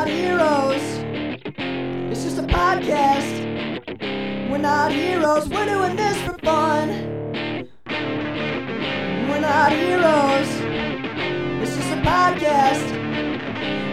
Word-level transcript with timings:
not 0.00 0.08
heroes. 0.08 0.82
It's 2.10 2.24
just 2.24 2.38
a 2.38 2.42
podcast. 2.44 4.50
We're 4.50 4.56
not 4.56 4.92
heroes. 4.92 5.46
We're 5.50 5.66
doing 5.66 5.94
this 5.94 6.16
for 6.22 6.38
fun. 6.38 6.88
We're 7.84 9.40
not 9.40 9.72
heroes. 9.72 10.48
It's 11.60 11.76
just 11.76 11.90
a 11.90 12.00
podcast. 12.00 12.90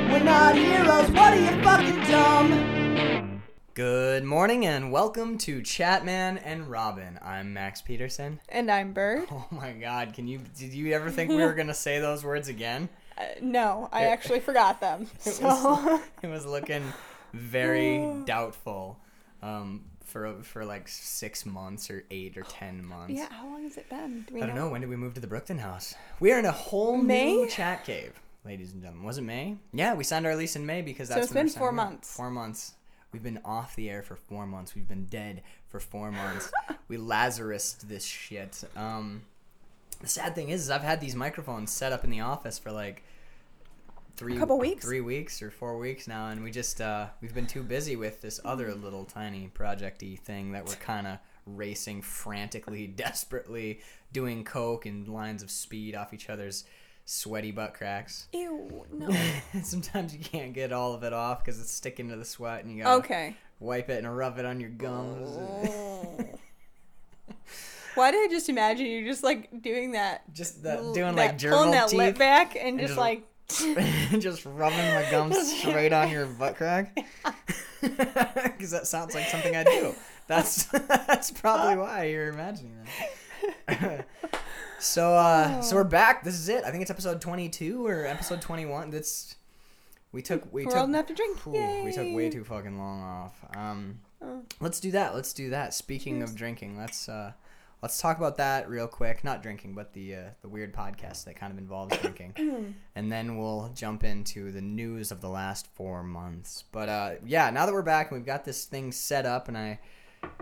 We're 0.10 0.24
not 0.24 0.56
heroes. 0.56 1.12
What 1.12 1.34
are 1.34 1.42
you 1.42 1.62
fucking 1.62 2.00
dumb? 2.10 3.42
Good 3.74 4.24
morning 4.24 4.66
and 4.66 4.94
welcome 4.94 5.38
to 5.40 5.60
Chatman 5.60 6.40
and 6.42 6.72
Robin. 6.72 7.20
I'm 7.22 7.54
Max 7.54 7.82
Peterson. 7.82 8.40
And 8.48 8.72
I'm 8.72 8.94
Bird. 8.94 9.28
Oh 9.30 9.46
my 9.52 9.74
god, 9.74 10.14
can 10.14 10.26
you 10.26 10.40
did 10.58 10.74
you 10.74 10.94
ever 10.94 11.12
think 11.12 11.32
we 11.32 11.36
were 11.36 11.54
going 11.54 11.68
to 11.68 11.74
say 11.74 12.00
those 12.00 12.24
words 12.24 12.48
again? 12.48 12.88
Uh, 13.18 13.24
no, 13.42 13.90
I 13.92 14.06
actually 14.06 14.40
forgot 14.40 14.80
them. 14.80 15.08
It 15.26 15.42
was, 15.42 16.02
it 16.22 16.28
was 16.28 16.46
looking 16.46 16.84
very 17.34 18.14
doubtful 18.26 19.00
um, 19.42 19.86
for 20.04 20.42
for 20.44 20.66
like 20.66 20.88
6 20.88 21.46
months 21.46 21.90
or 21.90 22.04
8 22.10 22.38
or 22.38 22.44
10 22.44 22.86
months. 22.94 23.14
yeah, 23.14 23.28
how 23.32 23.46
long 23.46 23.64
has 23.64 23.78
it 23.78 23.90
been? 23.90 24.26
Do 24.30 24.38
I 24.42 24.46
don't 24.46 24.56
know 24.56 24.70
when 24.70 24.82
did 24.82 24.90
we 24.90 24.96
move 24.96 25.14
to 25.16 25.22
the 25.22 25.28
Brookton 25.28 25.60
house? 25.60 25.96
We 26.20 26.32
are 26.32 26.40
in 26.40 26.46
a 26.46 26.52
whole 26.52 27.02
new 27.02 27.48
chat 27.50 27.84
cave, 27.86 28.14
ladies 28.46 28.74
and 28.74 28.82
gentlemen. 28.82 29.06
Was 29.06 29.18
it 29.18 29.24
May? 29.24 29.58
Yeah, 29.74 29.96
we 29.96 30.04
signed 30.04 30.26
our 30.26 30.36
lease 30.36 30.56
in 30.56 30.66
May 30.66 30.82
because 30.82 31.10
that's 31.10 31.20
So 31.20 31.24
it's 31.24 31.34
when 31.34 31.46
been 31.46 31.54
four 31.54 31.72
months. 31.72 32.16
Four 32.16 32.32
months. 32.32 32.74
We've 33.14 33.24
been 33.24 33.40
off 33.46 33.76
the 33.76 33.90
air 33.90 34.04
for 34.04 34.16
four 34.16 34.46
months. 34.46 34.76
We've 34.76 34.88
been 34.88 35.06
dead 35.06 35.42
for 35.70 35.80
four 35.80 36.12
months. 36.12 36.52
we 36.88 36.98
Lazarus 36.98 37.74
this 37.74 38.04
shit. 38.04 38.64
Um, 38.76 39.24
the 40.02 40.08
sad 40.08 40.36
thing 40.36 40.50
is, 40.50 40.64
is 40.64 40.70
I've 40.70 40.84
had 40.84 41.00
these 41.02 41.16
microphones 41.16 41.72
set 41.72 41.92
up 41.92 42.04
in 42.04 42.10
the 42.10 42.20
office 42.20 42.60
for 42.60 42.72
like 42.72 43.04
three 44.18 44.36
couple 44.36 44.58
weeks? 44.58 44.84
three 44.84 45.00
weeks 45.02 45.42
or 45.42 45.50
four 45.50 45.78
weeks 45.78 46.08
now, 46.08 46.28
and 46.28 46.44
we 46.44 46.52
just 46.52 46.82
uh, 46.82 47.08
we've 47.22 47.34
been 47.34 47.48
too 47.48 47.64
busy 47.64 47.96
with 47.96 48.22
this 48.22 48.40
other 48.44 48.74
little 48.74 49.06
tiny 49.06 49.50
projecty 49.54 50.20
thing 50.20 50.52
that 50.52 50.66
we're 50.66 50.76
kind 50.76 51.08
of 51.08 51.20
racing 51.46 52.02
frantically, 52.02 52.88
desperately, 52.96 53.80
doing 54.12 54.44
coke 54.44 54.86
and 54.86 55.08
lines 55.08 55.42
of 55.42 55.50
speed 55.50 55.96
off 55.96 56.14
each 56.14 56.30
other's 56.30 56.66
sweaty 57.06 57.52
butt 57.52 57.74
cracks. 57.74 58.28
Ew, 58.34 58.86
no. 58.92 59.10
Sometimes 59.64 60.14
you 60.14 60.20
can't 60.20 60.54
get 60.54 60.74
all 60.74 60.94
of 60.94 61.04
it 61.04 61.14
off 61.14 61.44
because 61.44 61.62
it's 61.62 61.72
sticking 61.72 62.10
to 62.10 62.18
the 62.18 62.26
sweat, 62.26 62.64
and 62.64 62.76
you 62.76 62.84
gotta 62.84 62.98
okay. 62.98 63.36
wipe 63.60 63.90
it 63.90 64.04
and 64.04 64.18
rub 64.18 64.38
it 64.40 64.46
on 64.46 64.60
your 64.60 64.72
gums. 64.72 65.30
Why 67.96 68.12
did 68.12 68.30
I 68.30 68.32
just 68.32 68.48
imagine 68.48 68.86
you 68.86 69.06
just 69.08 69.24
like 69.24 69.64
doing 69.64 69.94
that? 69.94 70.22
just 70.34 70.64
l- 70.64 70.94
doing 70.94 71.16
that, 71.16 71.32
like 71.32 71.40
gerbil 71.40 71.52
pulling 71.52 71.72
that 71.72 71.88
teeth, 71.90 71.98
lip 71.98 72.18
back 72.18 72.56
and, 72.56 72.78
just 72.78 72.90
just- 72.90 73.00
like 73.00 73.24
just 74.20 74.46
rubbing 74.46 74.78
my 74.78 75.06
gums 75.10 75.38
straight 75.60 75.94
on 75.94 76.10
your 76.10 76.26
butt 76.40 76.56
crack. 76.58 76.98
Because 77.82 78.72
that 78.72 78.88
sounds 78.88 79.16
like 79.16 79.28
something 79.28 79.56
I 79.56 79.64
do. 79.64 79.96
That's 80.28 80.66
that's 80.66 81.32
probably 81.32 81.78
why 81.78 82.06
you're 82.06 82.28
imagining 82.30 82.76
that. 83.68 84.06
so 84.80 85.14
uh, 85.14 85.62
so 85.62 85.76
we're 85.78 85.84
back. 85.86 86.24
This 86.24 86.36
is 86.36 86.50
it. 86.50 86.64
I 86.66 86.72
think 86.72 86.82
it's 86.82 86.92
episode 86.92 87.22
22 87.22 87.86
or 87.88 88.06
episode 88.06 88.42
21. 88.42 88.90
That's 88.92 89.36
we 90.12 90.22
took 90.22 90.52
we 90.54 90.66
we're 90.66 90.72
took 90.72 90.82
old 90.82 90.90
enough 90.90 91.06
to 91.08 91.14
drink. 91.14 91.46
We 91.46 91.92
took 91.94 92.14
way 92.14 92.30
too 92.30 92.44
fucking 92.44 92.78
long 92.78 93.02
off. 93.02 93.34
Um, 93.56 94.00
Oh. 94.20 94.42
let's 94.60 94.80
do 94.80 94.90
that. 94.92 95.14
Let's 95.14 95.32
do 95.32 95.52
that. 95.52 95.76
Speaking 95.76 96.24
of 96.24 96.36
drinking, 96.36 96.76
let's 96.76 97.08
uh, 97.08 97.34
let's 97.82 98.00
talk 98.00 98.18
about 98.18 98.38
that 98.38 98.70
real 98.70 98.88
quick. 98.88 99.24
Not 99.24 99.44
drinking, 99.44 99.74
but 99.74 99.94
the 99.94 100.16
uh, 100.16 100.24
the 100.42 100.50
weird 100.50 100.74
podcast 100.74 101.26
that 101.26 101.36
kind 101.36 101.52
of 101.52 101.58
involves 101.58 101.98
drinking, 102.02 102.76
and 102.96 103.12
then 103.12 103.38
we'll 103.38 103.72
jump 103.76 104.04
into 104.04 104.52
the 104.52 104.62
news 104.62 105.12
of 105.12 105.22
the 105.22 105.30
last 105.30 105.68
four 105.74 106.04
months. 106.04 106.64
But 106.72 106.90
uh, 106.90 107.12
yeah, 107.26 107.50
now 107.50 107.66
that 107.66 107.74
we're 107.74 107.82
back 107.82 108.12
and 108.12 108.20
we've 108.20 108.26
got 108.26 108.46
this 108.46 108.66
thing 108.66 108.92
set 108.92 109.26
up, 109.26 109.48
and 109.48 109.58
I. 109.58 109.80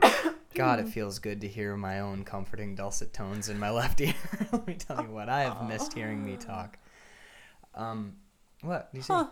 God, 0.54 0.80
it 0.80 0.88
feels 0.88 1.20
good 1.20 1.42
to 1.42 1.50
hear 1.50 1.76
my 1.76 2.00
own 2.00 2.24
comforting 2.24 2.76
dulcet 2.76 3.12
tones 3.12 3.50
in 3.50 3.60
my 3.60 3.70
left 3.72 4.00
ear. 4.00 4.14
Let 4.54 4.66
me 4.66 4.76
tell 4.76 5.04
you 5.04 5.12
what, 5.12 5.28
I 5.28 5.42
have 5.42 5.68
missed 5.68 5.92
hearing 5.92 6.24
me 6.24 6.38
talk. 6.38 6.78
Um, 7.74 8.14
what? 8.62 8.90
Do 8.94 9.00
you 9.00 9.04
see? 9.04 9.12
Huh. 9.12 9.28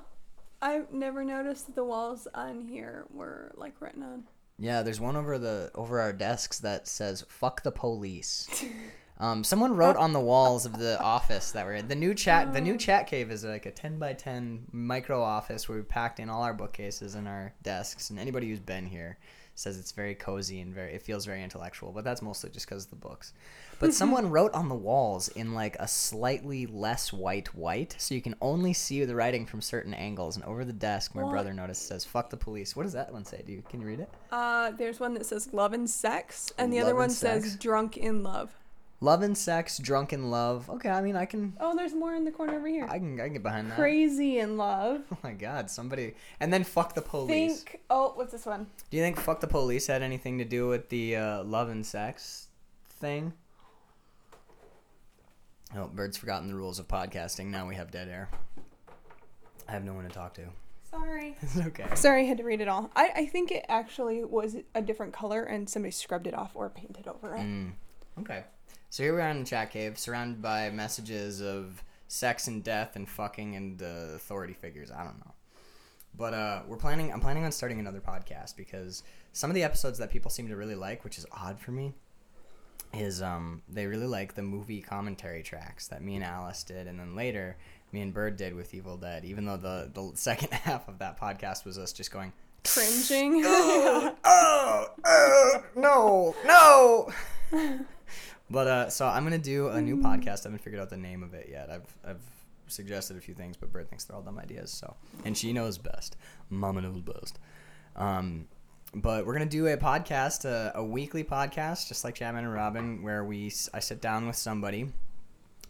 I've 0.62 0.92
never 0.92 1.24
noticed 1.24 1.68
that 1.68 1.76
the 1.76 1.84
walls 1.84 2.28
on 2.34 2.62
here 2.62 3.06
were 3.10 3.54
like 3.56 3.82
written 3.82 4.04
on. 4.04 4.24
Yeah, 4.60 4.84
there's 4.84 5.00
one 5.00 5.16
over 5.16 5.38
the 5.38 5.72
over 5.76 6.00
our 6.00 6.14
desks 6.14 6.60
that 6.60 6.88
says 6.88 7.26
"fuck 7.28 7.64
the 7.64 7.72
police." 7.72 8.48
Um, 9.20 9.44
someone 9.44 9.76
wrote 9.76 9.96
on 9.96 10.12
the 10.12 10.20
walls 10.20 10.66
of 10.66 10.78
the 10.80 11.00
office 11.02 11.52
that 11.52 11.66
we're 11.66 11.76
in. 11.76 11.88
The 11.88 11.96
new 11.96 12.16
chat, 12.16 12.52
the 12.52 12.60
new 12.60 12.76
chat 12.76 13.08
cave 13.08 13.30
is 13.32 13.46
like 13.46 13.66
a 13.66 13.72
ten 13.72 14.00
by 14.00 14.14
ten 14.14 14.66
micro 14.72 15.22
office 15.22 15.70
where 15.70 15.78
we 15.78 15.84
packed 15.84 16.20
in 16.20 16.30
all 16.30 16.42
our 16.42 16.54
bookcases 16.54 17.16
and 17.16 17.28
our 17.28 17.54
desks. 17.62 18.10
And 18.10 18.20
anybody 18.20 18.50
who's 18.50 18.60
been 18.60 18.88
here 18.88 19.20
says 19.56 19.78
it's 19.78 19.92
very 19.92 20.16
cozy 20.16 20.60
and 20.62 20.74
very 20.74 20.94
it 20.94 21.02
feels 21.02 21.26
very 21.26 21.44
intellectual. 21.44 21.92
But 21.92 22.04
that's 22.04 22.22
mostly 22.22 22.50
just 22.50 22.68
because 22.68 22.86
of 22.86 22.90
the 22.90 22.96
books. 22.96 23.34
But 23.80 23.94
someone 23.94 24.30
wrote 24.30 24.54
on 24.54 24.70
the 24.70 24.76
walls 24.76 25.28
in 25.30 25.54
like 25.54 25.76
a 25.78 25.90
slightly 25.90 26.66
less 26.68 27.12
white 27.12 27.54
white, 27.54 27.96
so 27.98 28.16
you 28.16 28.22
can 28.22 28.36
only 28.40 28.72
see 28.72 29.04
the 29.04 29.14
writing 29.16 29.46
from 29.46 29.62
certain 29.62 29.94
angles. 29.94 30.38
And 30.38 30.46
over 30.46 30.64
the 30.64 30.72
desk, 30.72 31.14
my 31.16 31.24
What? 31.24 31.32
brother 31.32 31.54
noticed 31.54 31.88
says 31.88 32.06
"fuck 32.06 32.30
the 32.30 32.38
police." 32.38 32.76
What 32.78 32.84
does 32.84 32.94
that 32.94 33.12
one 33.12 33.26
say? 33.26 33.44
Do 33.46 33.52
you 33.52 33.62
can 33.70 33.82
you 33.82 33.88
read 33.88 34.00
it? 34.00 34.10
Uh, 34.32 34.72
there's 34.72 35.02
one 35.02 35.16
that 35.16 35.26
says 35.26 35.52
love 35.52 35.74
and 35.74 35.90
sex, 35.90 36.54
and 36.58 36.72
the 36.72 36.80
other 36.80 36.96
one 36.96 37.10
says 37.10 37.58
drunk 37.58 37.98
in 37.98 38.24
love. 38.24 38.56
Love 39.04 39.22
and 39.22 39.38
sex, 39.38 39.80
drunken 39.80 40.32
love. 40.32 40.70
Okay, 40.70 40.88
I 40.90 41.02
mean, 41.02 41.18
I 41.18 41.26
can, 41.26 41.58
Oh, 41.60 41.76
there's 41.76 41.94
more 41.94 42.16
in 42.16 42.24
the 42.24 42.32
corner 42.32 42.56
over 42.56 42.70
here. 42.70 42.86
I 42.90 43.00
can, 43.00 43.20
I 43.20 43.26
can 43.26 43.34
get 43.34 43.44
behind 43.44 43.70
that. 43.70 43.76
Crazy 43.76 44.40
in 44.40 44.56
love. 44.56 45.02
Oh 45.12 45.18
my 45.22 45.34
god, 45.34 45.70
somebody. 45.70 46.14
And 46.40 46.54
then 46.54 46.64
fuck 46.64 46.96
the 46.96 47.02
police. 47.02 47.64
Think. 47.64 47.82
Oh, 47.90 48.14
what's 48.16 48.32
this 48.32 48.46
one? 48.46 48.66
Do 48.90 48.96
you 48.96 49.04
think 49.04 49.20
fuck 49.20 49.42
the 49.42 49.48
police 49.48 49.88
had 49.88 50.02
anything 50.04 50.38
to 50.38 50.46
do 50.46 50.70
with 50.70 50.88
the 50.88 51.18
uh, 51.18 51.44
love 51.44 51.68
and 51.68 51.86
sex 51.86 52.48
thing? 52.90 53.34
Oh, 55.76 55.88
Bird's 55.88 56.16
forgotten 56.16 56.48
the 56.48 56.56
rules 56.56 56.80
of 56.80 56.88
podcasting. 56.88 57.48
Now 57.48 57.68
we 57.68 57.76
have 57.76 57.92
dead 57.92 58.08
air. 58.08 58.30
I 59.68 59.74
have 59.74 59.84
no 59.84 59.94
one 59.94 60.06
to 60.06 60.10
talk 60.10 60.34
to. 60.36 60.44
Sorry. 60.90 61.36
It's 61.42 61.58
okay. 61.58 61.88
Sorry, 61.96 62.22
I 62.22 62.26
had 62.26 62.38
to 62.38 62.46
read 62.46 62.62
it 62.62 62.70
all. 62.70 62.90
I, 62.96 63.10
I 63.18 63.26
think 63.26 63.52
it 63.52 63.66
actually 63.68 64.24
was 64.24 64.56
a 64.74 64.82
different 64.82 65.12
color 65.12 65.44
and 65.44 65.70
somebody 65.70 65.92
scrubbed 65.92 66.26
it 66.28 66.34
off 66.34 66.52
or 66.56 66.70
painted 66.70 67.06
over 67.10 67.36
it. 67.36 67.42
Mm. 67.42 67.72
Okay. 68.22 68.44
So 68.94 69.02
here 69.02 69.16
we 69.16 69.22
are 69.24 69.30
in 69.30 69.40
the 69.40 69.46
chat 69.46 69.72
cave, 69.72 69.98
surrounded 69.98 70.40
by 70.40 70.70
messages 70.70 71.42
of 71.42 71.84
sex 72.08 72.46
and 72.48 72.64
death 72.64 72.96
and 72.96 73.10
fucking 73.10 73.56
and 73.56 73.82
uh, 73.82 74.14
authority 74.14 74.54
figures. 74.54 74.92
I 74.92 75.04
don't 75.04 75.18
know. 75.18 75.34
But 76.16 76.36
uh, 76.36 76.62
we're 76.68 76.78
planning. 76.78 77.12
I'm 77.12 77.20
planning 77.20 77.44
on 77.44 77.52
starting 77.52 77.80
another 77.80 78.02
podcast 78.02 78.56
because 78.56 79.02
some 79.32 79.50
of 79.50 79.56
the 79.56 79.64
episodes 79.64 79.98
that 79.98 80.12
people 80.12 80.30
seem 80.30 80.48
to 80.48 80.56
really 80.56 80.76
like, 80.76 81.04
which 81.04 81.18
is 81.18 81.26
odd 81.32 81.60
for 81.60 81.72
me, 81.72 81.96
is 82.94 83.20
um 83.20 83.64
they 83.68 83.88
really 83.88 84.06
like 84.06 84.36
the 84.36 84.44
movie 84.44 84.84
commentary 84.84 85.42
tracks 85.42 85.88
that 85.88 86.04
me 86.04 86.14
and 86.14 86.24
Alice 86.24 86.64
did, 86.64 86.86
and 86.86 87.00
then 87.00 87.16
later 87.16 87.58
me 87.92 88.02
and 88.02 88.14
Bird 88.14 88.38
did 88.38 88.54
with 88.54 88.76
Evil 88.76 88.98
Dead. 88.98 89.26
Even 89.26 89.46
though 89.46 89.58
the 89.58 89.90
the 89.92 90.12
second 90.14 90.54
half 90.54 90.88
of 90.88 91.00
that 91.00 91.20
podcast 91.20 91.66
was 91.66 91.80
us 91.80 91.94
just 91.94 92.12
going, 92.12 92.32
Cringing. 92.64 93.42
oh, 93.44 94.16
oh, 94.24 94.86
oh, 95.04 95.64
no, 95.76 96.36
no. 96.46 97.80
but 98.54 98.68
uh, 98.68 98.90
so 98.90 99.08
I'm 99.08 99.24
gonna 99.24 99.40
do 99.40 99.70
a 99.70 99.82
new 99.82 99.98
podcast. 99.98 100.46
I 100.46 100.50
haven't 100.50 100.60
figured 100.60 100.80
out 100.80 100.92
the 100.92 100.96
name 100.96 101.24
of 101.24 101.34
it 101.34 101.50
yet. 101.52 101.72
I've 101.72 101.92
I've 102.08 102.22
suggested 102.68 103.18
a 103.18 103.20
few 103.20 103.34
things, 103.34 103.58
but 103.58 103.74
Bird 103.74 103.90
thinks 103.90 104.04
they're 104.04 104.16
all 104.16 104.22
dumb 104.22 104.38
ideas. 104.38 104.70
So, 104.70 104.96
and 105.26 105.36
she 105.36 105.54
knows 105.54 105.80
best. 105.80 106.16
Mama 106.52 106.82
knows 106.82 107.02
best. 107.02 107.40
Um, 107.96 108.48
but 108.94 109.26
we're 109.26 109.34
gonna 109.34 109.48
do 109.48 109.66
a 109.66 109.76
podcast, 109.76 110.46
a, 110.46 110.72
a 110.76 110.84
weekly 110.84 111.24
podcast, 111.24 111.88
just 111.88 112.04
like 112.04 112.14
Chatman 112.14 112.40
and 112.40 112.54
Robin, 112.54 113.02
where 113.02 113.26
we 113.26 113.52
I 113.74 113.80
sit 113.80 114.02
down 114.02 114.28
with 114.28 114.36
somebody 114.36 114.88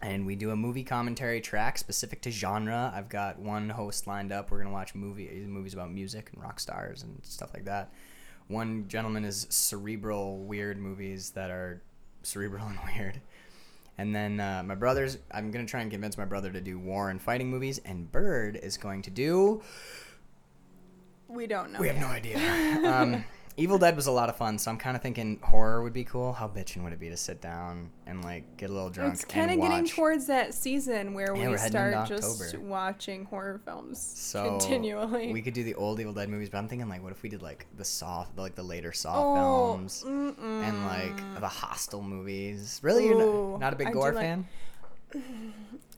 and 0.02 0.26
we 0.26 0.36
do 0.36 0.52
a 0.52 0.56
movie 0.58 0.84
commentary 0.84 1.40
track 1.40 1.78
specific 1.78 2.22
to 2.24 2.32
genre. 2.32 2.92
I've 2.94 3.08
got 3.08 3.40
one 3.40 3.70
host 3.70 4.08
lined 4.08 4.34
up. 4.34 4.52
We're 4.52 4.58
gonna 4.58 4.74
watch 4.74 4.94
movie 4.94 5.30
movies 5.48 5.74
about 5.74 5.90
music 5.90 6.32
and 6.34 6.44
rock 6.44 6.60
stars 6.60 7.02
and 7.04 7.18
stuff 7.24 7.54
like 7.54 7.64
that. 7.64 7.94
One 8.50 8.90
gentleman 8.90 9.24
is 9.24 9.48
cerebral, 9.50 10.40
weird 10.40 10.78
movies 10.78 11.30
that 11.30 11.50
are 11.50 11.82
cerebral 12.24 12.66
and 12.68 12.80
weird. 12.86 13.22
And 13.98 14.16
then 14.16 14.40
uh, 14.40 14.64
my 14.66 14.76
brother's. 14.76 15.20
I'm 15.32 15.52
gonna 15.52 15.68
try 15.68 15.82
and 15.82 15.92
convince 15.92 16.18
my 16.18 16.26
brother 16.26 16.52
to 16.52 16.60
do 16.60 16.80
war 16.80 17.10
and 17.12 17.22
fighting 17.22 17.50
movies, 17.50 17.80
and 17.86 18.12
Bird 18.12 18.56
is 18.62 18.76
going 18.78 19.04
to 19.04 19.12
do. 19.12 19.62
we 21.28 21.46
don't 21.46 21.72
know. 21.72 21.80
We 21.80 21.88
have 21.90 21.98
no 21.98 22.08
idea. 22.08 22.38
Um, 22.84 23.24
Evil 23.56 23.78
Dead 23.78 23.96
was 23.96 24.08
a 24.08 24.12
lot 24.12 24.30
of 24.30 24.36
fun, 24.36 24.58
so 24.58 24.72
I'm 24.72 24.78
kind 24.78 24.96
of 24.96 25.04
thinking 25.04 25.40
horror 25.44 25.84
would 25.84 25.94
be 25.94 26.04
cool. 26.04 26.34
How 26.34 26.48
bitching 26.48 26.84
would 26.84 26.92
it 26.92 27.00
be 27.00 27.10
to 27.10 27.18
sit 27.18 27.40
down 27.40 27.92
and 28.08 28.24
like 28.24 28.58
get 28.58 28.72
a 28.72 28.74
little 28.74 28.90
drunk 28.90 29.14
It's 29.14 29.26
kind 29.26 29.52
of 29.52 29.60
getting 29.62 29.88
towards 29.88 30.26
that 30.28 30.56
season 30.56 31.14
where 31.14 31.36
Yeah, 31.36 31.50
we 31.50 31.58
start 31.58 32.08
just 32.08 32.58
watching 32.58 33.26
horror 33.26 33.62
films 33.64 34.00
so 34.00 34.58
continually. 34.58 35.32
We 35.32 35.42
could 35.44 35.54
do 35.54 35.64
the 35.64 35.76
old 35.76 36.00
Evil 36.00 36.14
Dead 36.14 36.30
movies, 36.30 36.50
but 36.50 36.58
I'm 36.58 36.68
thinking 36.68 36.90
like, 36.90 37.04
what 37.04 37.12
if 37.12 37.22
we 37.22 37.30
did 37.30 37.44
like 37.44 37.68
the 37.78 37.86
Saw, 37.86 38.26
like 38.36 38.56
the 38.56 38.64
later 38.64 38.92
Saw 38.92 39.14
oh, 39.16 39.36
films, 39.36 40.04
mm-mm. 40.06 40.38
and 40.40 40.86
like 40.88 41.40
the 41.40 41.48
Hostel 41.48 42.02
movies. 42.02 42.80
Really, 42.82 43.06
you're 43.06 43.52
not, 43.52 43.60
not 43.60 43.74
a 43.74 43.76
big 43.76 43.88
I 43.88 43.92
gore 43.92 44.14
like- 44.14 44.24
fan? 44.24 44.48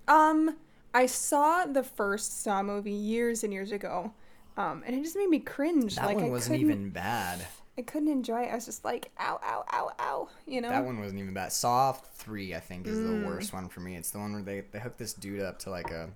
Um, 0.08 0.58
I 0.94 1.08
saw 1.08 1.66
the 1.66 1.82
first 1.84 2.44
Saw 2.44 2.62
movie 2.62 2.92
years 2.92 3.44
and 3.44 3.52
years 3.52 3.72
ago, 3.72 4.14
Um, 4.58 4.84
and 4.86 4.96
it 4.96 5.04
just 5.04 5.16
made 5.18 5.30
me 5.30 5.40
cringe. 5.40 5.96
That 5.96 6.06
like 6.06 6.16
one 6.16 6.26
I 6.26 6.30
wasn't 6.30 6.60
even 6.62 6.90
bad. 6.90 7.46
I 7.78 7.82
couldn't 7.82 8.08
enjoy 8.08 8.44
it. 8.44 8.52
I 8.52 8.56
was 8.56 8.66
just 8.66 8.86
like, 8.86 9.12
ow, 9.20 9.38
ow, 9.44 9.66
ow, 9.74 9.92
ow. 10.00 10.30
You 10.48 10.62
know. 10.62 10.70
That 10.70 10.86
one 10.86 11.00
wasn't 11.00 11.20
even 11.20 11.34
bad. 11.34 11.52
Saw 11.52 11.92
three, 11.92 12.56
I 12.56 12.60
think, 12.62 12.88
is 12.88 12.98
Mm. 12.98 13.22
the 13.22 13.28
worst 13.28 13.52
one 13.54 13.68
for 13.68 13.82
me. 13.82 13.96
It's 13.98 14.12
the 14.12 14.20
one 14.20 14.32
where 14.34 14.42
they 14.42 14.62
they 14.72 14.80
hook 14.80 14.98
this 14.98 15.14
dude 15.14 15.42
up 15.42 15.60
to 15.60 15.70
like 15.70 15.92
a 15.92 16.10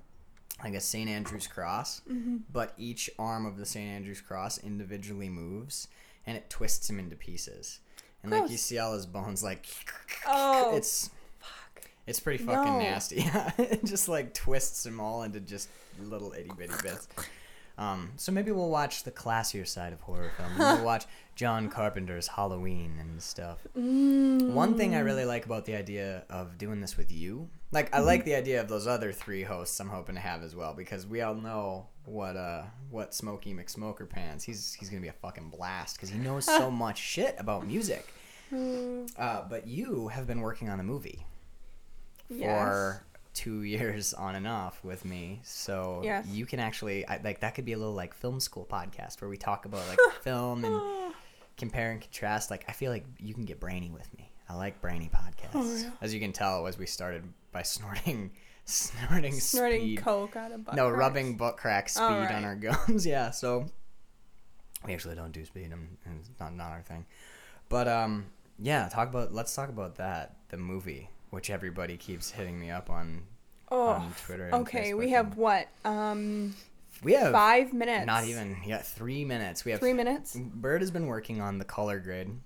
like 0.63 0.73
a 0.73 0.79
St. 0.81 1.09
Andrew's 1.09 1.47
cross, 1.47 2.01
Mm-hmm. 2.09 2.37
but 2.51 2.73
each 2.77 3.09
arm 3.19 3.45
of 3.45 3.57
the 3.57 3.65
St. 3.65 3.89
Andrew's 3.89 4.21
cross 4.21 4.57
individually 4.57 5.29
moves, 5.29 5.87
and 6.25 6.35
it 6.37 6.49
twists 6.49 6.89
him 6.89 6.97
into 6.99 7.15
pieces. 7.17 7.79
And 8.23 8.31
like 8.31 8.49
you 8.49 8.57
see 8.57 8.77
all 8.77 8.93
his 8.93 9.05
bones, 9.05 9.43
like 9.43 9.65
Oh, 10.27 10.75
it's 10.77 11.09
it's 12.07 12.19
pretty 12.21 12.41
fucking 12.43 12.73
No. 12.73 12.79
nasty. 12.79 13.25
It 13.57 13.83
just 13.83 14.07
like 14.07 14.33
twists 14.33 14.83
them 14.83 14.99
all 15.01 15.23
into 15.23 15.41
just 15.41 15.67
little 16.01 16.31
itty 16.33 16.51
bitty 16.57 16.73
bits. 16.81 17.07
Um, 17.79 18.11
so 18.17 18.33
maybe 18.33 18.51
we'll 18.51 18.69
watch 18.69 19.03
the 19.03 19.11
classier 19.11 19.65
side 19.65 19.93
of 19.93 20.01
horror 20.01 20.33
film. 20.35 20.51
We'll 20.59 20.83
watch 20.83 21.05
John 21.35 21.69
Carpenter's 21.69 22.27
Halloween 22.27 22.97
and 22.99 23.23
stuff. 23.23 23.65
One 23.73 24.77
thing 24.77 24.95
I 24.95 24.99
really 24.99 25.23
like 25.23 25.45
about 25.45 25.63
the 25.63 25.75
idea 25.75 26.25
of 26.29 26.57
doing 26.57 26.81
this 26.81 26.97
with 26.97 27.09
you, 27.09 27.49
like 27.71 27.95
I 27.95 27.99
like 27.99 28.25
the 28.25 28.35
idea 28.35 28.59
of 28.59 28.67
those 28.67 28.85
other 28.85 29.13
three 29.13 29.43
hosts. 29.43 29.79
I'm 29.79 29.87
hoping 29.87 30.15
to 30.15 30.21
have 30.21 30.43
as 30.43 30.57
well 30.57 30.73
because 30.73 31.07
we 31.07 31.21
all 31.21 31.35
know 31.35 31.87
what 32.03 32.35
uh 32.35 32.63
what 32.89 33.13
Smokey 33.13 33.53
McSmoker 33.53 34.09
Pants. 34.09 34.43
He's 34.43 34.73
he's 34.73 34.89
gonna 34.89 35.01
be 35.01 35.07
a 35.07 35.13
fucking 35.13 35.49
blast 35.49 35.95
because 35.95 36.09
he 36.09 36.17
knows 36.19 36.43
so 36.43 36.69
much 36.85 36.97
shit 36.97 37.35
about 37.39 37.65
music. 37.65 38.13
Uh, 38.51 39.43
but 39.47 39.67
you 39.67 40.09
have 40.09 40.27
been 40.27 40.41
working 40.41 40.67
on 40.69 40.81
a 40.81 40.83
movie 40.83 41.25
for 42.27 43.03
two 43.33 43.61
years 43.63 44.13
on 44.13 44.35
and 44.35 44.47
off 44.47 44.83
with 44.83 45.05
me, 45.05 45.39
so 45.43 46.01
Yes. 46.03 46.27
you 46.27 46.45
can 46.45 46.59
actually 46.59 47.05
I, 47.07 47.19
like 47.23 47.39
that 47.41 47.55
could 47.55 47.65
be 47.65 47.73
a 47.73 47.77
little 47.77 47.93
like 47.93 48.13
film 48.13 48.39
school 48.39 48.65
podcast 48.69 49.21
where 49.21 49.29
we 49.29 49.37
talk 49.37 49.65
about 49.65 49.87
like 49.87 49.99
film 50.21 50.65
and 50.65 51.13
compare 51.57 51.91
and 51.91 52.01
contrast. 52.01 52.49
Like 52.51 52.65
I 52.67 52.71
feel 52.71 52.91
like 52.91 53.05
you 53.19 53.33
can 53.33 53.45
get 53.45 53.59
brainy 53.59 53.91
with 53.91 54.11
me. 54.17 54.31
I 54.49 54.55
like 54.55 54.81
brainy 54.81 55.09
podcasts. 55.13 55.51
Oh, 55.53 55.75
yeah. 55.77 55.91
As 56.01 56.13
you 56.13 56.19
can 56.19 56.31
tell, 56.33 56.65
as 56.65 56.77
we 56.79 56.87
started 56.87 57.23
by 57.51 57.61
snorting, 57.61 58.31
snorting, 58.65 59.33
snorting 59.39 59.81
speed. 59.81 59.97
coke 59.99 60.35
out 60.35 60.51
of 60.51 60.65
butt 60.65 60.75
no, 60.75 60.87
cracks. 60.87 60.99
rubbing 60.99 61.37
butt 61.37 61.57
crack 61.57 61.87
speed 61.89 62.01
Oh, 62.03 62.35
on 62.35 62.43
our 62.45 62.55
gums. 62.55 63.05
yeah, 63.05 63.29
so 63.29 63.65
we 64.87 64.93
actually 64.93 65.13
don't 65.15 65.31
do 65.31 65.45
speed, 65.45 65.71
and 65.71 65.87
it's 66.19 66.29
not 66.39 66.55
not 66.55 66.71
our 66.71 66.81
thing. 66.81 67.05
But 67.69 67.87
um, 67.87 68.25
yeah, 68.57 68.89
talk 68.89 69.09
about 69.09 69.31
let's 69.33 69.53
talk 69.53 69.69
about 69.69 69.97
that 69.97 70.37
the 70.49 70.57
movie, 70.57 71.09
which 71.29 71.49
everybody 71.49 71.97
keeps 71.97 72.31
hitting 72.31 72.59
me 72.59 72.69
up 72.71 72.89
on 72.89 73.23
Oh, 73.71 73.89
on 73.89 74.13
Twitter. 74.25 74.45
And 74.45 74.53
okay. 74.55 74.93
We 74.93 75.07
Facebook 75.07 75.09
have 75.11 75.37
what? 75.37 75.67
Um, 75.85 76.55
we 77.03 77.13
have 77.13 77.31
five 77.31 77.71
minutes. 77.71 78.05
not 78.07 78.25
even 78.25 78.57
yeah 78.65 78.79
three 78.79 79.23
minutes. 79.23 79.63
We 79.63 79.71
have 79.71 79.79
three 79.79 79.93
minutes. 79.93 80.35
Bird 80.35 80.81
has 80.81 80.91
been 80.91 81.05
working 81.07 81.39
on 81.39 81.59
the 81.59 81.65
color 81.65 81.99
grid. 81.99 82.39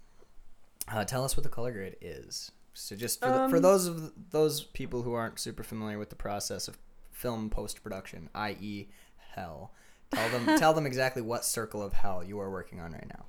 Uh, 0.92 1.06
tell 1.06 1.24
us 1.24 1.38
what 1.38 1.44
the 1.44 1.50
color 1.50 1.72
grid 1.72 1.96
is. 2.02 2.52
So 2.74 2.96
just 2.96 3.20
for, 3.22 3.28
the, 3.28 3.50
for 3.50 3.56
Um, 3.58 3.62
those 3.62 3.88
of 3.88 4.12
those 4.32 4.64
people 4.64 5.04
who 5.04 5.14
aren't 5.14 5.40
super 5.40 5.64
familiar 5.64 5.98
with 5.98 6.10
the 6.10 6.16
process 6.16 6.68
of 6.68 6.78
film 7.12 7.50
post 7.50 7.84
production, 7.84 8.30
i.e., 8.36 8.90
hell, 9.34 9.72
tell 10.14 10.28
them 10.30 10.46
tell 10.60 10.74
them 10.74 10.86
exactly 10.86 11.22
what 11.22 11.46
circle 11.46 11.82
of 11.82 11.94
hell 11.94 12.24
you 12.24 12.38
are 12.40 12.52
working 12.52 12.82
on 12.82 12.92
right 12.92 13.08
now. 13.08 13.26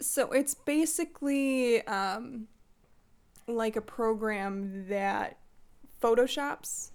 So 0.00 0.30
it's 0.32 0.54
basically 0.54 1.84
um, 1.86 2.46
like 3.46 3.76
a 3.76 3.80
program 3.80 4.86
that 4.88 5.38
photoshops 6.02 6.90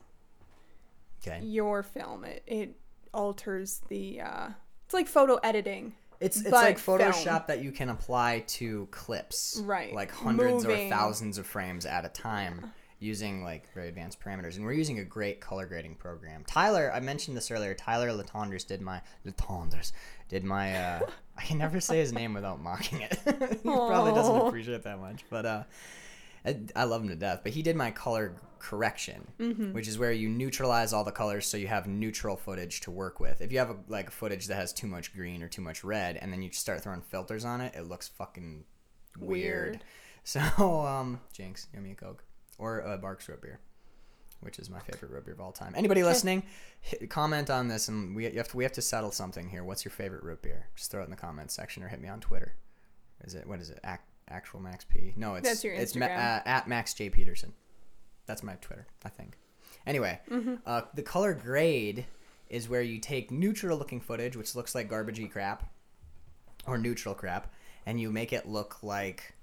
Okay, 1.26 1.44
your 1.44 1.84
film. 1.84 2.24
It 2.24 2.44
it 2.46 2.76
alters 3.14 3.82
the. 3.90 4.22
Uh, 4.22 4.50
it's 4.86 4.94
like 4.94 5.08
photo 5.08 5.36
editing. 5.44 5.94
it's 6.20 6.40
it's 6.40 6.52
like 6.52 6.78
film. 6.78 7.00
Photoshop 7.00 7.48
that 7.48 7.62
you 7.64 7.72
can 7.72 7.90
apply 7.90 8.44
to 8.48 8.88
clips, 8.92 9.62
Right. 9.66 9.94
Like 9.94 10.12
hundreds 10.12 10.64
Moving. 10.66 10.88
or 10.88 10.90
thousands 10.90 11.38
of 11.38 11.46
frames 11.46 11.86
at 11.86 12.06
a 12.06 12.10
time. 12.10 12.72
Using 13.00 13.44
like 13.44 13.72
very 13.76 13.90
advanced 13.90 14.20
parameters, 14.20 14.56
and 14.56 14.66
we're 14.66 14.74
using 14.74 14.98
a 14.98 15.04
great 15.04 15.40
color 15.40 15.68
grading 15.68 15.96
program. 15.98 16.44
Tyler, 16.48 16.92
I 16.92 17.00
mentioned 17.00 17.38
this 17.38 17.52
earlier. 17.52 17.76
Tyler 17.76 18.10
Latondres 18.10 18.66
did 18.66 18.82
my 18.82 19.02
Latondres 19.24 19.92
did 20.30 20.44
my. 20.44 20.76
Uh, 20.76 21.00
I 21.38 21.44
can 21.44 21.60
never 21.60 21.80
say 21.80 22.00
his 22.00 22.12
name 22.12 22.34
without 22.34 22.60
mocking 22.60 23.02
it. 23.02 23.20
he 23.64 23.70
probably 23.70 24.14
doesn't 24.14 24.36
appreciate 24.48 24.82
that 24.82 25.00
much, 25.00 25.26
but 25.30 25.46
uh, 25.46 25.64
I, 26.48 26.60
I 26.76 26.84
love 26.86 27.02
him 27.04 27.10
to 27.10 27.16
death. 27.16 27.42
But 27.44 27.52
he 27.52 27.62
did 27.62 27.76
my 27.76 27.92
color 27.92 28.36
correction, 28.60 29.28
Mm-hmm. 29.40 29.74
which 29.74 29.88
is 29.88 30.00
where 30.00 30.12
you 30.12 30.30
neutralize 30.30 30.94
all 30.94 31.04
the 31.04 31.12
colors 31.12 31.46
so 31.46 31.58
you 31.58 31.68
have 31.68 31.86
neutral 31.88 32.36
footage 32.36 32.82
to 32.82 32.92
work 32.92 33.20
with. 33.20 33.42
If 33.42 33.52
you 33.52 33.60
have 33.60 33.70
a, 33.70 33.76
like 33.88 34.10
footage 34.10 34.48
that 34.48 34.56
has 34.56 34.74
too 34.74 34.88
much 34.88 35.14
green 35.14 35.44
or 35.44 35.48
too 35.50 35.62
much 35.62 35.84
red, 35.84 36.18
and 36.18 36.32
then 36.34 36.42
you 36.42 36.52
start 36.52 36.82
throwing 36.82 37.02
filters 37.02 37.46
on 37.46 37.62
it, 37.62 37.76
it 37.76 37.84
looks 37.88 38.08
fucking 38.08 38.64
weird. 39.20 39.70
Weird. 39.74 39.80
So, 40.28 40.42
um, 40.86 41.22
Jinx, 41.32 41.68
give 41.74 41.82
me 41.82 41.92
a 41.92 41.96
Coke 41.96 42.22
or 42.58 42.80
a 42.82 42.98
Barq's 42.98 43.30
root 43.30 43.42
beer, 43.42 43.62
which 44.42 44.60
is 44.60 44.70
my 44.70 44.80
favorite 44.82 45.10
root 45.10 45.24
beer 45.24 45.34
of 45.34 45.40
all 45.40 45.54
time. 45.54 45.72
Anybody 45.74 46.04
listening, 46.04 46.44
hit, 46.82 47.10
comment 47.10 47.50
on 47.50 47.70
this, 47.70 47.88
and 47.88 48.14
we 48.14 48.28
you 48.28 48.38
have 48.38 48.50
to, 48.50 48.58
we 48.58 48.66
have 48.66 48.74
to 48.74 48.82
settle 48.82 49.12
something 49.12 49.48
here. 49.48 49.64
What's 49.64 49.86
your 49.86 49.94
favorite 49.94 50.24
root 50.24 50.42
beer? 50.42 50.68
Just 50.76 50.92
throw 50.92 51.00
it 51.02 51.06
in 51.06 51.12
the 51.12 51.16
comments 51.16 51.54
section 51.54 51.82
or 51.82 51.88
hit 51.88 52.02
me 52.02 52.10
on 52.10 52.20
Twitter. 52.20 52.56
Is 53.24 53.36
it 53.36 53.48
what 53.48 53.62
is 53.62 53.70
it? 53.70 53.80
Ac- 53.86 54.02
actual 54.30 54.60
Max 54.60 54.86
P? 54.86 55.14
No, 55.16 55.36
it's 55.36 55.48
That's 55.48 55.64
your 55.64 55.74
it's 55.74 55.96
ma- 55.96 56.06
uh, 56.06 56.42
at 56.46 56.68
Max 56.68 56.94
J 56.94 57.10
Peterson. 57.10 57.54
That's 58.26 58.44
my 58.44 58.56
Twitter, 58.56 58.88
I 59.06 59.10
think. 59.10 59.38
Anyway, 59.86 60.20
Mm-hmm. 60.30 60.56
uh, 60.66 60.82
the 60.94 61.02
color 61.04 61.34
grade 61.34 62.06
is 62.50 62.68
where 62.70 62.82
you 62.82 63.00
take 63.00 63.32
neutral 63.32 63.78
looking 63.78 64.00
footage, 64.02 64.36
which 64.36 64.56
looks 64.56 64.76
like 64.76 64.90
garbagey 64.90 65.30
crap, 65.32 65.70
or 66.66 66.78
neutral 66.78 67.14
crap, 67.16 67.54
and 67.86 68.00
you 68.00 68.12
make 68.12 68.34
it 68.34 68.48
look 68.48 68.84
like 68.84 69.34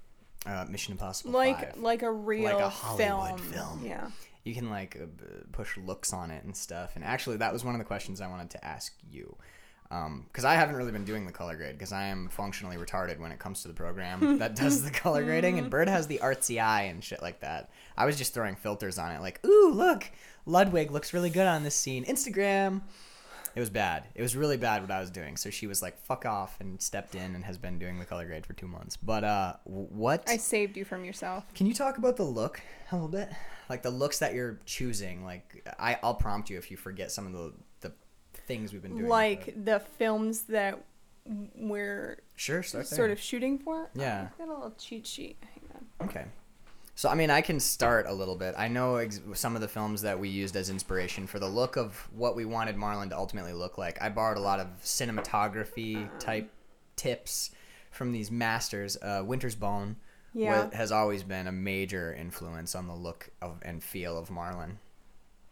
uh, 0.45 0.65
Mission 0.69 0.91
Impossible 0.91 1.31
Like 1.31 1.73
5. 1.73 1.77
like 1.81 2.03
a 2.03 2.11
real 2.11 2.43
like 2.43 2.59
a 2.59 2.69
Hollywood 2.69 3.39
film. 3.41 3.51
film. 3.79 3.85
Yeah. 3.85 4.09
You 4.43 4.53
can 4.53 4.69
like 4.69 4.95
uh, 5.01 5.05
push 5.51 5.75
looks 5.77 6.13
on 6.13 6.29
it 6.29 6.43
and 6.43 6.55
stuff. 6.55 6.91
And 6.95 7.03
actually, 7.03 7.37
that 7.37 7.51
was 7.51 7.63
one 7.65 7.73
of 7.73 7.79
the 7.79 7.85
questions 7.85 8.21
I 8.21 8.27
wanted 8.27 8.51
to 8.51 8.63
ask 8.63 8.93
you. 9.09 9.35
Because 9.89 10.45
I 10.45 10.55
haven't 10.55 10.75
really 10.75 10.91
been 10.91 11.05
doing 11.05 11.25
the 11.25 11.31
color 11.31 11.55
grade 11.55 11.73
because 11.73 11.91
I 11.91 12.05
am 12.05 12.27
functionally 12.29 12.77
retarded 12.77 13.19
when 13.19 13.31
it 13.31 13.39
comes 13.39 13.61
to 13.61 13.67
the 13.67 13.73
program 13.73 14.37
that 14.39 14.55
does 14.55 14.83
the 14.83 14.91
color 14.91 15.23
grading, 15.23 15.59
and 15.59 15.69
Bird 15.69 15.87
has 15.87 16.07
the 16.07 16.19
artsy 16.19 16.61
eye 16.61 16.83
and 16.83 17.03
shit 17.03 17.21
like 17.21 17.41
that. 17.41 17.69
I 17.95 18.05
was 18.05 18.17
just 18.17 18.33
throwing 18.33 18.55
filters 18.55 18.97
on 18.97 19.11
it, 19.11 19.21
like, 19.21 19.45
ooh, 19.45 19.71
look, 19.71 20.11
Ludwig 20.45 20.91
looks 20.91 21.13
really 21.13 21.29
good 21.29 21.47
on 21.47 21.63
this 21.63 21.75
scene. 21.75 22.05
Instagram. 22.05 22.81
It 23.55 23.61
was 23.61 23.69
bad. 23.69 24.07
It 24.15 24.21
was 24.21 24.35
really 24.35 24.57
bad 24.57 24.81
what 24.81 24.91
I 24.91 24.99
was 24.99 25.09
doing. 25.09 25.37
So 25.37 25.49
she 25.49 25.65
was 25.65 25.81
like, 25.81 25.97
"Fuck 25.97 26.25
off," 26.25 26.59
and 26.59 26.81
stepped 26.81 27.15
in 27.15 27.35
and 27.35 27.45
has 27.45 27.57
been 27.57 27.79
doing 27.79 27.99
the 27.99 28.05
color 28.05 28.25
grade 28.25 28.45
for 28.45 28.51
two 28.51 28.67
months. 28.67 28.97
But 28.97 29.23
uh, 29.23 29.53
what? 29.63 30.25
I 30.27 30.35
saved 30.35 30.75
you 30.75 30.83
from 30.83 31.05
yourself. 31.05 31.45
Can 31.53 31.65
you 31.65 31.73
talk 31.73 31.97
about 31.97 32.17
the 32.17 32.25
look 32.25 32.61
a 32.91 32.95
little 32.95 33.07
bit? 33.07 33.29
Like 33.69 33.81
the 33.81 33.91
looks 33.91 34.19
that 34.19 34.33
you're 34.33 34.59
choosing. 34.65 35.23
Like 35.23 35.65
I, 35.79 35.97
I'll 36.03 36.15
prompt 36.15 36.49
you 36.49 36.57
if 36.57 36.69
you 36.69 36.75
forget 36.75 37.13
some 37.13 37.25
of 37.25 37.31
the 37.31 37.53
things 38.45 38.73
we've 38.73 38.81
been 38.81 38.95
doing. 38.97 39.07
Like 39.09 39.65
the 39.65 39.79
films 39.97 40.43
that 40.43 40.83
we're 41.55 42.19
sure, 42.35 42.61
there. 42.61 42.83
sort 42.83 43.11
of 43.11 43.19
shooting 43.19 43.57
for. 43.59 43.89
Yeah. 43.95 44.27
I've 44.31 44.37
got 44.37 44.47
a 44.47 44.53
little 44.53 44.75
cheat 44.77 45.07
sheet. 45.07 45.37
Hang 45.41 45.69
on. 45.99 46.07
Okay. 46.07 46.25
So 46.97 47.09
I 47.09 47.15
mean, 47.15 47.29
I 47.29 47.41
can 47.41 47.59
start 47.59 48.05
a 48.07 48.13
little 48.13 48.35
bit. 48.35 48.55
I 48.57 48.67
know 48.69 48.95
ex- 48.95 49.19
some 49.33 49.55
of 49.55 49.61
the 49.61 49.67
films 49.67 50.01
that 50.03 50.17
we 50.19 50.29
used 50.29 50.55
as 50.55 50.69
inspiration 50.69 51.27
for 51.27 51.39
the 51.39 51.47
look 51.47 51.75
of 51.75 52.07
what 52.15 52.35
we 52.35 52.45
wanted 52.45 52.77
Marlon 52.77 53.09
to 53.09 53.17
ultimately 53.17 53.53
look 53.53 53.77
like. 53.77 54.01
I 54.01 54.09
borrowed 54.09 54.37
a 54.37 54.41
lot 54.41 54.59
of 54.59 54.67
cinematography 54.81 56.07
type 56.19 56.51
tips 56.95 57.51
from 57.91 58.11
these 58.11 58.31
masters. 58.31 58.95
Uh, 59.01 59.23
Winter's 59.25 59.55
Bone 59.55 59.97
Yeah. 60.33 60.69
has 60.73 60.91
always 60.91 61.23
been 61.23 61.47
a 61.47 61.51
major 61.51 62.13
influence 62.13 62.75
on 62.75 62.87
the 62.87 62.95
look 62.95 63.29
of 63.41 63.59
and 63.63 63.83
feel 63.83 64.17
of 64.17 64.29
Marlon. 64.29 64.77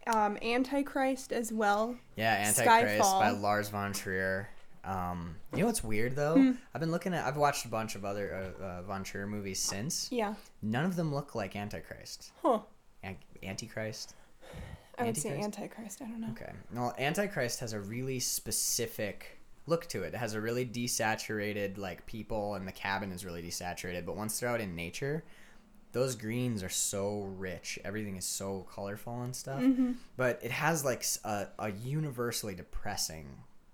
Um, 0.08 0.38
Antichrist 0.42 1.32
as 1.32 1.52
well. 1.52 1.96
Yeah, 2.16 2.34
Antichrist 2.34 3.00
by 3.00 3.30
Skyfall. 3.32 3.42
Lars 3.42 3.70
von 3.70 3.94
Trier. 3.94 4.50
Um, 4.84 5.36
you 5.54 5.60
know 5.60 5.68
what's 5.68 5.84
weird 5.84 6.16
though? 6.16 6.36
Hmm. 6.36 6.52
I've 6.74 6.82
been 6.82 6.92
looking 6.92 7.14
at. 7.14 7.26
I've 7.26 7.38
watched 7.38 7.66
a 7.66 7.70
bunch 7.70 7.96
of 7.96 8.04
other 8.04 8.54
uh, 8.60 8.64
uh, 8.64 8.82
von 8.82 9.04
Trier 9.04 9.26
movies 9.28 9.60
since. 9.60 10.10
Yeah. 10.12 10.34
None 10.62 10.86
of 10.86 10.96
them 10.96 11.14
look 11.14 11.36
like 11.36 11.56
Antichrist. 11.56 12.32
Huh. 12.42 12.60
An- 13.02 13.18
Antichrist. 13.42 14.16
I 14.98 15.06
would 15.06 15.18
say 15.18 15.30
Antichrist? 15.30 15.62
Antichrist. 15.62 16.02
I 16.02 16.06
don't 16.06 16.22
know. 16.22 16.28
Okay. 16.32 16.52
Well, 16.74 16.94
Antichrist 17.00 17.62
has 17.62 17.74
a 17.74 17.80
really 17.80 18.20
specific 18.20 19.40
look 19.66 19.88
to 19.88 20.04
it. 20.04 20.14
It 20.14 20.18
has 20.18 20.34
a 20.34 20.42
really 20.42 20.66
desaturated 20.66 21.78
like 21.78 22.06
people, 22.06 22.56
and 22.56 22.68
the 22.68 22.72
cabin 22.74 23.12
is 23.12 23.26
really 23.26 23.42
desaturated. 23.42 24.06
But 24.06 24.18
once 24.18 24.40
they're 24.40 24.50
out 24.50 24.62
in 24.62 24.76
nature, 24.76 25.24
those 25.94 26.16
greens 26.16 26.62
are 26.64 26.70
so 26.70 27.22
rich. 27.38 27.80
Everything 27.86 28.18
is 28.18 28.26
so 28.26 28.68
colorful 28.74 29.22
and 29.22 29.36
stuff. 29.36 29.62
Mm-hmm. 29.62 29.94
But 30.18 30.40
it 30.44 30.52
has 30.52 30.84
like 30.84 31.06
a 31.24 31.72
universally 31.72 32.56
depressing 32.56 33.28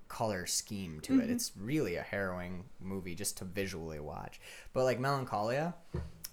color 0.08 0.46
scheme 0.46 1.00
to 1.02 1.14
Mm-hmm. 1.14 1.22
it. 1.22 1.30
It's 1.30 1.52
really 1.60 1.96
a 1.96 2.02
harrowing 2.02 2.66
movie 2.80 3.16
just 3.16 3.38
to 3.38 3.46
visually 3.46 4.00
watch. 4.00 4.40
But 4.74 4.84
like 4.84 5.00
Melancholia, 5.00 5.76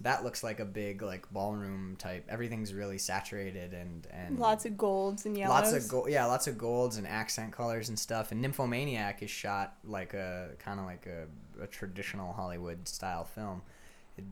that 0.01 0.23
looks 0.23 0.43
like 0.43 0.59
a 0.59 0.65
big 0.65 1.01
like 1.01 1.31
ballroom 1.31 1.95
type. 1.97 2.25
Everything's 2.29 2.73
really 2.73 2.97
saturated 2.97 3.73
and 3.73 4.07
and 4.11 4.37
Lots 4.39 4.65
of 4.65 4.77
golds 4.77 5.25
and 5.25 5.37
yellows. 5.37 5.71
lots 5.71 5.73
of 5.73 5.87
gold. 5.89 6.09
Yeah, 6.09 6.25
lots 6.25 6.47
of 6.47 6.57
golds 6.57 6.97
and 6.97 7.07
accent 7.07 7.51
colors 7.53 7.89
and 7.89 7.97
stuff. 7.97 8.31
And 8.31 8.41
Nymphomaniac 8.41 9.21
is 9.23 9.29
shot 9.29 9.75
like 9.83 10.13
a 10.13 10.49
kind 10.59 10.79
of 10.79 10.85
like 10.85 11.07
a, 11.07 11.27
a 11.63 11.67
traditional 11.67 12.33
Hollywood 12.33 12.87
style 12.87 13.23
film. 13.25 13.61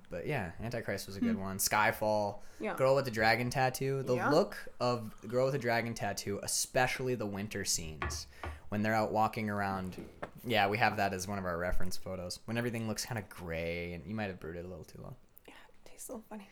But 0.09 0.27
yeah, 0.27 0.51
Antichrist 0.61 1.07
was 1.07 1.15
a 1.17 1.19
good 1.19 1.37
one. 1.39 1.57
Skyfall, 1.57 2.39
Hmm. 2.57 2.63
Yeah. 2.63 2.75
Girl 2.75 2.95
with 2.95 3.05
the 3.05 3.11
Dragon 3.11 3.49
Tattoo. 3.49 4.01
The 4.03 4.15
Yeah. 4.15 4.29
look 4.29 4.57
of 4.79 5.13
Girl 5.27 5.45
with 5.45 5.53
the 5.53 5.59
Dragon 5.59 5.93
Tattoo, 5.93 6.39
especially 6.41 7.15
the 7.15 7.25
winter 7.25 7.65
scenes 7.65 8.27
when 8.69 8.81
they're 8.81 8.93
out 8.93 9.11
walking 9.11 9.49
around. 9.49 9.97
Yeah, 10.45 10.67
we 10.69 10.77
have 10.77 10.97
that 10.97 11.13
as 11.13 11.27
one 11.27 11.37
of 11.37 11.45
our 11.45 11.57
reference 11.57 11.97
photos. 11.97 12.39
When 12.45 12.57
everything 12.57 12.87
looks 12.87 13.05
kind 13.05 13.19
of 13.19 13.27
gray 13.29 13.93
and 13.93 14.05
you 14.07 14.15
might 14.15 14.27
have 14.27 14.39
brewed 14.39 14.55
it 14.55 14.63
a 14.65 14.67
little 14.67 14.85
too 14.85 15.01
long. 15.01 15.15
Yeah, 15.47 15.53
it 15.85 15.89
tastes 15.89 16.07
a 16.09 16.13
little 16.13 16.25
funny. 16.29 16.47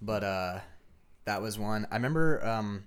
But 0.00 0.22
uh 0.24 0.60
that 1.24 1.42
was 1.42 1.58
one. 1.58 1.86
I 1.90 1.96
remember 1.96 2.44
um 2.46 2.84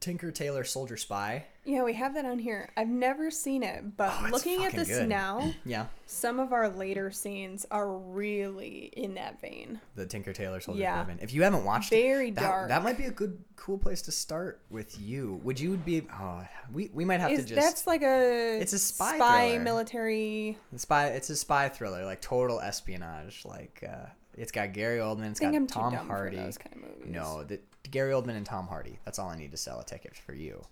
Tinker 0.00 0.30
Tailor 0.32 0.64
Soldier 0.64 0.96
Spy. 0.96 1.46
Yeah, 1.66 1.82
we 1.82 1.94
have 1.94 2.12
that 2.14 2.26
on 2.26 2.38
here. 2.38 2.68
I've 2.76 2.88
never 2.88 3.30
seen 3.30 3.62
it, 3.62 3.96
but 3.96 4.12
Oh, 4.20 4.28
looking 4.30 4.64
at 4.64 4.72
this 4.72 4.88
good. 4.88 5.08
now, 5.08 5.52
Yeah, 5.64 5.86
some 6.06 6.38
of 6.38 6.52
our 6.52 6.68
later 6.68 7.10
scenes 7.10 7.64
are 7.70 7.90
really 7.90 8.90
in 8.94 9.14
that 9.14 9.40
vein. 9.40 9.80
the 9.94 10.04
Tinker 10.04 10.32
Tailor 10.34 10.60
Soldier 10.60 10.80
Yeah. 10.82 11.06
If 11.20 11.32
you 11.32 11.42
haven't 11.42 11.64
watched 11.64 11.88
Very 11.90 12.28
it, 12.28 12.34
that, 12.34 12.40
dark. 12.42 12.68
that 12.68 12.82
might 12.82 12.98
be 12.98 13.04
a 13.04 13.10
good 13.10 13.38
cool 13.56 13.78
place 13.78 14.02
to 14.02 14.12
start 14.12 14.60
with 14.68 15.00
you. 15.00 15.40
Would 15.42 15.58
you 15.58 15.76
be 15.78 16.02
oh, 16.12 16.42
we 16.72 16.90
we 16.92 17.04
might 17.06 17.20
have 17.20 17.30
Is 17.30 17.44
to 17.46 17.54
just 17.54 17.60
that's 17.60 17.86
like 17.86 18.02
a 18.02 18.58
It's 18.60 18.74
a 18.74 18.78
spy 18.78 19.16
spy 19.16 19.48
thriller. 19.48 19.64
military? 19.64 20.58
The 20.72 20.78
spy 20.78 21.06
it's 21.08 21.30
a 21.30 21.36
spy 21.36 21.70
thriller, 21.70 22.04
like 22.04 22.20
total 22.20 22.60
espionage. 22.60 23.42
Like 23.46 23.82
uh 23.88 24.06
it's 24.36 24.52
got 24.52 24.72
Gary 24.74 24.98
Oldman, 24.98 25.30
it's 25.30 25.40
got 25.40 25.54
I'm 25.54 25.66
too 25.66 25.74
Tom 25.74 25.94
dumb 25.94 26.08
Hardy. 26.08 26.36
for 26.36 26.42
those 26.42 26.58
kind 26.58 26.74
of 26.76 26.82
movies. 26.82 27.14
No, 27.14 27.44
the, 27.44 27.60
Gary 27.90 28.12
Oldman 28.12 28.36
and 28.36 28.44
Tom 28.44 28.66
Hardy. 28.66 28.98
That's 29.04 29.18
all 29.18 29.28
I 29.30 29.36
need 29.38 29.52
to 29.52 29.56
sell 29.56 29.78
a 29.80 29.84
ticket 29.84 30.16
for 30.16 30.34
you. 30.34 30.62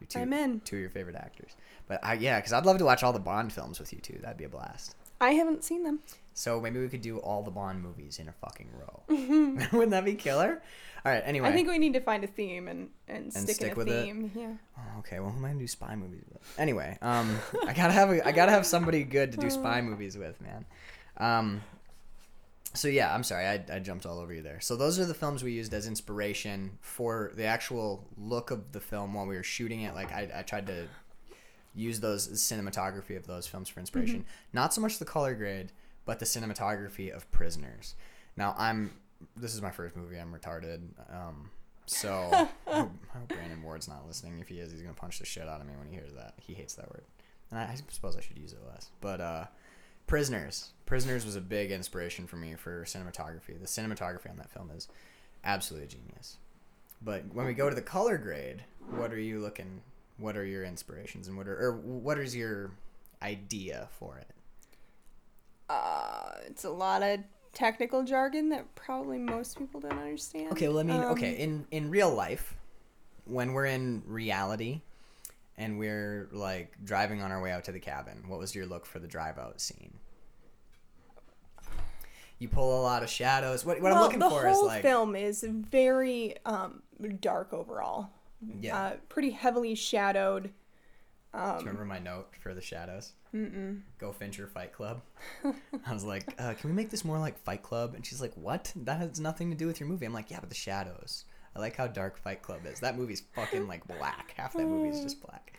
Your 0.00 0.08
two, 0.08 0.18
I'm 0.20 0.32
in. 0.32 0.60
Two 0.60 0.76
of 0.76 0.80
your 0.80 0.90
favorite 0.90 1.16
actors. 1.16 1.52
But 1.88 2.00
I, 2.02 2.14
yeah, 2.14 2.38
because 2.38 2.52
I'd 2.52 2.66
love 2.66 2.78
to 2.78 2.84
watch 2.84 3.02
all 3.02 3.12
the 3.12 3.18
Bond 3.18 3.52
films 3.52 3.78
with 3.78 3.92
you 3.92 4.00
too. 4.00 4.18
That'd 4.22 4.36
be 4.36 4.44
a 4.44 4.48
blast. 4.48 4.94
I 5.20 5.30
haven't 5.30 5.64
seen 5.64 5.82
them. 5.82 6.00
So 6.34 6.60
maybe 6.60 6.78
we 6.78 6.88
could 6.88 7.00
do 7.00 7.18
all 7.18 7.42
the 7.42 7.50
Bond 7.50 7.82
movies 7.82 8.18
in 8.18 8.28
a 8.28 8.32
fucking 8.32 8.68
row. 8.78 9.02
Wouldn't 9.72 9.90
that 9.92 10.04
be 10.04 10.14
killer? 10.14 10.60
All 11.04 11.12
right. 11.12 11.22
Anyway. 11.24 11.48
I 11.48 11.52
think 11.52 11.68
we 11.68 11.78
need 11.78 11.94
to 11.94 12.00
find 12.00 12.24
a 12.24 12.26
theme 12.26 12.68
and, 12.68 12.90
and, 13.08 13.32
stick, 13.32 13.56
stick 13.56 13.68
in 13.68 13.72
a 13.72 13.76
with 13.76 13.88
it? 13.88 14.04
theme. 14.04 14.30
Yeah. 14.34 14.52
Oh, 14.76 14.98
okay. 14.98 15.20
Well, 15.20 15.30
who 15.30 15.38
am 15.38 15.44
I 15.44 15.48
gonna 15.48 15.60
do 15.60 15.66
spy 15.68 15.94
movies 15.94 16.24
with? 16.30 16.42
Anyway, 16.58 16.98
um, 17.00 17.38
I 17.66 17.72
gotta 17.72 17.92
have 17.92 18.10
a, 18.10 18.26
I 18.26 18.32
gotta 18.32 18.52
have 18.52 18.66
somebody 18.66 19.04
good 19.04 19.32
to 19.32 19.38
do 19.38 19.48
spy 19.48 19.80
movies 19.82 20.18
with, 20.18 20.38
man. 20.42 20.66
Um, 21.16 21.62
so 22.76 22.88
yeah, 22.88 23.14
I'm 23.14 23.22
sorry, 23.22 23.46
I, 23.46 23.64
I 23.72 23.78
jumped 23.78 24.06
all 24.06 24.18
over 24.18 24.32
you 24.32 24.42
there. 24.42 24.60
So 24.60 24.76
those 24.76 24.98
are 24.98 25.04
the 25.04 25.14
films 25.14 25.42
we 25.42 25.52
used 25.52 25.74
as 25.74 25.86
inspiration 25.86 26.78
for 26.80 27.32
the 27.34 27.44
actual 27.44 28.06
look 28.16 28.50
of 28.50 28.72
the 28.72 28.80
film 28.80 29.14
while 29.14 29.26
we 29.26 29.36
were 29.36 29.42
shooting 29.42 29.82
it. 29.82 29.94
Like 29.94 30.12
I, 30.12 30.28
I 30.34 30.42
tried 30.42 30.66
to 30.68 30.86
use 31.74 32.00
those 32.00 32.28
cinematography 32.28 33.16
of 33.16 33.26
those 33.26 33.46
films 33.46 33.68
for 33.68 33.80
inspiration. 33.80 34.24
Not 34.52 34.72
so 34.72 34.80
much 34.80 34.98
the 34.98 35.04
color 35.04 35.34
grade, 35.34 35.72
but 36.04 36.18
the 36.18 36.24
cinematography 36.24 37.14
of 37.14 37.30
Prisoners. 37.30 37.94
Now 38.36 38.54
I'm 38.58 38.92
this 39.36 39.54
is 39.54 39.62
my 39.62 39.70
first 39.70 39.96
movie. 39.96 40.16
I'm 40.16 40.32
retarded. 40.32 40.80
Um, 41.10 41.50
so 41.86 42.28
I 42.32 42.48
hope, 42.66 42.90
I 43.14 43.18
hope 43.18 43.28
Brandon 43.28 43.62
Ward's 43.62 43.88
not 43.88 44.06
listening. 44.06 44.38
If 44.40 44.48
he 44.48 44.58
is, 44.58 44.72
he's 44.72 44.82
gonna 44.82 44.94
punch 44.94 45.18
the 45.18 45.26
shit 45.26 45.48
out 45.48 45.60
of 45.60 45.66
me 45.66 45.74
when 45.78 45.88
he 45.88 45.94
hears 45.94 46.12
that. 46.14 46.34
He 46.38 46.54
hates 46.54 46.74
that 46.74 46.90
word, 46.90 47.04
and 47.50 47.58
I, 47.58 47.64
I 47.72 47.74
suppose 47.90 48.16
I 48.16 48.20
should 48.20 48.38
use 48.38 48.52
it 48.52 48.60
less. 48.68 48.90
But 49.00 49.20
uh, 49.20 49.44
Prisoners, 50.06 50.70
Prisoners 50.86 51.24
was 51.24 51.36
a 51.36 51.40
big 51.40 51.70
inspiration 51.70 52.26
for 52.26 52.36
me 52.36 52.54
for 52.54 52.84
cinematography. 52.84 53.58
The 53.60 53.66
cinematography 53.66 54.30
on 54.30 54.36
that 54.36 54.50
film 54.50 54.70
is 54.70 54.88
absolutely 55.44 55.88
genius. 55.88 56.36
But 57.02 57.24
when 57.32 57.46
we 57.46 57.54
go 57.54 57.68
to 57.68 57.74
the 57.74 57.82
color 57.82 58.16
grade, 58.16 58.64
what 58.90 59.12
are 59.12 59.18
you 59.18 59.40
looking? 59.40 59.82
What 60.18 60.36
are 60.36 60.44
your 60.44 60.64
inspirations, 60.64 61.28
and 61.28 61.36
what 61.36 61.46
are 61.46 61.56
or 61.58 61.72
what 61.76 62.18
is 62.18 62.34
your 62.34 62.70
idea 63.20 63.88
for 63.98 64.16
it? 64.16 64.28
Uh, 65.68 66.32
it's 66.46 66.64
a 66.64 66.70
lot 66.70 67.02
of 67.02 67.20
technical 67.52 68.02
jargon 68.02 68.48
that 68.50 68.74
probably 68.74 69.18
most 69.18 69.58
people 69.58 69.80
don't 69.80 69.98
understand. 69.98 70.52
Okay, 70.52 70.68
well, 70.68 70.78
I 70.78 70.84
mean, 70.84 71.02
Um, 71.02 71.12
okay, 71.12 71.32
in 71.32 71.66
in 71.70 71.90
real 71.90 72.14
life, 72.14 72.56
when 73.26 73.52
we're 73.52 73.66
in 73.66 74.02
reality, 74.06 74.80
and 75.58 75.78
we're 75.78 76.28
like 76.32 76.72
driving 76.84 77.22
on 77.22 77.32
our 77.32 77.40
way 77.40 77.52
out 77.52 77.64
to 77.64 77.72
the 77.72 77.80
cabin, 77.80 78.24
what 78.26 78.38
was 78.38 78.54
your 78.54 78.66
look 78.66 78.86
for 78.86 78.98
the 78.98 79.08
drive 79.08 79.38
out 79.38 79.60
scene? 79.60 79.98
You 82.38 82.48
pull 82.48 82.80
a 82.80 82.82
lot 82.82 83.02
of 83.02 83.08
shadows. 83.08 83.64
What 83.64 83.80
what 83.80 83.92
I'm 83.92 84.00
looking 84.00 84.20
for 84.20 84.46
is 84.46 84.58
like 84.58 84.82
the 84.82 84.90
whole 84.90 85.04
film 85.06 85.16
is 85.16 85.42
very 85.48 86.34
um, 86.44 86.82
dark 87.20 87.52
overall. 87.54 88.10
yeah. 88.60 88.76
Uh, 88.76 88.92
pretty 89.08 89.30
heavily 89.30 89.74
shadowed. 89.74 90.50
Do 91.32 91.42
you 91.42 91.58
remember 91.58 91.84
my 91.84 91.98
note 91.98 92.28
for 92.40 92.54
the 92.54 92.62
shadows? 92.62 93.12
Mm-mm. 93.34 93.82
Go 93.98 94.10
Fincher 94.12 94.46
Fight 94.46 94.72
Club. 94.72 95.02
I 95.44 95.92
was 95.92 96.02
like, 96.02 96.34
uh, 96.38 96.54
can 96.54 96.70
we 96.70 96.74
make 96.74 96.88
this 96.88 97.04
more 97.04 97.18
like 97.18 97.38
Fight 97.38 97.62
Club? 97.62 97.94
And 97.94 98.06
she's 98.06 98.22
like, 98.22 98.32
what? 98.34 98.72
That 98.74 98.98
has 98.98 99.20
nothing 99.20 99.50
to 99.50 99.56
do 99.56 99.66
with 99.66 99.78
your 99.78 99.86
movie. 99.86 100.06
I'm 100.06 100.14
like, 100.14 100.30
yeah, 100.30 100.40
but 100.40 100.48
the 100.48 100.54
shadows. 100.54 101.24
I 101.56 101.58
like 101.60 101.74
how 101.76 101.86
dark 101.86 102.18
Fight 102.18 102.42
Club 102.42 102.60
is. 102.66 102.80
That 102.80 102.96
movie's 102.98 103.22
fucking 103.34 103.66
like 103.66 103.86
black. 103.86 104.34
Half 104.36 104.52
that 104.54 104.66
movie 104.66 104.90
is 104.90 105.00
just 105.02 105.22
black. 105.22 105.54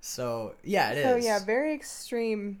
So 0.00 0.54
yeah, 0.62 0.92
it 0.92 0.98
is. 0.98 1.04
So 1.04 1.16
yeah, 1.16 1.44
very 1.44 1.74
extreme 1.74 2.60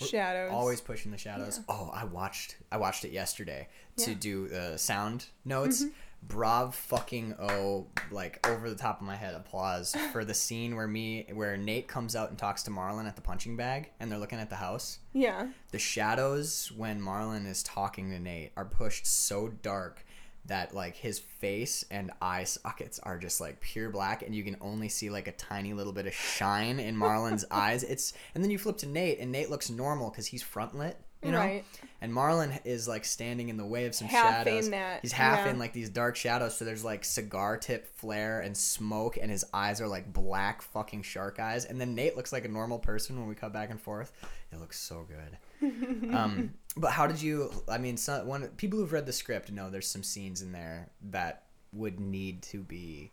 We're 0.00 0.06
shadows. 0.06 0.50
Always 0.52 0.80
pushing 0.80 1.10
the 1.12 1.18
shadows. 1.18 1.60
Oh, 1.68 1.90
I 1.92 2.04
watched 2.04 2.56
I 2.70 2.78
watched 2.78 3.04
it 3.04 3.12
yesterday 3.12 3.68
to 3.98 4.12
Yeah. 4.12 4.16
do 4.18 4.46
uh, 4.54 4.76
sound 4.76 5.26
notes. 5.44 5.84
Brav 6.24 6.76
fucking 6.76 7.34
oh 7.40 7.88
like 8.12 8.46
over 8.46 8.70
the 8.70 8.76
top 8.76 9.00
of 9.00 9.06
my 9.06 9.16
head 9.16 9.34
applause 9.34 9.94
for 10.12 10.24
the 10.24 10.32
scene 10.34 10.76
where 10.76 10.86
me 10.86 11.26
where 11.34 11.56
Nate 11.56 11.88
comes 11.88 12.14
out 12.14 12.30
and 12.30 12.38
talks 12.38 12.62
to 12.62 12.70
Marlon 12.70 13.08
at 13.08 13.16
the 13.16 13.22
punching 13.22 13.56
bag 13.56 13.90
and 13.98 14.10
they're 14.10 14.20
looking 14.20 14.38
at 14.38 14.48
the 14.48 14.54
house. 14.56 15.00
Yeah. 15.12 15.48
The 15.72 15.80
shadows 15.80 16.70
when 16.76 17.00
Marlon 17.00 17.44
is 17.46 17.62
talking 17.64 18.08
to 18.10 18.20
Nate 18.20 18.52
are 18.56 18.64
pushed 18.64 19.04
so 19.04 19.48
dark 19.48 20.06
that 20.46 20.74
like 20.74 20.96
his 20.96 21.18
face 21.20 21.84
and 21.90 22.10
eye 22.20 22.44
sockets 22.44 22.98
are 23.00 23.16
just 23.18 23.40
like 23.40 23.60
pure 23.60 23.90
black 23.90 24.22
and 24.22 24.34
you 24.34 24.42
can 24.42 24.56
only 24.60 24.88
see 24.88 25.08
like 25.08 25.28
a 25.28 25.32
tiny 25.32 25.72
little 25.72 25.92
bit 25.92 26.06
of 26.06 26.12
shine 26.12 26.80
in 26.80 26.96
Marlon's 26.96 27.44
eyes. 27.50 27.84
It's 27.84 28.12
and 28.34 28.42
then 28.42 28.50
you 28.50 28.58
flip 28.58 28.78
to 28.78 28.86
Nate 28.86 29.20
and 29.20 29.30
Nate 29.30 29.50
looks 29.50 29.70
normal 29.70 30.10
cuz 30.10 30.26
he's 30.26 30.42
front 30.42 30.76
lit, 30.76 30.96
you 31.22 31.30
know? 31.30 31.38
Right. 31.38 31.64
And 32.00 32.12
Marlon 32.12 32.58
is 32.64 32.88
like 32.88 33.04
standing 33.04 33.50
in 33.50 33.56
the 33.56 33.64
way 33.64 33.86
of 33.86 33.94
some 33.94 34.08
Half 34.08 34.44
shadows. 34.46 34.64
in 34.64 34.72
that, 34.72 35.00
he's 35.02 35.12
half 35.12 35.46
yeah. 35.46 35.52
in 35.52 35.60
like 35.60 35.72
these 35.72 35.88
dark 35.88 36.16
shadows 36.16 36.56
so 36.56 36.64
there's 36.64 36.84
like 36.84 37.04
cigar 37.04 37.56
tip 37.56 37.86
flare 37.96 38.40
and 38.40 38.56
smoke 38.56 39.16
and 39.22 39.30
his 39.30 39.44
eyes 39.54 39.80
are 39.80 39.86
like 39.88 40.12
black 40.12 40.60
fucking 40.62 41.02
shark 41.02 41.38
eyes 41.38 41.64
and 41.66 41.80
then 41.80 41.94
Nate 41.94 42.16
looks 42.16 42.32
like 42.32 42.44
a 42.44 42.48
normal 42.48 42.80
person 42.80 43.16
when 43.16 43.28
we 43.28 43.36
cut 43.36 43.52
back 43.52 43.70
and 43.70 43.80
forth. 43.80 44.12
It 44.50 44.58
looks 44.58 44.78
so 44.78 45.06
good. 45.08 45.38
um, 46.14 46.52
but 46.76 46.92
how 46.92 47.06
did 47.06 47.20
you? 47.20 47.50
I 47.68 47.78
mean, 47.78 47.96
some, 47.96 48.26
one 48.26 48.48
people 48.56 48.78
who've 48.78 48.92
read 48.92 49.06
the 49.06 49.12
script 49.12 49.50
know 49.52 49.70
there's 49.70 49.86
some 49.88 50.02
scenes 50.02 50.42
in 50.42 50.52
there 50.52 50.88
that 51.10 51.44
would 51.72 52.00
need 52.00 52.42
to 52.42 52.58
be 52.62 53.10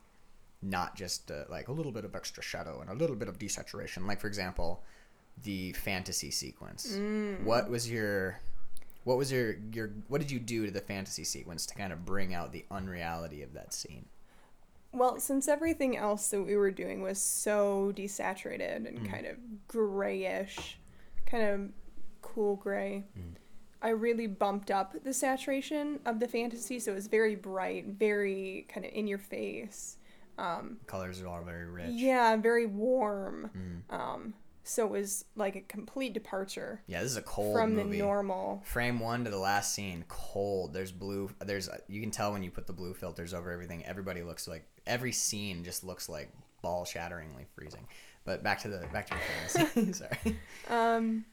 not 0.61 0.95
just 0.95 1.31
uh, 1.31 1.43
like 1.49 1.67
a 1.69 1.71
little 1.71 1.91
bit 1.91 2.03
of 2.05 2.15
extra 2.15 2.43
shadow 2.43 2.81
and 2.81 2.89
a 2.89 2.93
little 2.93 3.15
bit 3.15 3.27
of 3.27 3.37
desaturation. 3.39 4.05
Like 4.07 4.19
for 4.19 4.27
example, 4.27 4.83
the 5.43 5.71
fantasy 5.73 6.31
sequence. 6.31 6.97
What 7.43 7.69
was 7.69 7.89
your 7.89 8.39
what 9.05 9.17
was 9.17 9.31
your 9.31 9.55
your 9.73 9.91
what 10.07 10.19
did 10.21 10.29
you 10.31 10.39
do 10.39 10.65
to 10.65 10.71
the 10.71 10.81
fantasy 10.81 11.23
sequence 11.23 11.65
to 11.67 11.75
kind 11.75 11.93
of 11.93 12.05
bring 12.05 12.33
out 12.33 12.51
the 12.51 12.65
unreality 12.71 13.41
of 13.43 13.53
that 13.53 13.73
scene? 13.73 14.05
Well, 14.91 15.19
since 15.19 15.47
everything 15.47 15.95
else 15.97 16.29
that 16.29 16.41
we 16.41 16.55
were 16.55 16.71
doing 16.71 17.01
was 17.03 17.21
so 17.21 17.93
desaturated 17.95 18.87
and 18.87 18.99
Mm. 19.01 19.09
kind 19.11 19.25
of 19.27 19.37
grayish, 19.67 20.79
kind 21.27 21.43
of 21.43 21.69
cool 22.21 22.55
gray, 22.55 23.05
Mm. 23.17 23.35
I 23.81 23.89
really 23.89 24.27
bumped 24.27 24.71
up 24.71 24.93
the 25.03 25.13
saturation 25.13 25.99
of 26.05 26.19
the 26.19 26.27
fantasy, 26.27 26.79
so 26.79 26.91
it 26.91 26.95
was 26.95 27.07
very 27.07 27.35
bright, 27.35 27.85
very 27.87 28.65
kind 28.67 28.85
of 28.85 28.91
in 28.93 29.07
your 29.07 29.17
face. 29.19 29.97
Um, 30.37 30.77
Colors 30.87 31.21
are 31.21 31.27
all 31.27 31.41
very 31.43 31.65
rich. 31.65 31.87
yeah, 31.91 32.35
very 32.37 32.65
warm. 32.65 33.49
Mm. 33.89 33.93
Um, 33.93 34.33
so 34.63 34.85
it 34.85 34.91
was 34.91 35.25
like 35.35 35.55
a 35.55 35.61
complete 35.61 36.13
departure 36.13 36.81
Yeah, 36.87 37.01
this 37.01 37.11
is 37.11 37.17
a 37.17 37.21
cold 37.23 37.55
from 37.55 37.73
movie. 37.75 37.97
the 37.97 38.03
normal. 38.03 38.61
frame 38.65 38.99
one 38.99 39.23
to 39.25 39.31
the 39.31 39.37
last 39.37 39.73
scene 39.73 40.05
cold 40.07 40.73
there's 40.73 40.91
blue 40.91 41.31
there's 41.43 41.67
you 41.87 41.99
can 42.01 42.11
tell 42.11 42.31
when 42.33 42.43
you 42.43 42.51
put 42.51 42.67
the 42.67 42.73
blue 42.73 42.93
filters 42.93 43.33
over 43.33 43.51
everything 43.51 43.83
everybody 43.85 44.21
looks 44.21 44.47
like 44.47 44.63
every 44.85 45.11
scene 45.11 45.63
just 45.63 45.83
looks 45.83 46.07
like 46.07 46.31
ball 46.61 46.85
shatteringly 46.85 47.47
freezing 47.55 47.87
but 48.25 48.43
back 48.43 48.59
to 48.59 48.67
the 48.67 48.85
back 48.93 49.07
to 49.07 49.15
the 49.15 49.57
fantasy 49.63 49.91
sorry 49.93 50.37
Um, 50.69 51.25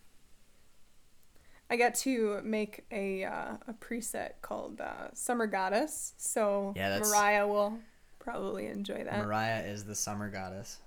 I 1.68 1.76
got 1.76 1.94
to 1.96 2.40
make 2.44 2.84
a 2.92 3.24
uh, 3.24 3.56
a 3.66 3.72
preset 3.74 4.32
called 4.42 4.80
uh, 4.80 5.08
Summer 5.14 5.46
Goddess, 5.46 6.14
so 6.16 6.72
Yeah, 6.76 6.98
Mariah 7.00 7.46
will 7.46 7.78
probably 8.18 8.66
enjoy 8.66 9.04
that. 9.04 9.24
mariah 9.24 9.62
is 9.62 9.84
the 9.84 9.94
summer 9.94 10.28
goddess 10.28 10.78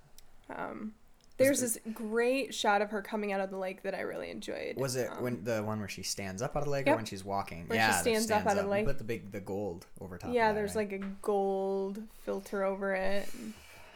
um, 0.56 0.94
There's 1.38 1.62
this 1.62 1.78
great 1.94 2.54
shot 2.54 2.82
of 2.82 2.90
her 2.92 3.02
coming 3.02 3.32
out 3.32 3.40
of 3.40 3.50
the 3.50 3.58
lake 3.58 3.84
that 3.84 3.96
I 3.96 4.02
really 4.02 4.30
enjoyed. 4.30 4.76
Was 4.76 4.96
it 4.98 5.10
Um, 5.10 5.24
when 5.24 5.44
the 5.46 5.64
one 5.64 5.80
where 5.80 5.88
she 5.88 6.04
stands 6.04 6.42
up 6.42 6.56
out 6.58 6.60
of 6.60 6.66
the 6.66 6.72
lake 6.72 6.86
Yep. 6.86 6.94
or 6.94 6.98
when 6.98 7.06
she's 7.06 7.24
walking? 7.24 7.66
Where 7.68 7.78
she 7.78 7.82
yeah, 7.82 7.92
that 7.92 8.02
stands 8.02 8.30
up 8.32 8.46
out 8.46 8.58
of 8.58 8.66
the 8.66 8.70
lake. 8.70 8.86
Put 8.86 8.98
the 8.98 9.04
big 9.06 9.32
the 9.32 9.40
gold 9.40 9.86
over 10.02 10.18
top. 10.18 10.34
Yeah, 10.34 10.50
that, 10.50 10.56
there's 10.56 10.76
right? 10.76 10.92
like 10.92 11.02
a 11.02 11.06
gold 11.22 12.02
filter 12.26 12.64
over 12.64 12.94
it. 12.94 13.30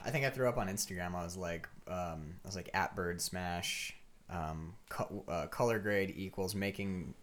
I 0.05 0.09
think 0.09 0.25
I 0.25 0.29
threw 0.29 0.47
up 0.47 0.57
on 0.57 0.67
Instagram. 0.67 1.15
I 1.15 1.23
was 1.23 1.35
like, 1.37 1.67
um, 1.87 2.35
I 2.43 2.47
was 2.47 2.55
like 2.55 2.69
at 2.73 2.95
Bird 2.95 3.21
Smash, 3.21 3.93
um, 4.33 4.73
co- 4.89 5.23
uh, 5.27 5.47
color 5.47 5.79
grade 5.79 6.13
equals 6.15 6.55
making 6.55 7.13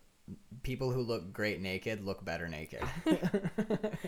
people 0.62 0.90
who 0.92 1.02
look 1.02 1.32
great 1.32 1.60
naked 1.60 2.04
look 2.04 2.24
better 2.24 2.48
naked. 2.48 2.80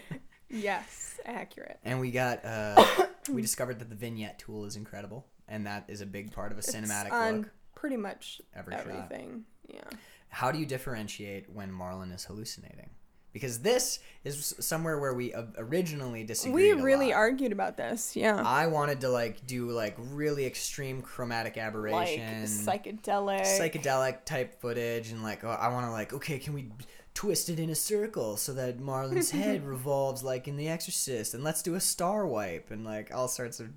Yes, 0.55 1.19
accurate. 1.25 1.79
and 1.83 1.99
we 1.99 2.11
got 2.11 2.45
uh, 2.45 2.85
we 3.31 3.41
discovered 3.49 3.79
that 3.79 3.89
the 3.89 3.95
vignette 3.97 4.39
tool 4.39 4.67
is 4.67 4.77
incredible, 4.77 5.27
and 5.49 5.67
that 5.67 5.85
is 5.89 6.03
a 6.03 6.07
big 6.07 6.31
part 6.31 6.53
of 6.53 6.59
a 6.59 6.61
It's 6.61 6.73
cinematic 6.75 7.11
on 7.11 7.37
look. 7.39 7.51
pretty 7.75 7.97
much 7.97 8.43
Every 8.55 8.75
shot. 8.75 8.87
everything. 8.87 9.45
Yeah. 9.67 9.81
How 10.29 10.53
do 10.53 10.59
you 10.59 10.67
differentiate 10.67 11.49
when 11.51 11.71
Marlon 11.73 12.15
is 12.15 12.25
hallucinating? 12.27 12.91
Because 13.33 13.61
this 13.61 13.99
is 14.25 14.55
somewhere 14.61 14.99
where 14.99 15.15
we 15.15 15.35
originally 15.57 16.23
disagreed. 16.23 16.77
We 16.77 16.83
really 16.83 17.13
argued 17.13 17.53
about 17.53 17.77
this. 17.77 18.15
Yeah. 18.15 18.43
I 18.45 18.67
wanted 18.67 19.01
to 19.01 19.09
like 19.09 19.47
do 19.47 19.71
like 19.71 19.97
really 19.99 20.45
extreme 20.45 21.01
chromatic 21.01 21.57
like 21.57 21.65
aberration, 21.65 22.45
psychedelic. 22.45 23.43
psychedelic 23.43 24.25
type 24.25 24.61
footage, 24.61 25.11
and 25.11 25.23
like 25.23 25.45
oh, 25.45 25.49
I 25.49 25.69
want 25.69 25.87
to 25.87 25.91
like 25.93 26.13
okay, 26.13 26.39
can 26.39 26.53
we 26.53 26.69
twist 27.15 27.49
it 27.49 27.59
in 27.59 27.71
a 27.71 27.75
circle 27.75 28.37
so 28.37 28.53
that 28.55 28.81
Marlon's 28.81 29.31
head 29.43 29.67
revolves 29.67 30.23
like 30.23 30.49
in 30.49 30.57
The 30.57 30.69
Exorcist, 30.69 31.35
and 31.35 31.45
let's 31.45 31.63
do 31.63 31.75
a 31.75 31.81
star 31.81 32.27
wipe 32.27 32.71
and 32.71 32.85
like 32.85 33.15
all 33.15 33.29
sorts 33.29 33.61
of 33.61 33.69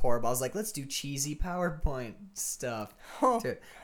horrible. 0.00 0.28
I 0.28 0.30
was 0.30 0.40
like, 0.40 0.54
let's 0.54 0.72
do 0.72 0.84
cheesy 0.86 1.36
PowerPoint 1.36 2.14
stuff. 2.34 2.94
Oh. 3.22 3.40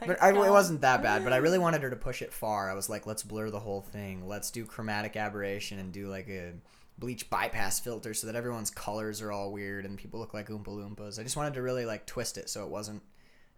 But 0.06 0.22
I, 0.22 0.30
it 0.30 0.50
wasn't 0.50 0.80
that 0.80 1.02
bad. 1.02 1.22
But 1.22 1.34
I 1.34 1.36
really 1.36 1.58
wanted 1.58 1.82
her 1.82 1.90
to 1.90 1.96
push 1.96 2.22
it 2.22 2.32
far. 2.32 2.70
I 2.70 2.74
was 2.74 2.88
like, 2.88 3.06
let's 3.06 3.22
blur 3.22 3.50
the 3.50 3.60
whole 3.60 3.82
thing. 3.82 4.26
Let's 4.26 4.50
do 4.50 4.64
chromatic 4.64 5.14
aberration 5.14 5.78
and 5.78 5.92
do 5.92 6.08
like 6.08 6.28
a 6.28 6.52
bleach 6.98 7.28
bypass 7.28 7.78
filter 7.78 8.14
so 8.14 8.26
that 8.26 8.36
everyone's 8.36 8.70
colors 8.70 9.20
are 9.20 9.30
all 9.30 9.52
weird 9.52 9.84
and 9.84 9.98
people 9.98 10.18
look 10.18 10.32
like 10.32 10.48
Oompa 10.48 10.68
Loompas. 10.68 11.20
I 11.20 11.22
just 11.22 11.36
wanted 11.36 11.54
to 11.54 11.62
really 11.62 11.84
like 11.84 12.06
twist 12.06 12.38
it 12.38 12.48
so 12.48 12.64
it 12.64 12.70
wasn't 12.70 13.02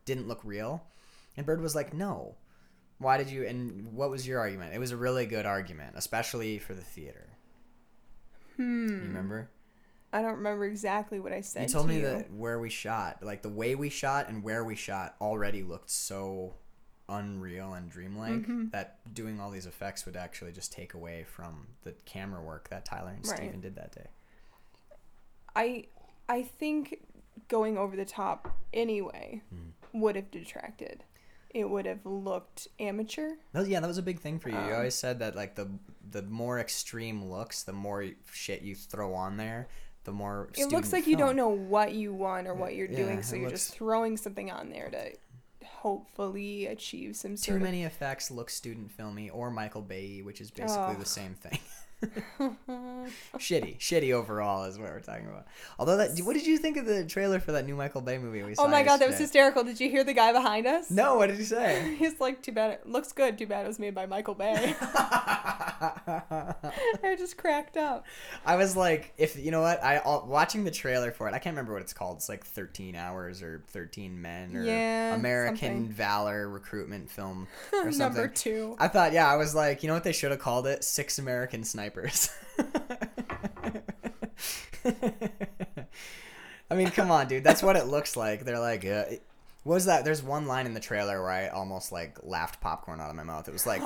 didn't 0.04 0.26
look 0.26 0.40
real. 0.42 0.82
And 1.36 1.46
Bird 1.46 1.60
was 1.60 1.76
like, 1.76 1.94
no. 1.94 2.34
Why 2.98 3.16
did 3.16 3.30
you? 3.30 3.46
And 3.46 3.92
what 3.92 4.10
was 4.10 4.26
your 4.26 4.40
argument? 4.40 4.74
It 4.74 4.80
was 4.80 4.90
a 4.90 4.96
really 4.96 5.26
good 5.26 5.46
argument, 5.46 5.92
especially 5.94 6.58
for 6.58 6.74
the 6.74 6.82
theater. 6.82 7.28
Hmm. 8.56 8.88
You 8.88 9.02
remember? 9.02 9.50
I 10.12 10.22
don't 10.22 10.36
remember 10.36 10.64
exactly 10.64 11.20
what 11.20 11.32
I 11.32 11.40
said. 11.42 11.62
You 11.62 11.68
told 11.68 11.86
to 11.88 11.92
me 11.94 12.00
you. 12.00 12.06
that 12.06 12.32
where 12.32 12.58
we 12.58 12.70
shot, 12.70 13.22
like 13.22 13.42
the 13.42 13.48
way 13.50 13.74
we 13.74 13.90
shot 13.90 14.28
and 14.28 14.42
where 14.42 14.64
we 14.64 14.74
shot, 14.74 15.14
already 15.20 15.62
looked 15.62 15.90
so 15.90 16.54
unreal 17.10 17.72
and 17.74 17.90
dreamlike 17.90 18.32
Mm-hmm. 18.32 18.68
that 18.70 18.98
doing 19.14 19.40
all 19.40 19.50
these 19.50 19.66
effects 19.66 20.04
would 20.06 20.16
actually 20.16 20.52
just 20.52 20.72
take 20.72 20.94
away 20.94 21.24
from 21.24 21.68
the 21.84 21.92
camera 22.04 22.42
work 22.42 22.68
that 22.70 22.84
Tyler 22.84 23.10
and 23.16 23.26
Right. 23.26 23.36
Steven 23.38 23.60
did 23.60 23.76
that 23.76 23.92
day. 23.92 24.06
I 25.56 25.86
I 26.28 26.42
think 26.42 27.00
going 27.48 27.78
over 27.78 27.96
the 27.96 28.04
top 28.04 28.56
anyway 28.72 29.42
Hmm. 29.50 29.70
would 30.00 30.16
have 30.16 30.30
detracted. 30.30 31.04
It 31.50 31.70
would 31.70 31.86
have 31.86 32.04
looked 32.04 32.68
amateur. 32.78 33.36
That 33.52 33.60
was- 33.60 33.68
yeah, 33.68 33.80
that 33.80 33.86
was 33.86 33.96
a 33.98 34.02
big 34.02 34.20
thing 34.20 34.38
for 34.38 34.50
you. 34.50 34.56
you 34.56 34.60
Um, 34.60 34.72
always 34.74 34.94
said 34.94 35.18
that 35.20 35.34
like 35.34 35.54
the 35.54 35.70
the 36.10 36.22
more 36.22 36.58
extreme 36.58 37.24
looks, 37.24 37.62
the 37.62 37.72
more 37.72 38.06
shit 38.32 38.62
you 38.62 38.74
throw 38.74 39.12
on 39.14 39.36
there, 39.36 39.68
the 40.08 40.12
more. 40.14 40.48
It 40.56 40.72
looks 40.72 40.90
like 40.92 41.06
you 41.06 41.16
don't 41.16 41.36
know 41.36 41.48
what 41.50 41.92
you 41.92 42.14
want 42.14 42.46
or 42.46 42.54
what 42.54 42.74
you're 42.74 42.88
Yeah, 42.90 42.96
doing, 42.96 43.22
so 43.22 43.36
you're 43.36 43.50
looks- 43.50 43.66
just 43.66 43.74
throwing 43.76 44.16
something 44.16 44.50
on 44.50 44.70
there 44.70 44.88
to 44.90 45.12
hopefully 45.66 46.66
achieve 46.66 47.14
some 47.14 47.32
Too 47.32 47.36
sort 47.52 47.60
many 47.62 47.84
effects 47.84 48.30
look 48.30 48.48
student 48.50 48.90
filmy 48.90 49.28
or 49.30 49.50
Michael 49.50 49.82
Bay, 49.82 50.22
which 50.22 50.40
is 50.40 50.50
basically 50.50 50.94
Oh. 50.96 50.98
the 50.98 51.04
same 51.06 51.34
thing. 51.34 51.58
shitty, 53.38 53.76
shitty 53.78 54.12
overall 54.12 54.64
is 54.64 54.78
what 54.78 54.88
we're 54.90 55.00
talking 55.00 55.26
about. 55.26 55.46
Although 55.78 55.96
that, 55.98 56.18
what 56.20 56.34
did 56.34 56.46
you 56.46 56.56
think 56.56 56.76
of 56.76 56.86
the 56.86 57.04
trailer 57.04 57.40
for 57.40 57.52
that 57.52 57.66
new 57.66 57.74
Michael 57.76 58.00
Bay 58.00 58.18
movie 58.18 58.42
we 58.44 58.54
saw? 58.54 58.64
oh 58.64 58.68
my 58.68 58.82
god, 58.82 58.98
that 58.98 59.08
was 59.08 59.18
hysterical! 59.18 59.64
Did 59.64 59.80
you 59.80 59.90
hear 59.90 60.04
the 60.04 60.14
guy 60.14 60.32
behind 60.32 60.66
us? 60.66 60.90
No, 60.90 61.16
what 61.16 61.26
did 61.28 61.38
he 61.38 61.44
say? 61.44 61.96
He's 61.98 62.18
like, 62.20 62.40
too 62.42 62.52
bad 62.52 62.70
it 62.72 62.86
looks 62.86 63.12
good. 63.12 63.36
Too 63.36 63.46
bad 63.46 63.64
it 63.64 63.68
was 63.68 63.78
made 63.80 63.94
by 63.94 64.06
Michael 64.06 64.34
Bay. 64.34 64.74
I 65.80 67.14
just 67.16 67.36
cracked 67.36 67.76
up. 67.76 68.06
I 68.44 68.56
was 68.56 68.76
like, 68.76 69.12
if 69.18 69.38
you 69.38 69.50
know 69.50 69.60
what, 69.60 69.82
I 69.82 69.98
all- 69.98 70.26
watching 70.26 70.64
the 70.64 70.70
trailer 70.70 71.12
for 71.12 71.28
it. 71.28 71.34
I 71.34 71.38
can't 71.38 71.54
remember 71.54 71.72
what 71.74 71.82
it's 71.82 71.92
called. 71.92 72.16
It's 72.18 72.28
like 72.28 72.44
Thirteen 72.44 72.96
Hours 72.96 73.42
or 73.42 73.62
Thirteen 73.68 74.20
Men 74.20 74.56
or 74.56 74.64
Yeah, 74.64 75.14
American 75.14 75.56
something. 75.58 75.88
Valor 75.92 76.48
recruitment 76.48 77.10
film 77.10 77.46
or 77.72 77.92
something. 77.92 77.98
Number 77.98 78.28
two. 78.28 78.76
I 78.78 78.88
thought, 78.88 79.12
yeah, 79.12 79.30
I 79.32 79.36
was 79.36 79.54
like, 79.54 79.82
you 79.82 79.88
know 79.88 79.94
what 79.94 80.04
they 80.04 80.12
should 80.12 80.30
have 80.30 80.40
called 80.40 80.66
it? 80.66 80.84
Six 80.84 81.18
American 81.18 81.64
Snipers. 81.64 82.30
I 86.70 86.74
mean, 86.74 86.90
come 86.90 87.10
on, 87.10 87.28
dude. 87.28 87.44
That's 87.44 87.62
what 87.62 87.76
it 87.76 87.86
looks 87.86 88.16
like. 88.16 88.44
They're 88.44 88.58
like, 88.58 88.84
uh, 88.84 89.04
what 89.64 89.74
was 89.74 89.84
that? 89.86 90.04
There's 90.04 90.22
one 90.22 90.46
line 90.46 90.66
in 90.66 90.74
the 90.74 90.80
trailer 90.80 91.20
where 91.22 91.30
I 91.30 91.48
almost 91.48 91.92
like 91.92 92.18
laughed 92.22 92.60
popcorn 92.60 93.00
out 93.00 93.10
of 93.10 93.16
my 93.16 93.24
mouth. 93.24 93.48
It 93.48 93.52
was 93.52 93.66
like, 93.66 93.82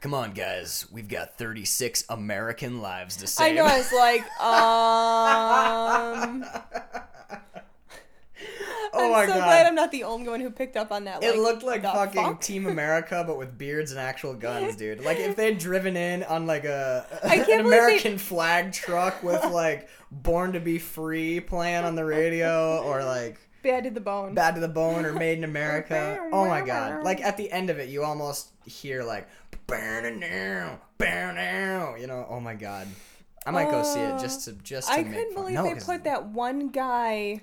come 0.00 0.14
on, 0.14 0.32
guys, 0.32 0.86
we've 0.92 1.08
got 1.08 1.36
36 1.38 2.04
American 2.08 2.80
lives 2.80 3.16
to 3.18 3.26
save. 3.26 3.52
I 3.52 3.54
know. 3.54 3.64
I 3.64 3.78
was 3.78 3.92
like, 3.92 4.20
um. 4.40 6.44
oh 8.92 9.06
I'm 9.06 9.12
my 9.12 9.26
so 9.26 9.34
god. 9.34 9.44
glad 9.44 9.66
I'm 9.66 9.74
not 9.74 9.90
the 9.92 10.04
only 10.04 10.28
one 10.28 10.40
who 10.40 10.50
picked 10.50 10.76
up 10.76 10.92
on 10.92 11.04
that. 11.04 11.22
it 11.22 11.38
looked 11.38 11.62
like 11.62 11.82
fucking 11.82 12.22
fuck? 12.22 12.40
Team 12.40 12.66
America, 12.66 13.24
but 13.26 13.38
with 13.38 13.56
beards 13.58 13.90
and 13.90 14.00
actual 14.00 14.34
guns, 14.34 14.76
dude. 14.76 15.04
Like 15.04 15.18
if 15.18 15.36
they'd 15.36 15.58
driven 15.58 15.96
in 15.96 16.22
on 16.24 16.46
like 16.46 16.64
a 16.64 17.06
an 17.22 17.30
believe 17.30 17.46
they- 17.46 17.52
American 17.54 18.18
flag 18.18 18.72
truck 18.72 19.22
with 19.22 19.44
like 19.44 19.88
"Born 20.10 20.52
to 20.52 20.60
Be 20.60 20.78
Free" 20.78 21.40
playing 21.40 21.84
on 21.84 21.94
the 21.94 22.04
radio, 22.04 22.78
or 22.82 23.04
like 23.04 23.38
Bad 23.62 23.84
to 23.84 23.90
the 23.90 24.00
bone. 24.00 24.34
"Bad 24.34 24.54
to 24.54 24.60
the 24.60 24.68
Bone" 24.68 25.04
or 25.04 25.12
"Made 25.12 25.38
in 25.38 25.44
America." 25.44 26.20
Oh 26.32 26.46
my 26.46 26.60
god! 26.60 27.02
Like 27.02 27.20
at 27.20 27.36
the 27.36 27.50
end 27.50 27.68
of 27.70 27.78
it, 27.80 27.88
you 27.88 28.04
almost 28.04 28.50
hear 28.64 29.02
like 29.02 29.26
"Burn 29.66 30.20
now, 30.20 30.80
burn 30.98 31.34
now," 31.34 31.94
you 31.96 32.06
know. 32.06 32.26
Oh 32.28 32.40
my 32.40 32.54
god! 32.54 32.86
I 33.44 33.50
might 33.50 33.70
go 33.70 33.82
see 33.82 34.00
it 34.00 34.12
oh, 34.14 34.18
just 34.18 34.44
to 34.44 34.52
just. 34.52 34.88
To 34.88 34.94
I 34.94 35.02
make 35.02 35.06
couldn't 35.12 35.34
fun. 35.34 35.42
believe 35.42 35.54
No, 35.54 35.62
they 35.64 35.72
'cause- 35.74 35.84
put 35.84 36.04
that 36.04 36.26
one 36.28 36.68
guy 36.68 37.40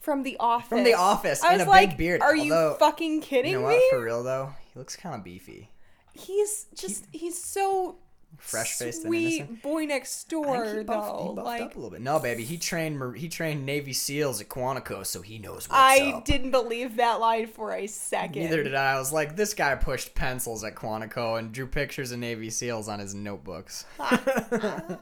from 0.00 0.22
The 0.22 0.36
Office. 0.38 0.68
From 0.68 0.84
The 0.84 0.94
Office 0.94 1.42
I 1.42 1.52
in 1.54 1.58
was 1.58 1.66
a 1.66 1.70
like, 1.70 1.88
big 1.90 1.98
beard, 1.98 2.22
Are 2.22 2.36
you 2.36 2.76
fucking 2.78 3.20
kidding 3.22 3.52
You 3.52 3.60
know 3.60 3.68
me? 3.68 3.74
what? 3.74 3.90
For 3.90 4.02
real 4.02 4.22
though, 4.22 4.54
he 4.72 4.78
looks 4.78 4.94
kind 4.96 5.14
of 5.14 5.24
beefy. 5.24 5.70
He's 6.14 6.66
just 6.74 7.04
he's 7.12 7.42
so 7.42 7.96
Fresh-faced 8.36 9.04
and 9.04 9.08
sweet 9.08 9.36
innocent. 9.38 9.62
boy 9.62 9.84
next 9.84 10.28
door 10.28 10.84
buffed, 10.84 11.36
though. 11.36 11.42
like 11.42 11.60
up 11.60 11.74
a 11.74 11.78
little 11.78 11.90
bit. 11.90 12.00
No, 12.00 12.20
baby, 12.20 12.44
he 12.44 12.56
trained 12.56 13.16
he 13.16 13.28
trained 13.28 13.66
Navy 13.66 13.92
SEALs 13.92 14.40
at 14.40 14.48
Quantico, 14.48 15.04
so 15.04 15.22
he 15.22 15.38
knows 15.38 15.68
what's 15.68 15.72
I 15.72 16.12
up. 16.12 16.24
didn't 16.24 16.52
believe 16.52 16.96
that 16.96 17.18
line 17.20 17.48
for 17.48 17.72
a 17.72 17.86
second. 17.88 18.42
Neither 18.42 18.62
did 18.62 18.74
I. 18.74 18.92
I 18.92 18.98
was 18.98 19.12
like, 19.12 19.34
this 19.34 19.54
guy 19.54 19.74
pushed 19.74 20.14
pencils 20.14 20.62
at 20.62 20.76
Quantico 20.76 21.38
and 21.38 21.52
drew 21.52 21.66
pictures 21.66 22.12
of 22.12 22.20
Navy 22.20 22.48
SEAls 22.48 22.88
on 22.88 23.00
his 23.00 23.14
notebooks. 23.14 23.84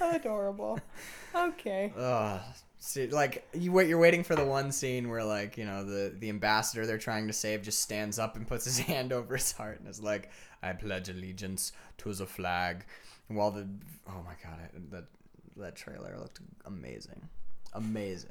Adorable. 0.00 0.78
Okay. 1.34 1.92
Ugh. 1.96 2.40
See, 2.78 3.06
like 3.06 3.48
you 3.54 3.72
wait, 3.72 3.88
you're 3.88 3.98
waiting 3.98 4.22
for 4.22 4.36
the 4.36 4.44
one 4.44 4.70
scene 4.70 5.08
where 5.08 5.24
like 5.24 5.56
you 5.56 5.64
know 5.64 5.84
the 5.84 6.14
the 6.18 6.28
ambassador 6.28 6.84
they're 6.84 6.98
trying 6.98 7.28
to 7.28 7.32
save 7.32 7.62
just 7.62 7.80
stands 7.80 8.18
up 8.18 8.36
and 8.36 8.46
puts 8.46 8.66
his 8.66 8.78
hand 8.80 9.12
over 9.12 9.36
his 9.36 9.52
heart 9.52 9.80
and 9.80 9.88
is 9.88 10.00
like, 10.02 10.30
"I 10.68 10.72
pledge 10.72 11.08
allegiance 11.08 11.72
to 11.98 12.12
the 12.14 12.26
flag," 12.26 12.84
while 13.28 13.50
the 13.50 13.66
oh 14.08 14.22
my 14.24 14.34
god, 14.42 14.58
I, 14.62 14.68
that 14.90 15.04
that 15.56 15.76
trailer 15.76 16.16
looked 16.18 16.40
amazing, 16.64 17.28
amazing. 17.72 18.30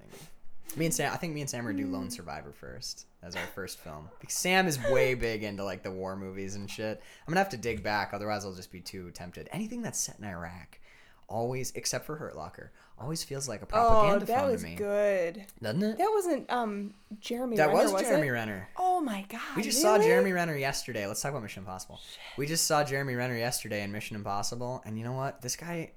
Me 0.75 0.85
and 0.85 0.93
Sam, 0.93 1.13
I 1.13 1.17
think 1.17 1.33
me 1.33 1.41
and 1.41 1.49
Sam 1.49 1.67
are 1.67 1.73
do 1.73 1.85
Lone 1.85 2.07
mm. 2.07 2.11
Survivor 2.11 2.51
first 2.51 3.05
as 3.21 3.35
our 3.35 3.45
first 3.53 3.79
film 3.79 4.09
because 4.19 4.33
Sam 4.35 4.67
is 4.67 4.81
way 4.89 5.13
big 5.27 5.43
into 5.43 5.63
like 5.63 5.83
the 5.83 5.91
war 5.91 6.15
movies 6.15 6.55
and 6.55 6.69
shit. 6.69 7.01
I'm 7.27 7.31
gonna 7.31 7.41
have 7.41 7.49
to 7.49 7.57
dig 7.57 7.83
back, 7.83 8.11
otherwise 8.13 8.43
I'll 8.45 8.53
just 8.53 8.71
be 8.71 8.81
too 8.81 9.11
tempted. 9.11 9.47
Anything 9.51 9.81
that's 9.81 9.99
set 9.99 10.17
in 10.17 10.25
Iraq, 10.25 10.79
always 11.27 11.71
except 11.75 12.05
for 12.05 12.15
Hurt 12.15 12.35
Locker, 12.35 12.71
always 12.99 13.23
feels 13.23 13.47
like 13.49 13.61
a 13.61 13.65
Oh, 13.65 13.67
propaganda 13.67 14.25
that 14.25 14.39
film 14.39 14.51
was 14.51 14.61
to 14.61 14.67
me, 14.69 14.75
good. 14.75 15.45
doesn't 15.61 15.83
it? 15.83 15.97
That 15.97 16.09
wasn't 16.13 16.51
um 16.51 16.93
Jeremy. 17.19 17.57
That 17.57 17.69
Renner, 17.73 17.91
was 17.91 18.01
Jeremy 18.01 18.27
it? 18.27 18.31
Renner. 18.31 18.69
Oh 18.77 19.01
my 19.01 19.25
god. 19.29 19.41
We 19.55 19.63
just 19.63 19.81
saw? 19.81 19.97
Jeremy 19.97 20.31
Renner 20.31 20.55
yesterday. 20.57 21.05
Let's 21.07 21.21
talk 21.21 21.31
about 21.31 21.43
Mission 21.43 21.61
Impossible. 21.63 21.99
We 22.37 22.45
just 22.45 22.65
saw 22.65 22.83
Jeremy 22.83 23.15
Renner 23.15 23.35
yesterday 23.37 23.83
in 23.83 23.91
Mission 23.91 24.15
Impossible, 24.15 24.81
and 24.85 24.97
you 24.97 25.03
know 25.03 25.13
what? 25.13 25.41
This 25.41 25.55
guy, 25.55 25.91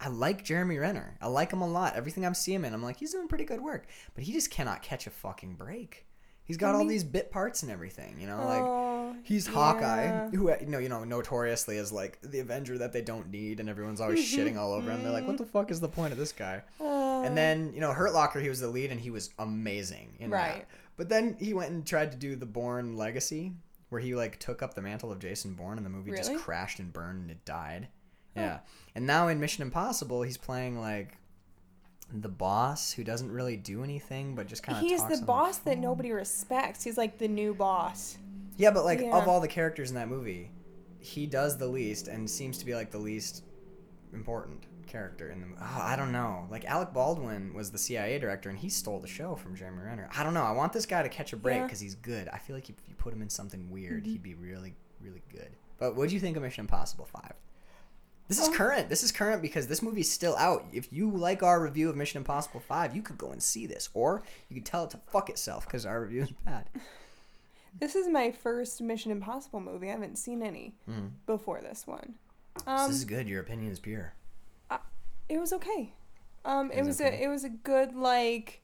I 0.00 0.08
like 0.08 0.44
Jeremy 0.44 0.78
Renner. 0.78 1.16
I 1.20 1.28
like 1.28 1.52
him 1.52 1.60
a 1.62 1.68
lot. 1.68 1.94
Everything 1.96 2.26
I'm 2.26 2.34
seeing 2.34 2.56
him 2.56 2.64
in, 2.64 2.74
I'm 2.74 2.82
like, 2.82 2.96
he's 2.98 3.12
doing 3.12 3.28
pretty 3.28 3.44
good 3.44 3.60
work. 3.60 3.86
But 4.14 4.24
he 4.24 4.32
just 4.32 4.50
cannot 4.50 4.82
catch 4.82 5.06
a 5.06 5.10
fucking 5.10 5.54
break. 5.54 6.06
He's 6.44 6.56
got 6.56 6.74
all 6.74 6.84
these 6.86 7.04
bit 7.04 7.30
parts 7.30 7.62
and 7.62 7.70
everything, 7.72 8.16
you 8.20 8.26
know, 8.26 8.36
like 8.44 8.62
Oh, 8.62 9.16
he's 9.22 9.46
yeah. 9.46 9.54
Hawkeye, 9.54 10.28
who 10.30 10.50
you 10.60 10.66
know, 10.66 10.78
you 10.78 10.88
know, 10.88 11.04
notoriously 11.04 11.76
is 11.76 11.92
like 11.92 12.18
the 12.22 12.40
Avenger 12.40 12.78
that 12.78 12.92
they 12.92 13.00
don't 13.00 13.30
need, 13.30 13.60
and 13.60 13.68
everyone's 13.68 14.00
always 14.00 14.20
shitting 14.34 14.56
all 14.58 14.72
over 14.72 14.90
him. 14.90 15.02
They're 15.02 15.12
like, 15.12 15.26
what 15.26 15.38
the 15.38 15.46
fuck 15.46 15.70
is 15.70 15.80
the 15.80 15.88
point 15.88 16.12
of 16.12 16.18
this 16.18 16.32
guy? 16.32 16.62
Uh, 16.80 17.22
And 17.22 17.36
then, 17.36 17.72
you 17.72 17.80
know, 17.80 17.92
Hurt 17.92 18.12
Locker, 18.12 18.40
he 18.40 18.48
was 18.48 18.60
the 18.60 18.68
lead 18.68 18.90
and 18.90 19.00
he 19.00 19.10
was 19.10 19.30
amazing 19.38 20.14
in 20.18 20.30
that. 20.30 20.36
Right. 20.36 20.66
But 20.96 21.08
then 21.08 21.36
he 21.38 21.54
went 21.54 21.70
and 21.70 21.86
tried 21.86 22.10
to 22.12 22.18
do 22.18 22.36
the 22.36 22.46
Bourne 22.46 22.96
Legacy, 22.96 23.52
where 23.88 24.00
he 24.00 24.14
like 24.14 24.38
took 24.38 24.62
up 24.62 24.74
the 24.74 24.82
mantle 24.82 25.12
of 25.12 25.20
Jason 25.20 25.54
Bourne 25.54 25.76
and 25.78 25.86
the 25.86 25.90
movie 25.90 26.10
just 26.10 26.34
crashed 26.36 26.80
and 26.80 26.92
burned 26.92 27.22
and 27.22 27.30
it 27.30 27.44
died. 27.44 27.88
Yeah. 28.36 28.60
And 28.94 29.06
now 29.06 29.28
in 29.28 29.38
Mission 29.40 29.62
Impossible, 29.62 30.22
he's 30.22 30.38
playing 30.38 30.80
like 30.80 31.16
the 32.12 32.28
boss 32.28 32.92
who 32.92 33.02
doesn't 33.04 33.30
really 33.30 33.56
do 33.56 33.82
anything 33.82 34.34
but 34.34 34.46
just 34.46 34.62
kind 34.62 34.76
of 34.78 34.84
He's 34.84 35.02
the 35.04 35.24
boss 35.24 35.58
that 35.58 35.78
nobody 35.78 36.12
respects. 36.12 36.84
He's 36.84 36.98
like 36.98 37.18
the 37.18 37.28
new 37.28 37.54
boss. 37.54 38.18
Yeah, 38.58 38.70
but 38.70 38.84
like 38.84 39.00
Yeah. 39.00 39.16
of 39.16 39.26
all 39.28 39.40
the 39.40 39.48
characters 39.48 39.88
in 39.90 39.94
that 39.96 40.08
movie, 40.08 40.50
he 41.00 41.26
does 41.26 41.56
the 41.58 41.66
least 41.66 42.08
and 42.08 42.28
seems 42.28 42.58
to 42.58 42.66
be 42.66 42.74
like 42.74 42.90
the 42.90 42.98
least 42.98 43.44
important 44.12 44.66
character 44.86 45.30
in 45.30 45.40
the 45.40 45.46
movie. 45.46 45.60
Oh, 45.62 45.80
I 45.80 45.96
don't 45.96 46.12
know. 46.12 46.46
Like 46.50 46.64
Alec 46.66 46.92
Baldwin 46.92 47.54
was 47.54 47.70
the 47.70 47.78
CIA 47.78 48.18
director 48.18 48.50
and 48.50 48.58
he 48.58 48.68
stole 48.68 49.00
the 49.00 49.08
show 49.08 49.34
from 49.34 49.56
Jeremy 49.56 49.82
Renner. 49.84 50.08
I 50.14 50.22
don't 50.22 50.34
know. 50.34 50.42
I 50.42 50.52
want 50.52 50.72
this 50.74 50.84
guy 50.86 51.02
to 51.02 51.08
catch 51.08 51.32
a 51.32 51.36
break 51.36 51.54
Yeah. 51.54 51.58
Mm-hmm. 51.60 51.66
because 51.68 51.80
he's 51.80 51.94
good. 51.94 52.28
I 52.28 52.38
feel 52.38 52.54
like 52.54 52.68
if 52.68 52.76
you 52.86 52.94
put 52.94 53.12
him 53.12 53.22
in 53.22 53.30
something 53.30 53.70
weird, 53.70 54.04
he'd 54.06 54.22
be 54.22 54.34
really, 54.34 54.74
really 55.00 55.22
good. 55.30 55.56
But 55.78 55.96
what 55.96 56.08
do 56.10 56.14
you 56.14 56.20
think 56.20 56.36
of 56.36 56.42
Mission 56.42 56.62
Impossible 56.62 57.06
Five? 57.06 57.32
This 58.28 58.40
is 58.40 58.48
Oh. 58.48 58.52
current. 58.52 58.88
This 58.88 59.02
is 59.02 59.12
current 59.12 59.42
because 59.42 59.66
this 59.66 59.82
movie's 59.82 60.10
still 60.10 60.36
out. 60.36 60.64
If 60.72 60.92
you 60.92 61.10
like 61.10 61.42
our 61.42 61.60
review 61.62 61.90
of 61.90 61.96
Mission 61.96 62.18
Impossible 62.18 62.60
5, 62.60 62.96
you 62.96 63.02
could 63.02 63.18
go 63.18 63.30
and 63.30 63.42
see 63.42 63.66
this. 63.66 63.88
Or 63.94 64.22
you 64.48 64.54
could 64.56 64.64
tell 64.66 64.84
it 64.84 64.90
to 64.90 64.98
fuck 65.08 65.28
itself 65.28 65.66
because 65.66 65.84
our 65.84 66.00
review 66.00 66.22
is 66.22 66.30
bad. 66.44 66.68
This 67.80 67.94
is 67.94 68.06
my 68.06 68.30
first 68.30 68.82
Mission 68.82 69.10
Impossible 69.10 69.58
movie. 69.58 69.88
I 69.88 69.92
haven't 69.92 70.18
seen 70.18 70.42
any 70.42 70.74
before 71.24 71.62
this 71.62 71.86
one. 71.86 72.16
Um, 72.66 72.88
this 72.88 72.98
is 72.98 73.06
good. 73.06 73.26
Your 73.26 73.40
opinion 73.40 73.72
is 73.72 73.80
pure. 73.80 74.12
it 75.30 75.38
was 75.38 75.54
okay. 75.54 75.94
Um, 76.44 76.70
it 76.70 76.80
was 76.80 76.88
was 76.88 77.00
okay. 77.00 77.22
a 77.22 77.24
it 77.24 77.28
was 77.28 77.44
a 77.44 77.48
good 77.48 77.94
like, 77.94 78.60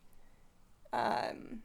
um, 0.92 1.62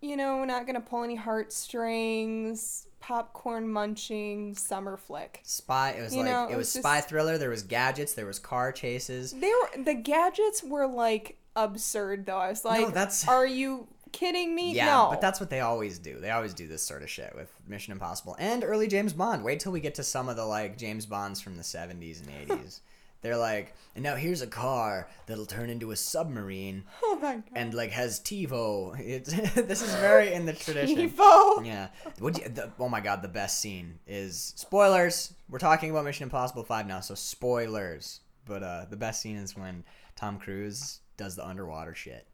you 0.00 0.16
know, 0.16 0.42
not 0.46 0.66
gonna 0.66 0.80
pull 0.80 1.02
any 1.04 1.16
heartstrings, 1.16 2.87
popcorn 3.00 3.68
munching 3.68 4.54
summer 4.54 4.96
flick. 4.96 5.40
Spy. 5.44 5.90
It 5.90 6.02
was 6.02 6.14
You 6.14 6.22
like 6.22 6.30
know, 6.32 6.48
it 6.50 6.56
was 6.56 6.70
spy 6.72 7.00
thriller. 7.00 7.38
There 7.38 7.50
was 7.50 7.62
gadgets. 7.62 8.14
There 8.14 8.26
was 8.26 8.38
car 8.38 8.72
chases. 8.72 9.32
They 9.32 9.50
were 9.50 9.84
the 9.84 9.94
gadgets 9.94 10.62
were 10.62 10.86
like 10.86 11.38
absurd 11.56 12.26
though. 12.26 12.38
I 12.38 12.50
was 12.50 12.64
like, 12.64 12.92
that's- 12.94 13.26
are 13.28 13.46
you 13.46 13.86
kidding 14.12 14.54
me? 14.54 14.72
Yeah, 14.72 14.86
no. 14.86 15.08
but 15.10 15.20
that's 15.20 15.38
what 15.40 15.50
they 15.50 15.60
always 15.60 15.98
do. 15.98 16.18
They 16.18 16.30
always 16.30 16.54
do 16.54 16.66
this 16.66 16.82
sort 16.82 17.02
of 17.02 17.10
shit 17.10 17.34
with 17.36 17.50
Mission 17.66 17.92
Impossible 17.92 18.36
and 18.38 18.64
early 18.64 18.88
James 18.88 19.12
Bond. 19.12 19.44
Wait 19.44 19.60
till 19.60 19.72
we 19.72 19.80
get 19.80 19.94
to 19.96 20.02
some 20.02 20.28
of 20.28 20.36
the 20.36 20.44
like 20.46 20.78
James 20.78 21.06
Bonds 21.06 21.40
from 21.40 21.56
the 21.56 21.64
seventies 21.64 22.20
and 22.20 22.30
eighties. 22.50 22.80
They're 23.20 23.36
like, 23.36 23.74
and 23.94 24.04
now 24.04 24.14
here's 24.14 24.42
a 24.42 24.46
car 24.46 25.08
that'll 25.26 25.46
turn 25.46 25.70
into 25.70 25.90
a 25.90 25.96
submarine 25.96 26.84
oh 27.02 27.18
my 27.20 27.34
god. 27.34 27.42
and 27.54 27.74
like 27.74 27.90
has 27.90 28.20
TiVo. 28.20 28.98
It's 29.00 29.32
this 29.54 29.82
is 29.82 29.94
very 29.96 30.32
in 30.32 30.46
the 30.46 30.52
tradition. 30.64 31.10
TiVo. 31.10 31.66
Yeah. 31.66 31.88
What 32.20 32.38
you, 32.38 32.48
the, 32.48 32.70
oh 32.78 32.88
my 32.88 33.00
god, 33.00 33.22
the 33.22 33.28
best 33.28 33.60
scene 33.60 33.98
is 34.06 34.52
spoilers. 34.56 35.32
We're 35.48 35.58
talking 35.58 35.90
about 35.90 36.04
Mission 36.04 36.24
Impossible 36.24 36.62
5 36.62 36.86
now, 36.86 37.00
so 37.00 37.14
spoilers. 37.14 38.20
But 38.46 38.62
uh 38.62 38.84
the 38.88 38.96
best 38.96 39.20
scene 39.20 39.36
is 39.36 39.56
when 39.56 39.84
Tom 40.14 40.38
Cruise 40.38 41.00
does 41.16 41.34
the 41.34 41.46
underwater 41.46 41.94
shit. 41.94 42.26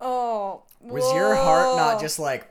Oh. 0.00 0.62
Was 0.80 1.12
your 1.14 1.34
heart 1.34 1.76
not 1.76 2.00
just 2.00 2.18
like, 2.20 2.48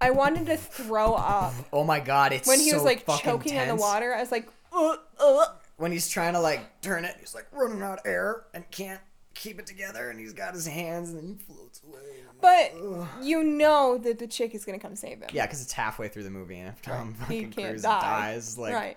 I 0.00 0.10
wanted 0.10 0.46
to 0.46 0.56
throw 0.56 1.14
up 1.14 1.54
oh 1.72 1.84
my 1.84 2.00
god, 2.00 2.32
it's 2.32 2.48
when 2.48 2.58
he 2.58 2.70
so 2.70 2.76
was 2.76 2.84
like 2.84 3.06
choking 3.20 3.56
on 3.58 3.68
the 3.68 3.76
water. 3.76 4.12
I 4.12 4.20
was 4.20 4.32
like, 4.32 4.48
uh, 4.72 4.96
uh. 5.20 5.46
When 5.82 5.90
he's 5.90 6.08
trying 6.08 6.34
to 6.34 6.40
like 6.40 6.80
turn 6.80 7.04
it, 7.04 7.16
he's 7.18 7.34
like 7.34 7.48
running 7.50 7.82
out 7.82 7.98
of 7.98 8.06
air 8.06 8.44
and 8.54 8.70
can't 8.70 9.00
keep 9.34 9.58
it 9.58 9.66
together, 9.66 10.10
and 10.10 10.20
he's 10.20 10.32
got 10.32 10.54
his 10.54 10.64
hands 10.64 11.10
and 11.10 11.18
then 11.18 11.26
he 11.26 11.34
floats 11.34 11.80
away. 11.82 11.98
But 12.40 12.72
you 13.20 13.42
know 13.42 13.98
that 13.98 14.20
the 14.20 14.28
chick 14.28 14.54
is 14.54 14.64
gonna 14.64 14.78
come 14.78 14.94
save 14.94 15.18
him. 15.22 15.30
Yeah, 15.32 15.44
because 15.44 15.60
it's 15.60 15.72
halfway 15.72 16.06
through 16.06 16.22
the 16.22 16.30
movie, 16.30 16.60
and 16.60 16.68
if 16.68 16.80
Tom 16.82 17.14
He 17.28 17.46
fucking 17.46 17.52
Cruise 17.52 17.82
die. 17.82 18.00
dies, 18.00 18.56
like 18.56 18.74
right. 18.74 18.96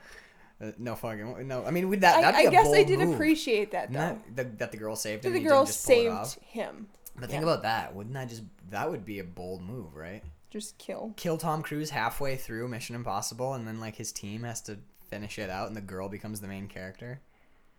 uh, 0.61 0.73
no 0.77 0.93
fucking 0.93 1.47
no. 1.47 1.65
I 1.65 1.71
mean, 1.71 1.89
would 1.89 2.01
that 2.01 2.23
I, 2.23 2.45
I 2.45 2.49
guess 2.51 2.71
I 2.71 2.83
did 2.83 2.99
move. 2.99 3.15
appreciate 3.15 3.71
that 3.71 3.91
though. 3.91 3.99
Not 3.99 4.35
that, 4.35 4.59
that 4.59 4.71
the 4.71 4.77
girl 4.77 4.95
saved 4.95 5.23
that 5.23 5.29
him. 5.29 5.33
the 5.33 5.39
girl 5.39 5.65
didn't 5.65 5.83
pull 5.83 5.95
it 5.95 6.07
off. 6.09 6.27
saved 6.27 6.43
him. 6.45 6.87
But 7.19 7.31
think 7.31 7.41
about 7.41 7.63
that. 7.63 7.95
Wouldn't 7.95 8.13
that 8.13 8.29
just 8.29 8.43
that 8.69 8.91
would 8.91 9.05
be 9.05 9.17
a 9.17 9.23
bold 9.23 9.63
move, 9.63 9.95
right? 9.95 10.21
Just 10.51 10.77
kill. 10.77 11.13
Kill 11.17 11.37
Tom 11.37 11.63
Cruise 11.63 11.89
halfway 11.89 12.35
through 12.35 12.67
Mission 12.67 12.95
Impossible, 12.95 13.55
and 13.55 13.67
then 13.67 13.79
like 13.79 13.95
his 13.95 14.11
team 14.11 14.43
has 14.43 14.61
to 14.61 14.77
finish 15.15 15.39
it 15.39 15.49
out, 15.49 15.67
and 15.67 15.75
the 15.77 15.81
girl 15.81 16.09
becomes 16.09 16.41
the 16.41 16.47
main 16.47 16.67
character. 16.67 17.19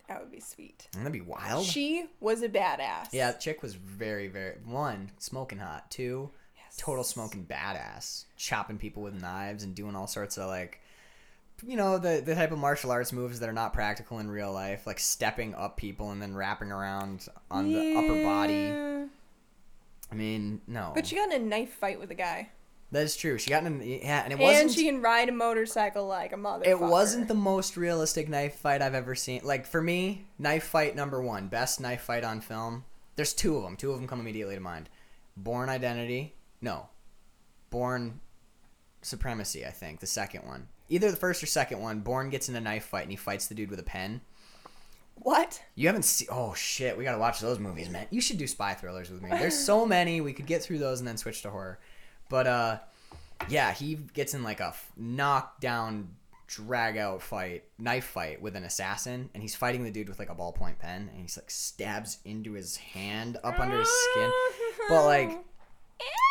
That 0.08 0.20
would 0.20 0.30
be 0.30 0.40
sweet. 0.40 0.88
Wouldn't 0.94 1.12
be 1.12 1.20
wild? 1.20 1.64
She 1.66 2.06
was 2.20 2.42
a 2.42 2.48
badass. 2.48 3.08
yeah, 3.12 3.32
chick 3.32 3.62
was 3.62 3.74
very, 3.74 4.28
very 4.28 4.56
one 4.64 5.10
smoking 5.18 5.58
hot. 5.58 5.90
Two, 5.90 6.30
Yes. 6.56 6.76
total 6.78 7.02
smoking 7.04 7.44
badass, 7.44 8.24
chopping 8.36 8.78
people 8.78 9.02
with 9.02 9.20
knives 9.20 9.64
and 9.64 9.74
doing 9.74 9.96
all 9.96 10.06
sorts 10.06 10.38
of 10.38 10.46
like, 10.48 10.80
you 11.66 11.76
know, 11.76 11.98
the 11.98 12.22
the 12.24 12.34
type 12.34 12.52
of 12.52 12.58
martial 12.58 12.90
arts 12.92 13.12
moves 13.12 13.40
that 13.40 13.48
are 13.48 13.52
not 13.52 13.72
practical 13.72 14.18
in 14.20 14.30
real 14.30 14.52
life, 14.52 14.86
like 14.86 14.98
stepping 15.00 15.54
up 15.54 15.76
people 15.76 16.10
and 16.12 16.22
then 16.22 16.34
wrapping 16.36 16.70
around 16.70 17.26
on 17.50 17.68
the 17.72 17.96
upper 17.96 18.22
body. 18.22 19.08
I 20.10 20.14
mean, 20.14 20.60
no. 20.68 20.92
But 20.94 21.06
she 21.06 21.16
got 21.16 21.32
in 21.32 21.42
a 21.42 21.44
knife 21.44 21.72
fight 21.74 21.98
with 21.98 22.10
a 22.12 22.14
guy. 22.14 22.50
That 22.96 23.04
is 23.04 23.14
true. 23.14 23.36
She 23.36 23.50
got 23.50 23.62
in. 23.64 23.82
Yeah, 23.82 24.22
and 24.24 24.32
it 24.32 24.38
wasn't. 24.38 24.62
And 24.62 24.72
she 24.72 24.86
can 24.86 25.02
ride 25.02 25.28
a 25.28 25.32
motorcycle 25.32 26.06
like 26.06 26.32
a 26.32 26.36
mother. 26.38 26.64
it 26.66 26.80
wasn't 26.80 27.28
the 27.28 27.34
most 27.34 27.76
realistic 27.76 28.26
knife 28.26 28.54
fight 28.54 28.80
I've 28.80 28.94
ever 28.94 29.14
seen. 29.14 29.42
Like 29.44 29.66
for 29.66 29.82
me, 29.82 30.24
knife 30.38 30.64
fight 30.64 30.96
number 30.96 31.20
one, 31.20 31.48
best 31.48 31.78
knife 31.78 32.00
fight 32.00 32.24
on 32.24 32.40
film. 32.40 32.84
There's 33.16 33.34
two 33.34 33.54
of 33.54 33.64
them. 33.64 33.76
Two 33.76 33.90
of 33.90 33.98
them 33.98 34.08
come 34.08 34.18
immediately 34.18 34.54
to 34.54 34.62
mind. 34.62 34.88
Bourne 35.36 35.68
Identity. 35.68 36.36
No. 36.62 36.88
Bourne 37.68 38.20
Supremacy. 39.02 39.66
I 39.66 39.72
think 39.72 40.00
the 40.00 40.06
second 40.06 40.46
one. 40.46 40.68
Either 40.88 41.10
the 41.10 41.18
first 41.18 41.42
or 41.42 41.46
second 41.46 41.82
one. 41.82 42.00
Bourne 42.00 42.30
gets 42.30 42.48
in 42.48 42.56
a 42.56 42.62
knife 42.62 42.86
fight 42.86 43.02
and 43.02 43.10
he 43.10 43.16
fights 43.16 43.46
the 43.46 43.54
dude 43.54 43.68
with 43.68 43.78
a 43.78 43.82
pen. 43.82 44.22
What? 45.16 45.62
You 45.74 45.88
haven't 45.88 46.04
seen? 46.04 46.28
Oh 46.30 46.54
shit! 46.54 46.96
We 46.96 47.04
gotta 47.04 47.18
watch 47.18 47.40
those 47.40 47.58
movies, 47.58 47.90
man. 47.90 48.06
You 48.10 48.22
should 48.22 48.38
do 48.38 48.46
spy 48.46 48.72
thrillers 48.72 49.10
with 49.10 49.22
me. 49.22 49.28
There's 49.28 49.58
so 49.58 49.84
many. 49.84 50.22
We 50.22 50.32
could 50.32 50.46
get 50.46 50.62
through 50.62 50.78
those 50.78 51.00
and 51.00 51.08
then 51.08 51.18
switch 51.18 51.42
to 51.42 51.50
horror. 51.50 51.78
But 52.28 52.46
uh, 52.46 52.78
yeah, 53.48 53.72
he 53.72 53.94
gets 54.14 54.34
in 54.34 54.42
like 54.42 54.60
a 54.60 54.68
f- 54.68 54.90
knockdown, 54.96 56.08
drag 56.46 56.96
out 56.96 57.22
fight, 57.22 57.64
knife 57.78 58.04
fight 58.04 58.40
with 58.40 58.56
an 58.56 58.64
assassin, 58.64 59.30
and 59.34 59.42
he's 59.42 59.54
fighting 59.54 59.84
the 59.84 59.90
dude 59.90 60.08
with 60.08 60.18
like 60.18 60.30
a 60.30 60.34
ballpoint 60.34 60.78
pen, 60.78 61.08
and 61.12 61.20
he's 61.22 61.36
like 61.36 61.50
stabs 61.50 62.18
into 62.24 62.52
his 62.52 62.76
hand 62.76 63.36
up 63.44 63.58
under 63.60 63.78
his 63.78 63.88
skin. 64.12 64.30
But 64.88 65.04
like, 65.04 65.38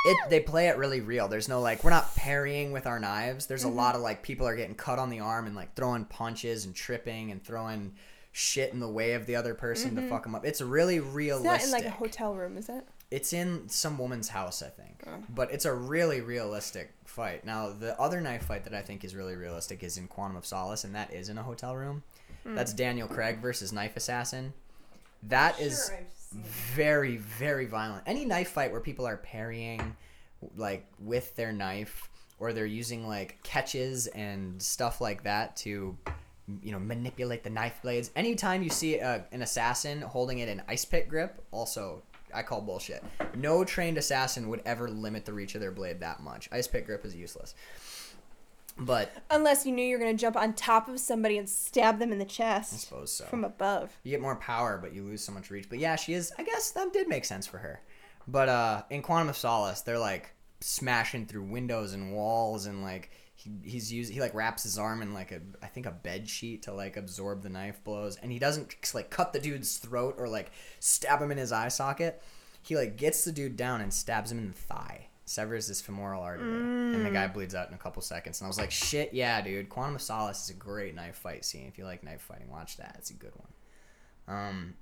it 0.06 0.18
they 0.30 0.40
play 0.40 0.68
it 0.68 0.78
really 0.78 1.02
real. 1.02 1.28
There's 1.28 1.50
no 1.50 1.60
like 1.62 1.84
we're 1.84 1.90
not 1.90 2.16
parrying 2.16 2.72
with 2.72 2.86
our 2.88 3.00
knives. 3.00 3.48
There's 3.48 3.64
a 3.64 3.70
lot 3.70 3.96
of 3.96 4.02
like 4.02 4.22
people 4.22 4.48
are 4.48 4.56
getting 4.56 4.76
cut 4.76 5.00
on 5.00 5.10
the 5.10 5.20
arm 5.20 5.48
and 5.48 5.56
like 5.56 5.76
throwing 5.76 6.06
punches 6.06 6.66
and 6.66 6.76
tripping 6.76 7.32
and 7.32 7.44
throwing 7.44 7.94
shit 8.32 8.74
in 8.74 8.80
the 8.82 8.88
way 8.90 9.14
of 9.14 9.26
the 9.26 9.36
other 9.38 9.54
person 9.54 9.96
to 9.96 10.02
fuck 10.10 10.24
them 10.24 10.36
up. 10.36 10.46
It's 10.46 10.60
really 10.62 10.98
It's 10.98 11.06
realistic. 11.08 11.46
not 11.52 11.64
in 11.64 11.72
like 11.72 11.86
a 11.86 11.90
hotel 11.90 12.36
room, 12.36 12.58
is 12.58 12.68
it? 12.70 12.86
It's 13.12 13.34
in 13.34 13.70
some 13.70 13.98
woman's 13.98 14.30
house, 14.30 14.64
I 14.64 14.70
think. 14.70 15.04
Oh. 15.08 15.24
But 15.30 15.52
it's 15.52 15.66
a 15.66 15.74
really 15.74 16.22
realistic 16.22 16.92
fight. 17.06 17.46
Now, 17.46 17.70
the 17.70 18.00
other 18.00 18.20
knife 18.20 18.46
fight 18.46 18.64
that 18.64 18.74
I 18.74 18.82
think 18.82 19.04
is 19.04 19.16
really 19.16 19.36
realistic 19.36 19.84
is 19.84 19.98
in 19.98 20.08
Quantum 20.08 20.38
of 20.38 20.46
Solace, 20.46 20.84
and 20.84 20.96
that 20.96 21.14
is 21.14 21.30
in 21.30 21.38
a 21.38 21.44
hotel 21.44 21.76
room. 21.76 22.04
Hmm. 22.44 22.56
That's 22.56 22.74
Daniel 22.74 23.08
Craig 23.08 23.40
versus 23.40 23.72
Knife 23.72 23.96
Assassin. 23.96 24.54
That 25.24 25.60
is 25.60 25.92
very, 26.76 27.18
very 27.18 27.66
violent. 27.66 28.04
Any 28.06 28.26
knife 28.26 28.50
fight 28.50 28.72
where 28.72 28.82
people 28.82 29.06
are 29.06 29.18
parrying, 29.18 29.96
like 30.56 30.86
with 31.00 31.36
their 31.36 31.52
knife, 31.52 32.10
or 32.40 32.54
they're 32.54 32.66
using 32.66 33.08
like 33.08 33.42
catches 33.44 34.08
and 34.08 34.62
stuff 34.62 35.00
like 35.00 35.24
that 35.24 35.56
to, 35.58 35.98
you 36.62 36.72
know, 36.72 36.80
manipulate 36.80 37.44
the 37.44 37.50
knife 37.50 37.80
blades. 37.82 38.12
Anytime 38.16 38.62
you 38.62 38.70
see 38.70 39.00
uh, 39.00 39.20
an 39.32 39.42
assassin 39.42 40.02
holding 40.02 40.40
it 40.40 40.50
in 40.50 40.62
ice 40.68 40.86
pick 40.86 41.08
grip, 41.08 41.42
also 41.52 42.04
I 42.34 42.44
call 42.44 42.62
bullshit. 42.62 43.04
No 43.36 43.64
trained 43.64 43.98
assassin 43.98 44.50
would 44.50 44.62
ever 44.66 44.90
limit 44.90 45.26
the 45.26 45.34
reach 45.34 45.56
of 45.56 45.62
their 45.62 45.72
blade 45.72 46.00
that 46.02 46.22
much. 46.22 46.50
Ice 46.52 46.68
pick 46.68 46.86
grip 46.86 47.06
is 47.06 47.16
useless. 47.16 47.56
But 48.78 49.12
Unless 49.30 49.66
you 49.66 49.72
knew 49.72 49.86
you 49.86 49.96
were 49.96 50.04
gonna 50.04 50.16
jump 50.16 50.36
on 50.36 50.54
top 50.54 50.90
of 50.90 51.00
somebody 51.00 51.38
and 51.38 51.48
stab 51.48 51.98
them 52.00 52.12
in 52.12 52.20
the 52.20 52.26
chest, 52.26 52.74
I 52.74 52.78
suppose 52.78 53.12
so. 53.12 53.26
from 53.26 53.46
above. 53.46 53.98
You 54.04 54.12
get 54.12 54.22
more 54.22 54.36
power, 54.36 54.78
but 54.82 54.94
you 54.94 55.04
lose 55.04 55.24
so 55.24 55.32
much 55.32 55.50
reach. 55.50 55.70
But 55.70 55.80
yeah, 55.80 55.96
she 55.96 56.14
is. 56.14 56.34
I 56.38 56.44
guess 56.44 56.72
that 56.72 56.92
did 56.92 57.08
make 57.08 57.24
sense 57.24 57.48
for 57.48 57.60
her. 57.60 57.82
But 58.28 58.50
uh, 58.50 58.82
in 58.90 59.02
Quantum 59.02 59.30
of 59.30 59.38
Solace, 59.38 59.82
they're 59.82 60.00
like 60.00 60.32
smashing 60.60 61.26
through 61.26 61.44
windows 61.44 61.94
and 61.94 62.12
walls, 62.12 62.66
and 62.66 62.84
like 62.84 63.12
he's 63.64 63.92
using 63.92 64.14
he 64.14 64.22
like 64.22 64.34
wraps 64.34 64.64
his 64.64 64.78
arm 64.78 65.02
in 65.02 65.14
like 65.14 65.32
a 65.32 65.42
I 65.62 65.68
think 65.68 65.86
a 65.86 65.92
bed 65.92 66.30
sheet 66.30 66.64
to 66.64 66.74
like 66.74 66.98
absorb 66.98 67.44
the 67.44 67.50
knife 67.50 67.84
blows, 67.84 68.16
and 68.18 68.32
he 68.32 68.40
doesn't 68.40 68.76
like 68.94 69.10
cut 69.10 69.34
the 69.34 69.40
dude's 69.40 69.78
throat 69.78 70.16
or 70.18 70.28
like 70.28 70.52
stab 70.80 71.22
him 71.22 71.32
in 71.32 71.38
his 71.38 71.52
eye 71.52 71.68
socket. 71.68 72.22
He 72.62 72.76
like 72.76 72.98
gets 72.98 73.24
the 73.24 73.32
dude 73.32 73.58
down 73.58 73.82
and 73.82 73.94
stabs 73.94 74.32
him 74.32 74.40
in 74.40 74.48
the 74.48 74.54
thigh, 74.54 75.08
severs 75.26 75.68
his 75.68 75.82
femoral 75.82 76.24
artery, 76.24 76.52
and 76.52 77.06
the 77.06 77.12
guy 77.12 77.28
bleeds 77.28 77.54
out 77.54 77.68
in 77.68 77.76
a 77.76 77.78
couple 77.78 78.02
seconds. 78.02 78.42
And 78.42 78.46
I 78.46 78.50
was 78.50 78.58
like, 78.58 78.72
shit, 78.72 79.14
yeah, 79.14 79.40
dude. 79.42 79.70
Quantum 79.70 79.96
of 79.96 80.02
Solace 80.02 80.44
is 80.46 80.50
a 80.50 80.54
great 80.54 80.96
knife 80.96 81.16
fight 81.16 81.46
scene. 81.46 81.68
If 81.68 81.78
you 81.78 81.86
like 81.86 82.04
knife 82.04 82.22
fighting, 82.22 82.50
watch 82.50 82.78
that. 82.78 82.96
It's 82.98 83.12
a 83.12 83.14
good 83.14 83.34
one. 83.36 84.38
Um, 84.38 84.74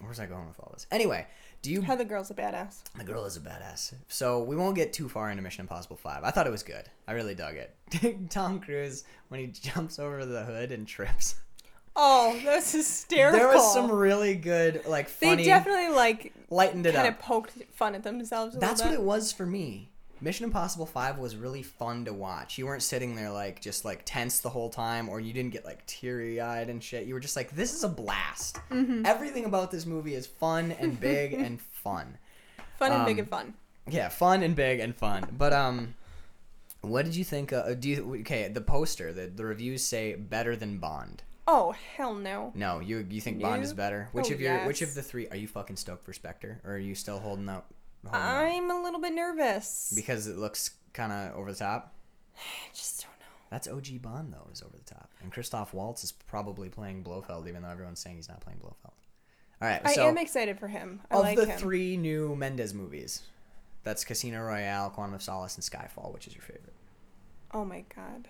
where's 0.00 0.20
I 0.20 0.26
going 0.26 0.46
with 0.48 0.58
all 0.60 0.70
this? 0.72 0.86
Anyway, 0.90 1.26
do 1.62 1.70
you 1.70 1.82
How 1.82 1.96
the 1.96 2.04
girl's 2.04 2.30
a 2.30 2.34
badass. 2.34 2.82
The 2.96 3.04
girl 3.04 3.24
is 3.24 3.36
a 3.36 3.40
badass. 3.40 3.94
So 4.08 4.42
we 4.42 4.56
won't 4.56 4.76
get 4.76 4.92
too 4.92 5.08
far 5.08 5.30
into 5.30 5.42
Mission 5.42 5.62
Impossible 5.62 5.96
5. 5.96 6.22
I 6.22 6.30
thought 6.30 6.46
it 6.46 6.50
was 6.50 6.62
good. 6.62 6.84
I 7.08 7.12
really 7.12 7.34
dug 7.34 7.54
it. 7.56 7.74
Tom 8.30 8.60
Cruise, 8.60 9.04
when 9.28 9.40
he 9.40 9.46
jumps 9.46 9.98
over 9.98 10.24
the 10.26 10.44
hood 10.44 10.72
and 10.72 10.86
trips. 10.86 11.36
Oh, 11.96 12.38
that's 12.44 12.72
hysterical. 12.72 13.38
There 13.38 13.48
was 13.48 13.72
some 13.72 13.90
really 13.90 14.34
good, 14.34 14.84
like, 14.84 15.08
funny. 15.08 15.36
They 15.36 15.44
definitely 15.44 15.90
like 15.90 16.32
lightened 16.50 16.86
it 16.86 16.96
up. 16.96 17.02
kind 17.02 17.14
of 17.14 17.20
poked 17.20 17.52
fun 17.72 17.94
at 17.94 18.02
themselves. 18.02 18.56
A 18.56 18.58
That's 18.58 18.82
what 18.82 18.92
it 18.92 19.00
was 19.00 19.32
for 19.32 19.46
me. 19.46 19.90
Mission 20.20 20.44
Impossible 20.44 20.86
5 20.86 21.18
was 21.18 21.36
really 21.36 21.62
fun 21.62 22.04
to 22.06 22.12
watch. 22.12 22.56
You 22.56 22.66
weren't 22.66 22.82
sitting 22.82 23.14
there, 23.14 23.30
like, 23.30 23.60
just, 23.60 23.84
like, 23.84 24.02
tense 24.04 24.38
the 24.40 24.48
whole 24.50 24.70
time, 24.70 25.08
or 25.08 25.20
you 25.20 25.32
didn't 25.32 25.52
get, 25.52 25.64
like, 25.64 25.84
teary 25.86 26.40
eyed 26.40 26.70
and 26.70 26.82
shit. 26.82 27.06
You 27.06 27.14
were 27.14 27.20
just 27.20 27.36
like, 27.36 27.50
this 27.50 27.74
is 27.74 27.84
a 27.84 27.88
blast. 27.88 28.58
Mm-hmm. 28.70 29.04
Everything 29.04 29.44
about 29.44 29.70
this 29.70 29.86
movie 29.86 30.14
is 30.14 30.26
fun 30.26 30.72
and 30.72 30.98
big 31.00 31.32
and 31.34 31.60
fun. 31.60 32.18
fun 32.78 32.92
and 32.92 33.04
big 33.06 33.16
um, 33.16 33.20
and 33.20 33.28
fun. 33.28 33.54
Yeah, 33.88 34.08
fun 34.08 34.42
and 34.42 34.56
big 34.56 34.80
and 34.80 34.94
fun. 34.96 35.26
But 35.36 35.52
um, 35.52 35.94
what 36.80 37.04
did 37.04 37.16
you 37.16 37.24
think? 37.24 37.52
Uh, 37.52 37.74
do 37.74 37.88
you 37.88 38.16
okay? 38.20 38.48
The 38.48 38.60
poster, 38.62 39.12
the 39.12 39.26
the 39.26 39.44
reviews 39.44 39.84
say 39.84 40.14
better 40.14 40.56
than 40.56 40.78
Bond. 40.78 41.22
Oh 41.46 41.72
hell 41.96 42.14
no. 42.14 42.52
No, 42.54 42.80
you 42.80 43.06
you 43.10 43.20
think 43.20 43.42
Bond 43.42 43.62
is 43.62 43.74
better? 43.74 44.08
Which 44.12 44.30
Oh, 44.30 44.34
of 44.34 44.40
your 44.40 44.64
which 44.66 44.80
of 44.80 44.94
the 44.94 45.02
three 45.02 45.28
are 45.28 45.36
you 45.36 45.46
fucking 45.46 45.76
stoked 45.76 46.04
for 46.04 46.14
Spectre, 46.14 46.60
or 46.64 46.72
are 46.72 46.78
you 46.78 46.94
still 46.94 47.18
holding 47.18 47.48
out? 47.48 47.66
Uh, 48.12 48.16
I'm 48.16 48.70
a 48.70 48.82
little 48.82 49.00
bit 49.00 49.14
nervous. 49.14 49.92
Because 49.94 50.26
it 50.26 50.36
looks 50.36 50.70
kind 50.92 51.12
of 51.12 51.36
over 51.36 51.52
the 51.52 51.58
top. 51.58 51.94
I 52.36 52.74
just 52.74 53.02
don't 53.02 53.10
know. 53.20 53.26
That's 53.50 53.68
OG 53.68 54.02
Bond 54.02 54.32
though, 54.32 54.48
is 54.52 54.62
over 54.62 54.76
the 54.76 54.84
top, 54.84 55.10
and 55.22 55.32
Christoph 55.32 55.72
Waltz 55.72 56.02
is 56.02 56.12
probably 56.12 56.68
playing 56.68 57.02
Blofeld, 57.04 57.46
even 57.48 57.62
though 57.62 57.68
everyone's 57.68 58.00
saying 58.00 58.16
he's 58.16 58.28
not 58.28 58.40
playing 58.40 58.58
Blofeld. 58.58 58.94
All 59.62 59.68
right, 59.68 59.80
I 59.84 59.92
am 60.00 60.18
excited 60.18 60.58
for 60.58 60.66
him. 60.68 61.00
I 61.10 61.14
of 61.14 61.22
like 61.22 61.38
the 61.38 61.46
him. 61.46 61.58
three 61.58 61.96
new 61.96 62.34
Mendes 62.34 62.74
movies, 62.74 63.22
that's 63.84 64.04
Casino 64.04 64.42
Royale, 64.42 64.90
Quantum 64.90 65.14
of 65.14 65.22
Solace, 65.22 65.54
and 65.54 65.64
Skyfall. 65.64 66.12
Which 66.12 66.26
is 66.26 66.34
your 66.34 66.42
favorite? 66.42 66.74
Oh 67.52 67.64
my 67.64 67.84
god. 67.94 68.28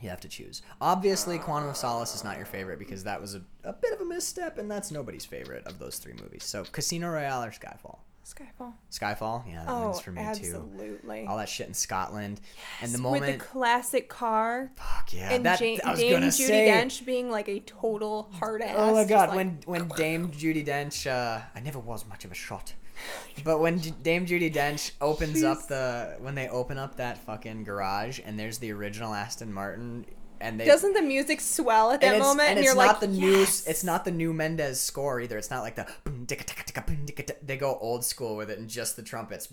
You 0.00 0.08
have 0.08 0.20
to 0.22 0.28
choose. 0.28 0.62
Obviously, 0.80 1.38
Quantum 1.38 1.68
of 1.68 1.76
Solace 1.76 2.14
is 2.14 2.24
not 2.24 2.36
your 2.36 2.46
favorite 2.46 2.80
because 2.80 3.04
that 3.04 3.20
was 3.20 3.36
a, 3.36 3.42
a 3.62 3.72
bit 3.72 3.92
of 3.92 4.00
a 4.00 4.04
misstep, 4.04 4.58
and 4.58 4.68
that's 4.68 4.90
nobody's 4.90 5.24
favorite 5.24 5.64
of 5.66 5.78
those 5.78 5.98
three 5.98 6.14
movies. 6.20 6.42
So, 6.44 6.64
Casino 6.64 7.08
Royale 7.10 7.44
or 7.44 7.50
Skyfall? 7.50 7.98
Skyfall. 8.24 8.72
Skyfall? 8.90 9.44
Yeah, 9.48 9.64
that 9.64 9.68
Oh, 9.68 9.88
one's 9.88 10.00
for 10.00 10.12
me 10.12 10.22
too. 10.22 10.28
absolutely. 10.28 11.26
All 11.26 11.36
that 11.38 11.48
shit 11.48 11.66
in 11.66 11.74
Scotland. 11.74 12.40
and 12.80 12.92
the 12.92 12.98
moment 12.98 13.22
With 13.26 13.38
the 13.38 13.44
classic 13.44 14.08
car 14.08 14.70
fuck, 14.76 15.12
yeah. 15.12 15.32
and 15.32 15.44
that, 15.44 15.58
Jane, 15.58 15.80
I 15.84 15.90
was 15.90 16.00
Dame 16.00 16.12
gonna 16.12 16.30
Judy 16.30 16.44
say. 16.46 16.68
Dench 16.68 17.04
being 17.04 17.30
like 17.30 17.48
a 17.48 17.60
total 17.60 18.30
hard 18.34 18.62
ass. 18.62 18.76
Oh 18.78 18.94
my 18.94 19.04
god, 19.04 19.30
like- 19.30 19.36
when 19.36 19.58
when 19.66 19.88
Dame 19.88 20.28
Judi 20.30 20.64
Dench, 20.64 21.10
uh, 21.10 21.40
I 21.54 21.60
never 21.60 21.78
was 21.80 22.06
much 22.06 22.24
of 22.24 22.30
a 22.30 22.34
shot, 22.34 22.74
but 23.44 23.58
when 23.58 23.80
J- 23.80 23.92
Dame 24.02 24.24
Judi 24.24 24.52
Dench 24.54 24.92
opens 25.00 25.42
up 25.42 25.66
the 25.66 26.16
when 26.20 26.34
they 26.36 26.48
open 26.48 26.78
up 26.78 26.96
that 26.98 27.18
fucking 27.18 27.64
garage 27.64 28.20
and 28.24 28.38
there's 28.38 28.58
the 28.58 28.70
original 28.72 29.12
Aston 29.14 29.52
Martin 29.52 30.06
and 30.40 30.58
they 30.58 30.64
doesn't 30.64 30.94
the 30.94 31.02
music 31.02 31.40
swell 31.40 31.92
at 31.92 32.00
that 32.00 32.14
and 32.14 32.22
moment? 32.22 32.48
and 32.50 32.50
And, 32.50 32.58
it's 32.60 32.66
you're 32.66 32.74
not 32.74 32.86
like, 32.86 33.00
the 33.00 33.06
new 33.08 33.42
it's 33.42 33.84
not 33.84 34.04
the 34.04 34.10
new 34.10 34.32
Mendes 34.32 34.80
score 34.80 35.20
either. 35.20 35.38
It's 35.38 35.50
not 35.50 35.62
like 35.62 35.76
the 35.76 35.86
they 37.42 37.56
go 37.56 37.78
old 37.80 38.04
school 38.04 38.36
with 38.36 38.50
it 38.50 38.58
and 38.58 38.68
just 38.68 38.96
the 38.96 39.02
trumpets. 39.02 39.48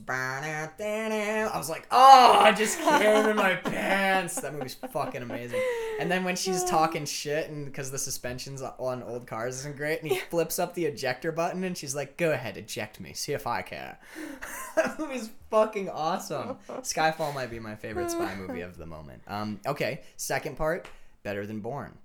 I 1.54 1.58
was 1.58 1.70
like, 1.70 1.88
oh, 1.92 2.40
I 2.40 2.52
just 2.52 2.80
came 2.80 3.30
in 3.30 3.36
my 3.36 3.56
pants. 3.64 4.40
That 4.42 4.54
movie's 4.54 4.76
fucking 4.76 5.22
amazing. 5.22 5.62
And 6.00 6.12
then 6.12 6.24
when 6.24 6.36
she's 6.36 6.64
talking 6.64 7.06
shit 7.06 7.50
and 7.50 7.66
because 7.66 7.92
the 7.92 7.98
suspensions 7.98 8.62
on 8.62 9.04
old 9.04 9.28
cars 9.28 9.60
isn't 9.60 9.78
great, 9.78 10.02
and 10.02 10.12
he 10.12 10.20
flips 10.30 10.60
up 10.60 10.74
the 10.74 10.86
ejector 10.86 11.32
button 11.32 11.64
and 11.64 11.78
she's 11.78 11.96
like, 11.96 12.18
go 12.18 12.32
ahead, 12.32 12.58
eject 12.58 13.00
me, 13.00 13.14
see 13.14 13.34
if 13.34 13.48
I 13.48 13.62
care. 13.62 14.00
that 14.76 15.00
movie's 15.00 15.30
fucking 15.50 15.90
awesome. 15.90 16.58
Skyfall 16.70 17.34
might 17.34 17.50
be 17.50 17.60
my 17.60 17.76
favorite 17.76 18.12
spy 18.12 18.36
movie 18.36 18.62
of 18.62 18.78
the 18.78 18.86
moment. 18.86 19.22
Um, 19.28 19.60
okay, 19.66 20.02
second 20.18 20.58
part, 20.58 20.88
better 21.24 21.46
than 21.46 21.60
Bourne. 21.60 21.98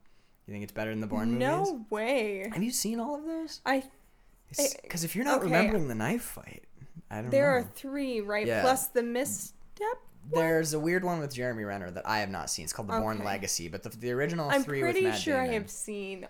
You 0.46 0.52
think 0.52 0.62
it's 0.62 0.72
better 0.72 0.90
than 0.90 1.00
the 1.00 1.06
Bourne 1.06 1.30
movies? 1.30 1.40
No 1.40 1.86
way. 1.88 2.50
Have 2.52 2.62
you 2.62 2.70
seen 2.70 3.00
all 3.00 3.14
of 3.14 3.24
those? 3.24 3.60
I 3.64 3.84
Because 4.82 5.04
if 5.04 5.14
you're 5.16 5.24
not 5.24 5.38
okay. 5.38 5.46
remembering 5.46 5.88
the 5.88 5.94
knife 5.94 6.22
fight, 6.22 6.64
I 7.10 7.22
don't 7.22 7.30
there 7.30 7.50
know. 7.50 7.58
are 7.58 7.62
three, 7.62 8.20
right? 8.20 8.46
Yeah. 8.46 8.62
Plus 8.62 8.88
the 8.88 9.02
misstep. 9.02 9.54
There's 10.32 10.72
a 10.72 10.80
weird 10.80 11.04
one 11.04 11.20
with 11.20 11.34
Jeremy 11.34 11.64
Renner 11.64 11.90
that 11.90 12.06
I 12.08 12.20
have 12.20 12.30
not 12.30 12.48
seen. 12.48 12.64
It's 12.64 12.72
called 12.72 12.88
The 12.88 12.98
Bourne 12.98 13.18
Okay. 13.18 13.26
Legacy, 13.26 13.68
but 13.68 13.82
the, 13.82 13.90
the 13.90 14.10
original 14.12 14.48
I'm 14.48 14.62
three 14.62 14.82
with 14.82 14.92
pretty 14.92 15.12
sure 15.18 15.38
I 15.38 15.48
have 15.48 15.68
seen. 15.70 16.26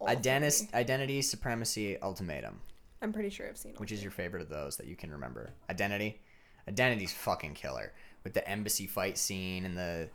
Identis- 0.00 0.72
Identity, 0.74 1.22
Supremacy, 1.22 2.00
Ultimatum. 2.00 2.60
I'm 3.00 3.12
pretty 3.12 3.30
sure 3.30 3.48
I've 3.48 3.56
seen. 3.58 3.74
Which 3.76 3.90
is 3.92 4.02
your 4.02 4.12
favorite 4.12 4.42
of 4.42 4.48
those 4.48 4.76
that 4.76 4.86
you 4.86 4.94
can 4.96 5.10
remember? 5.10 5.50
Identity. 5.68 6.20
Identity's 6.68 7.12
fucking 7.12 7.54
killer 7.54 7.92
with 8.22 8.34
the 8.34 8.48
embassy 8.48 8.86
fight 8.86 9.18
scene 9.18 9.64
and 9.64 9.76
the 9.76 10.08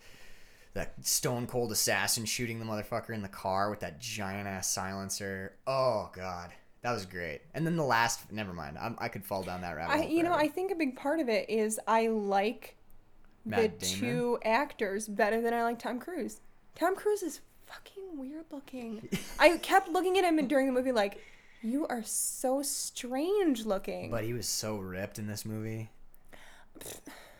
that 0.74 0.94
stone 1.06 1.48
cold 1.48 1.72
assassin 1.72 2.24
shooting 2.24 2.60
the 2.60 2.66
motherfucker 2.66 3.10
in 3.10 3.22
the 3.24 3.28
car 3.28 3.70
with 3.70 3.80
that 3.82 4.00
giant 4.00 4.48
ass 4.48 4.70
silencer. 4.70 5.54
Oh 5.66 6.10
god, 6.14 6.52
that 6.88 6.94
was 6.94 7.06
great. 7.06 7.42
And 7.54 7.66
then 7.66 7.76
the 7.76 7.84
last, 7.84 8.32
never 8.32 8.54
mind. 8.54 8.78
I'm, 8.80 8.96
I 8.98 9.10
could 9.10 9.26
fall 9.26 9.44
down 9.44 9.60
that 9.60 9.76
rabbit 9.76 9.94
I, 9.94 9.98
hole. 10.04 10.10
you 10.10 10.24
know. 10.24 10.32
I 10.32 10.48
think 10.48 10.72
a 10.72 10.76
big 10.76 10.96
part 10.96 11.20
of 11.20 11.28
it 11.28 11.50
is 11.50 11.82
I 11.86 12.08
like 12.08 12.78
the 13.46 13.68
Damon? 13.68 13.78
two 13.78 14.40
actors 14.46 15.06
better 15.10 15.42
than 15.42 15.54
I 15.54 15.64
like 15.64 15.80
Tom 15.80 16.00
Cruise. 16.00 16.40
Tom 16.76 16.96
Cruise 16.96 17.24
is 17.24 17.42
fucking 17.66 18.18
weird 18.18 18.46
looking. 18.52 19.10
I 19.40 19.58
kept 19.58 19.90
looking 19.90 20.18
at 20.18 20.24
him 20.24 20.48
during 20.48 20.66
the 20.66 20.72
movie 20.72 20.94
like, 20.94 21.22
you 21.62 21.86
are 21.88 22.04
so 22.04 22.62
strange 22.62 23.66
looking. 23.66 24.10
But 24.10 24.24
he 24.24 24.32
was 24.32 24.48
so 24.48 24.78
ripped 24.78 25.20
in 25.20 25.28
this 25.28 25.44
movie. 25.44 25.90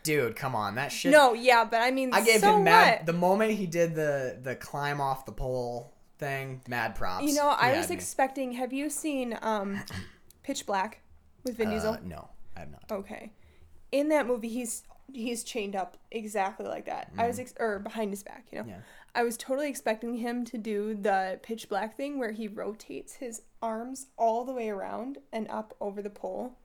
Dude, 0.02 0.36
come 0.36 0.54
on, 0.54 0.74
that 0.74 0.92
shit. 0.92 1.10
no, 1.10 1.32
yeah, 1.32 1.64
but 1.64 1.80
I 1.80 1.90
mean, 1.90 2.12
I 2.12 2.22
gave 2.22 2.40
so 2.40 2.58
him 2.58 2.64
mad. 2.64 2.98
what? 2.98 3.06
The 3.06 3.12
moment 3.14 3.52
he 3.52 3.64
did 3.64 3.94
the 3.94 4.38
the 4.42 4.56
climb 4.56 5.00
off 5.00 5.24
the 5.24 5.32
pole 5.32 5.94
thing, 6.18 6.60
mad 6.68 6.94
props. 6.94 7.24
You 7.24 7.34
know, 7.34 7.48
I 7.48 7.76
was 7.76 7.88
me. 7.88 7.94
expecting. 7.94 8.52
Have 8.52 8.72
you 8.72 8.90
seen 8.90 9.38
um, 9.42 9.80
Pitch 10.42 10.66
Black 10.66 11.00
with 11.44 11.56
Vin 11.56 11.70
Diesel? 11.70 11.94
Uh, 11.94 11.98
no, 12.04 12.28
I 12.56 12.60
have 12.60 12.70
not. 12.70 12.82
Okay. 12.90 13.32
In 13.92 14.08
that 14.10 14.26
movie, 14.26 14.48
he's 14.48 14.82
he's 15.12 15.42
chained 15.42 15.74
up 15.74 15.96
exactly 16.10 16.66
like 16.66 16.84
that. 16.86 17.10
I 17.16 17.26
was 17.26 17.38
ex- 17.38 17.54
or 17.58 17.78
behind 17.78 18.10
his 18.10 18.22
back, 18.22 18.46
you 18.52 18.58
know. 18.58 18.64
Mm. 18.64 18.68
Yeah. 18.68 18.80
I 19.14 19.22
was 19.22 19.36
totally 19.36 19.68
expecting 19.68 20.16
him 20.16 20.44
to 20.44 20.58
do 20.58 20.94
the 20.94 21.40
pitch 21.42 21.68
black 21.68 21.96
thing 21.96 22.18
where 22.18 22.32
he 22.32 22.46
rotates 22.46 23.14
his 23.14 23.42
arms 23.62 24.06
all 24.16 24.44
the 24.44 24.52
way 24.52 24.68
around 24.68 25.18
and 25.32 25.48
up 25.48 25.74
over 25.80 26.02
the 26.02 26.10
pole. 26.10 26.56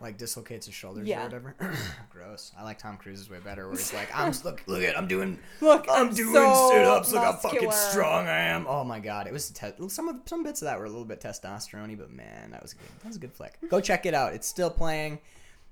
Like 0.00 0.16
dislocates 0.16 0.64
his 0.64 0.74
shoulders 0.74 1.06
Yeah. 1.06 1.20
or 1.20 1.24
whatever. 1.24 1.54
Gross. 2.10 2.52
I 2.58 2.62
like 2.64 2.78
Tom 2.78 2.96
Cruise's 2.96 3.28
way 3.28 3.36
better, 3.44 3.66
where 3.68 3.76
he's 3.76 3.92
like, 3.92 4.08
"I'm 4.14 4.32
look, 4.44 4.62
look 4.66 4.82
at, 4.82 4.96
I'm 4.96 5.06
doing, 5.06 5.38
Look, 5.60 5.86
I'm, 5.90 6.08
I'm 6.08 6.14
doing 6.14 6.32
so 6.32 6.70
sit-ups. 6.72 7.12
Look 7.12 7.22
how 7.22 7.32
fucking 7.34 7.70
strong 7.70 8.26
I 8.26 8.38
am." 8.38 8.66
Oh 8.66 8.82
my 8.82 8.98
god, 8.98 9.26
it 9.26 9.32
was 9.34 9.50
te- 9.50 9.72
some 9.88 10.08
of 10.08 10.16
some 10.24 10.42
bits 10.42 10.62
of 10.62 10.66
that 10.66 10.78
were 10.78 10.86
a 10.86 10.88
little 10.88 11.04
bit 11.04 11.20
testosterone 11.20 11.98
but 11.98 12.10
man, 12.10 12.50
that 12.52 12.62
was 12.62 12.72
good. 12.72 12.88
That 13.02 13.08
was 13.08 13.16
a 13.16 13.20
good 13.20 13.32
flick. 13.34 13.58
Go 13.68 13.80
check 13.82 14.06
it 14.06 14.14
out. 14.14 14.32
It's 14.32 14.46
still 14.48 14.70
playing. 14.70 15.18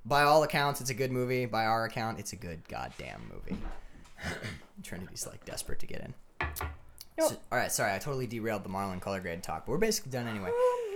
By 0.05 0.23
all 0.25 0.43
accounts, 0.43 0.81
it's 0.83 0.91
a 0.91 0.95
good 0.95 1.11
movie. 1.11 1.47
By 1.47 1.64
our 1.64 1.85
account, 1.87 2.19
it's 2.19 2.35
a 2.35 2.37
good 2.37 2.67
goddamn 2.69 3.31
movie. 3.33 3.61
Trinity's 4.83 5.27
like 5.27 5.45
desperate 5.45 5.79
to 5.81 5.87
get 5.87 6.01
in. 6.01 6.14
Nope. 7.19 7.31
So- 7.31 7.37
all 7.51 7.59
right, 7.59 7.73
sorry, 7.73 7.95
I 7.95 7.99
totally 7.99 8.27
derailed 8.27 8.62
the 8.62 8.69
Marlon 8.69 9.01
color 9.01 9.21
grade 9.21 9.43
talk, 9.43 9.64
but 9.67 9.73
we're 9.73 9.79
basically 9.79 10.12
done 10.12 10.27
anyway. 10.29 10.49
Um, 10.51 10.88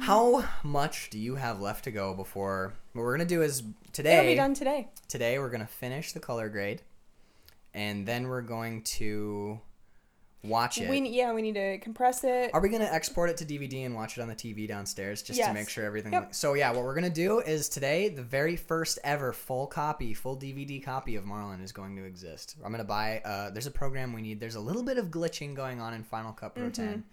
How 0.00 0.44
much 0.62 1.10
do 1.10 1.18
you 1.18 1.34
have 1.36 1.60
left 1.60 1.84
to 1.84 1.90
go 1.90 2.14
before? 2.14 2.74
What 2.92 3.02
we're 3.02 3.16
gonna 3.16 3.28
do 3.28 3.42
is 3.42 3.62
today. 3.92 4.18
It'll 4.18 4.30
be 4.32 4.36
done 4.36 4.54
today. 4.54 4.88
Today 5.08 5.38
we're 5.38 5.50
gonna 5.50 5.66
finish 5.66 6.12
the 6.12 6.20
color 6.20 6.48
grade, 6.48 6.82
and 7.74 8.06
then 8.06 8.28
we're 8.28 8.42
going 8.42 8.82
to 8.82 9.60
watch 10.42 10.78
it. 10.78 10.88
We 10.88 11.00
yeah, 11.08 11.32
we 11.32 11.42
need 11.42 11.54
to 11.54 11.78
compress 11.78 12.24
it. 12.24 12.50
Are 12.54 12.60
we 12.60 12.68
gonna 12.68 12.84
export 12.90 13.30
it 13.30 13.36
to 13.38 13.44
DVD 13.44 13.84
and 13.84 13.94
watch 13.94 14.16
it 14.16 14.22
on 14.22 14.28
the 14.28 14.34
TV 14.34 14.66
downstairs 14.66 15.22
just 15.22 15.40
to 15.40 15.52
make 15.52 15.68
sure 15.68 15.84
everything? 15.84 16.12
Yep. 16.12 16.34
So 16.34 16.54
yeah, 16.54 16.70
what 16.72 16.84
we're 16.84 16.94
gonna 16.94 17.10
do 17.10 17.40
is 17.40 17.68
today 17.68 18.08
the 18.08 18.22
very 18.22 18.56
first 18.56 18.98
ever 19.04 19.32
full 19.32 19.66
copy, 19.66 20.14
full 20.14 20.36
DVD 20.36 20.82
copy 20.82 21.16
of 21.16 21.24
Marlon 21.24 21.62
is 21.62 21.72
going 21.72 21.96
to 21.96 22.04
exist. 22.04 22.56
I'm 22.64 22.70
gonna 22.72 22.84
buy. 22.84 23.20
Uh, 23.24 23.50
there's 23.50 23.66
a 23.66 23.70
program 23.70 24.12
we 24.12 24.22
need. 24.22 24.40
There's 24.40 24.54
a 24.54 24.60
little 24.60 24.82
bit 24.82 24.96
of 24.98 25.06
glitching 25.06 25.54
going 25.54 25.80
on 25.80 25.92
in 25.94 26.02
Final 26.04 26.32
Cut 26.32 26.54
Pro 26.54 26.70
Mm-hmm. 26.70 26.82
10, 26.92 27.04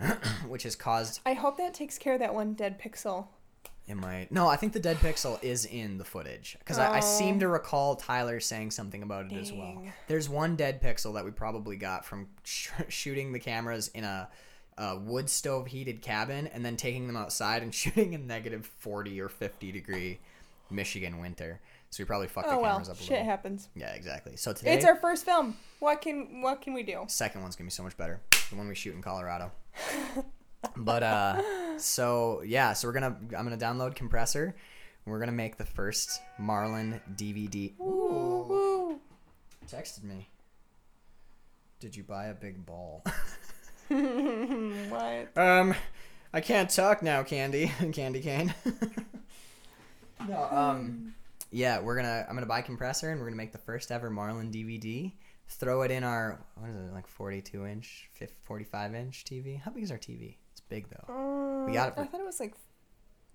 which 0.48 0.62
has 0.64 0.76
caused 0.76 1.20
I 1.24 1.34
hope 1.34 1.56
that 1.58 1.74
takes 1.74 1.98
care 1.98 2.14
of 2.14 2.20
that 2.20 2.34
one 2.34 2.54
dead 2.54 2.80
pixel. 2.80 3.26
it 3.86 3.94
might. 3.96 4.32
No, 4.32 4.48
I 4.48 4.56
think 4.56 4.72
the 4.72 4.80
dead 4.80 4.96
pixel 4.98 5.42
is 5.42 5.64
in 5.66 5.98
the 5.98 6.04
footage 6.04 6.56
because 6.58 6.78
I, 6.78 6.96
I 6.96 7.00
seem 7.00 7.36
Oh. 7.36 7.40
to 7.40 7.48
recall 7.48 7.96
Tyler 7.96 8.40
saying 8.40 8.70
something 8.72 9.02
about 9.02 9.30
it 9.30 9.36
as 9.36 9.52
well. 9.52 9.82
There's 10.08 10.28
one 10.28 10.56
dead 10.56 10.82
pixel 10.82 11.14
that 11.14 11.24
we 11.24 11.30
probably 11.30 11.76
got 11.76 12.04
from 12.04 12.28
sh- 12.44 12.70
shooting 12.88 13.32
the 13.32 13.38
cameras 13.38 13.88
in 13.88 14.04
a, 14.04 14.28
a 14.78 14.96
wood 14.98 15.28
stove 15.30 15.66
heated 15.68 16.02
cabin 16.02 16.46
and 16.48 16.64
then 16.64 16.76
taking 16.76 17.06
them 17.06 17.16
outside 17.16 17.62
and 17.62 17.74
shooting 17.82 18.12
in 18.14 18.26
negative 18.26 18.66
40 18.78 19.20
or 19.20 19.28
50 19.28 19.70
degree 19.72 20.18
Michigan 20.70 21.20
winter. 21.20 21.60
So 21.90 22.02
we 22.02 22.06
probably 22.06 22.26
fucked 22.26 22.48
oh, 22.48 22.52
the 22.52 22.56
Oh 22.56 22.60
well, 22.62 22.70
cameras 22.72 22.88
up 22.88 22.96
a 22.96 23.00
shit 23.02 23.10
little. 23.10 23.26
happens. 23.26 23.68
Yeah, 23.76 23.92
exactly. 23.92 24.34
So 24.36 24.52
today, 24.52 24.74
It's 24.74 24.84
our 24.84 24.96
first 24.96 25.24
film. 25.24 25.56
What 25.78 26.00
can 26.00 26.40
what 26.42 26.60
can 26.62 26.74
we 26.74 26.82
do? 26.82 27.04
second 27.06 27.42
one's 27.42 27.54
gonna 27.54 27.66
be 27.66 27.70
so 27.70 27.84
much 27.84 27.96
better. 27.96 28.20
The 28.50 28.56
one 28.56 28.66
we 28.66 28.74
shoot 28.74 28.94
in 28.96 29.02
Colorado. 29.02 29.52
but 30.76 31.02
uh 31.02 31.42
so 31.78 32.42
yeah, 32.42 32.72
so 32.72 32.88
we're 32.88 32.94
gonna 32.94 33.16
I'm 33.36 33.44
gonna 33.44 33.56
download 33.56 33.94
compressor. 33.94 34.54
We're 35.06 35.18
gonna 35.18 35.32
make 35.32 35.58
the 35.58 35.66
first 35.66 36.20
Marlon 36.40 37.00
DVD. 37.14 37.72
Woo, 37.78 38.46
woo. 38.48 39.00
Texted 39.68 40.04
me. 40.04 40.28
Did 41.80 41.96
you 41.96 42.02
buy 42.02 42.26
a 42.26 42.34
big 42.34 42.64
ball? 42.64 43.04
what? 43.88 45.36
um, 45.36 45.74
I 46.32 46.40
can't 46.40 46.70
talk 46.70 47.02
now, 47.02 47.22
Candy. 47.22 47.70
Candy 47.92 48.20
cane. 48.20 48.54
no, 50.26 50.48
um, 50.50 51.14
yeah, 51.50 51.80
we're 51.80 51.96
gonna. 51.96 52.24
I'm 52.28 52.34
gonna 52.34 52.46
buy 52.46 52.62
compressor, 52.62 53.10
and 53.10 53.20
we're 53.20 53.26
gonna 53.26 53.36
make 53.36 53.52
the 53.52 53.58
first 53.58 53.92
ever 53.92 54.10
Marlon 54.10 54.50
DVD. 54.50 55.12
Throw 55.46 55.82
it 55.82 55.90
in 55.90 56.02
our 56.04 56.44
what 56.56 56.70
is 56.70 56.76
it 56.76 56.92
like 56.92 57.06
42 57.06 57.66
inch, 57.66 58.08
50, 58.14 58.34
45 58.42 58.94
inch 58.94 59.24
TV? 59.24 59.60
How 59.60 59.70
big 59.70 59.84
is 59.84 59.90
our 59.90 59.98
TV? 59.98 60.36
It's 60.52 60.60
big 60.60 60.86
though. 60.88 61.14
Um, 61.14 61.72
got 61.72 61.88
it 61.88 61.94
for- 61.94 62.00
I 62.02 62.06
thought 62.06 62.20
it 62.20 62.26
was 62.26 62.40
like 62.40 62.54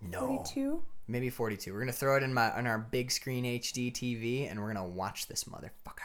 No, 0.01 0.27
42. 0.27 0.83
maybe 1.07 1.29
42. 1.29 1.71
We're 1.73 1.79
gonna 1.79 1.91
throw 1.91 2.17
it 2.17 2.23
in 2.23 2.33
my 2.33 2.51
on 2.51 2.67
our 2.67 2.79
big 2.79 3.11
screen 3.11 3.45
HD 3.45 3.91
TV, 3.91 4.49
and 4.49 4.59
we're 4.59 4.73
gonna 4.73 4.87
watch 4.87 5.27
this 5.27 5.45
motherfucker 5.45 6.01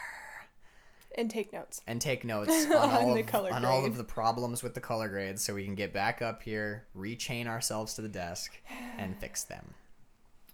And 1.17 1.29
take 1.29 1.51
notes. 1.51 1.81
and 1.87 1.99
take 2.01 2.23
notes 2.25 2.65
on, 2.67 2.73
On 2.73 2.89
all, 2.91 3.13
the 3.13 3.21
of, 3.21 3.51
on 3.51 3.65
all 3.65 3.85
of 3.85 3.97
the 3.97 4.03
problems 4.03 4.61
with 4.63 4.73
the 4.73 4.81
color 4.81 5.09
grades, 5.09 5.43
so 5.43 5.53
we 5.55 5.65
can 5.65 5.75
get 5.75 5.91
back 5.91 6.21
up 6.21 6.43
here, 6.43 6.85
rechain 6.95 7.47
ourselves 7.47 7.93
to 7.95 8.01
the 8.01 8.09
desk, 8.09 8.53
and 8.97 9.17
fix 9.19 9.43
them. 9.43 9.73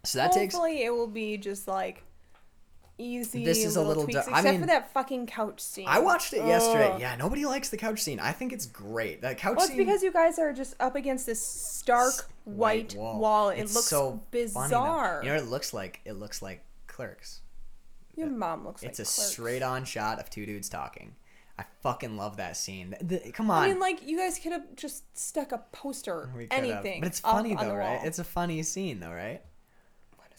So 0.04 0.18
that 0.18 0.32
takes. 0.32 0.54
Hopefully, 0.56 0.84
it 0.84 0.92
will 0.92 1.08
be 1.08 1.38
just 1.38 1.68
like 1.68 2.04
easy. 3.02 3.44
This 3.44 3.66
is 3.66 3.76
a 3.76 3.82
little 3.82 4.04
tweaks, 4.04 4.26
du- 4.26 4.32
I 4.32 4.40
except 4.40 4.52
mean- 4.54 4.60
for 4.62 4.68
that 4.68 4.92
fucking 4.94 5.26
couch 5.28 5.60
scene. 5.60 5.88
I 5.88 6.00
watched 6.00 6.34
it 6.34 6.46
yesterday. 6.46 6.96
Yeah, 7.00 7.16
nobody 7.16 7.46
likes 7.46 7.70
the 7.70 7.78
couch 7.78 8.02
scene. 8.02 8.20
I 8.20 8.32
think 8.32 8.54
it's 8.54 8.66
great. 8.66 9.22
That 9.22 9.38
couch 9.38 9.56
Well, 9.58 9.66
it's 9.66 9.76
scene. 9.76 9.78
because 9.86 10.04
you 10.04 10.12
guys 10.12 10.38
are 10.40 10.54
just 10.54 10.76
up 10.80 10.96
against 10.96 11.26
this 11.26 11.46
stark 11.46 12.14
white 12.46 12.96
wall. 12.96 13.50
It 13.50 13.60
It's 13.62 13.74
looks 13.76 13.88
so 13.88 14.22
bizarre. 14.32 15.22
you 15.24 15.30
know 15.30 15.36
what 15.36 15.44
it 15.44 15.50
looks 15.50 15.74
like? 15.74 16.00
It 16.06 16.14
looks 16.14 16.42
like 16.42 16.64
Clerks. 16.88 17.42
Your 18.16 18.28
mom 18.28 18.66
looks 18.66 18.84
like 18.84 18.90
It's 18.92 19.00
like 19.00 19.08
a 19.08 19.12
Clerks. 19.12 19.32
straight 19.32 19.64
on 19.64 19.86
shot 19.86 20.20
of 20.20 20.30
two 20.30 20.46
dudes 20.46 20.70
talking. 20.70 21.16
I 21.60 21.66
fucking 21.84 22.18
love 22.18 22.38
that 22.38 22.58
scene. 22.58 22.96
The- 23.02 23.20
the- 23.20 23.32
come 23.32 23.52
on. 23.52 23.64
I 23.64 23.68
mean, 23.68 23.80
like 23.80 24.06
you 24.08 24.18
guys 24.18 24.40
could 24.40 24.52
have 24.52 24.76
just 24.76 25.04
stuck 25.18 25.52
a 25.52 25.60
poster, 25.72 26.30
anything. 26.50 27.02
But 27.02 27.08
it's 27.08 27.20
funny 27.20 27.56
though, 27.56 27.76
right? 27.76 27.98
wall. 27.98 28.02
It's 28.08 28.20
a 28.20 28.24
funny 28.24 28.64
scene 28.64 29.00
though, 29.00 29.12
right? 29.12 29.42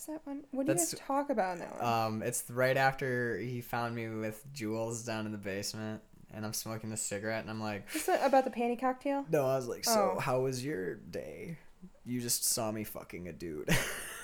That 0.07 0.21
one? 0.25 0.45
What 0.51 0.67
do 0.67 0.73
you 0.73 0.79
guys 0.79 0.95
talk 0.99 1.31
about 1.31 1.55
in 1.55 1.59
that 1.61 1.81
one? 1.81 1.85
Um, 1.93 2.23
it's 2.23 2.45
right 2.51 2.77
after 2.77 3.39
he 3.39 3.61
found 3.61 3.95
me 3.95 4.09
with 4.09 4.45
Jules 4.53 5.05
down 5.05 5.27
in 5.27 5.33
the 5.33 5.39
basement, 5.39 6.01
and 6.33 6.45
I'm 6.45 6.53
smoking 6.53 6.93
a 6.93 6.97
cigarette, 6.97 7.43
and 7.43 7.51
I'm 7.51 7.61
like, 7.61 7.87
is 7.95 8.07
that 8.07 8.25
about 8.27 8.45
the 8.45 8.51
panty 8.51 8.79
cocktail? 8.81 9.25
no, 9.31 9.47
I 9.47 9.57
was 9.57 9.69
like, 9.69 9.85
so 9.85 10.15
Oh. 10.17 10.21
how 10.21 10.41
was 10.41 10.65
your 10.65 10.95
day? 10.97 11.59
You 12.05 12.21
just 12.21 12.45
saw 12.45 12.71
me 12.73 12.85
fucking 12.85 13.29
a 13.29 13.33
dude. 13.33 13.69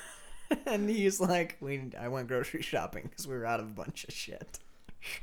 and 0.67 0.89
he's 0.89 1.21
like, 1.21 1.57
we, 1.61 1.91
I 1.99 2.09
went 2.09 2.29
grocery 2.29 2.63
shopping 2.63 3.05
because 3.09 3.27
we 3.27 3.35
were 3.37 3.47
out 3.47 3.61
of 3.61 3.67
a 3.67 3.73
bunch 3.75 4.05
of 4.05 4.15
shit. 4.15 4.59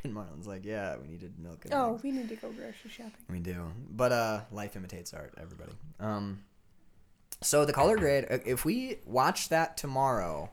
And 0.05 0.13
Marlon's 0.13 0.47
like, 0.47 0.63
yeah, 0.63 0.95
we 0.95 1.05
needed 1.09 1.37
milk 1.37 1.65
and 1.65 1.73
Oh, 1.73 1.95
eggs." 1.95 2.03
we 2.03 2.11
need 2.11 2.29
to 2.29 2.37
go 2.37 2.49
grocery 2.49 2.89
shopping. 2.89 3.11
We 3.29 3.39
do. 3.39 3.73
But 3.91 4.13
uh 4.13 4.39
life 4.49 4.77
imitates 4.77 5.13
art, 5.13 5.33
everybody. 5.37 5.73
Um 5.99 6.39
so 7.45 7.65
the 7.65 7.73
color 7.73 7.97
grade, 7.97 8.25
uh, 8.29 8.39
if 8.45 8.65
we 8.65 8.97
watch 9.05 9.49
that 9.49 9.77
tomorrow 9.77 10.49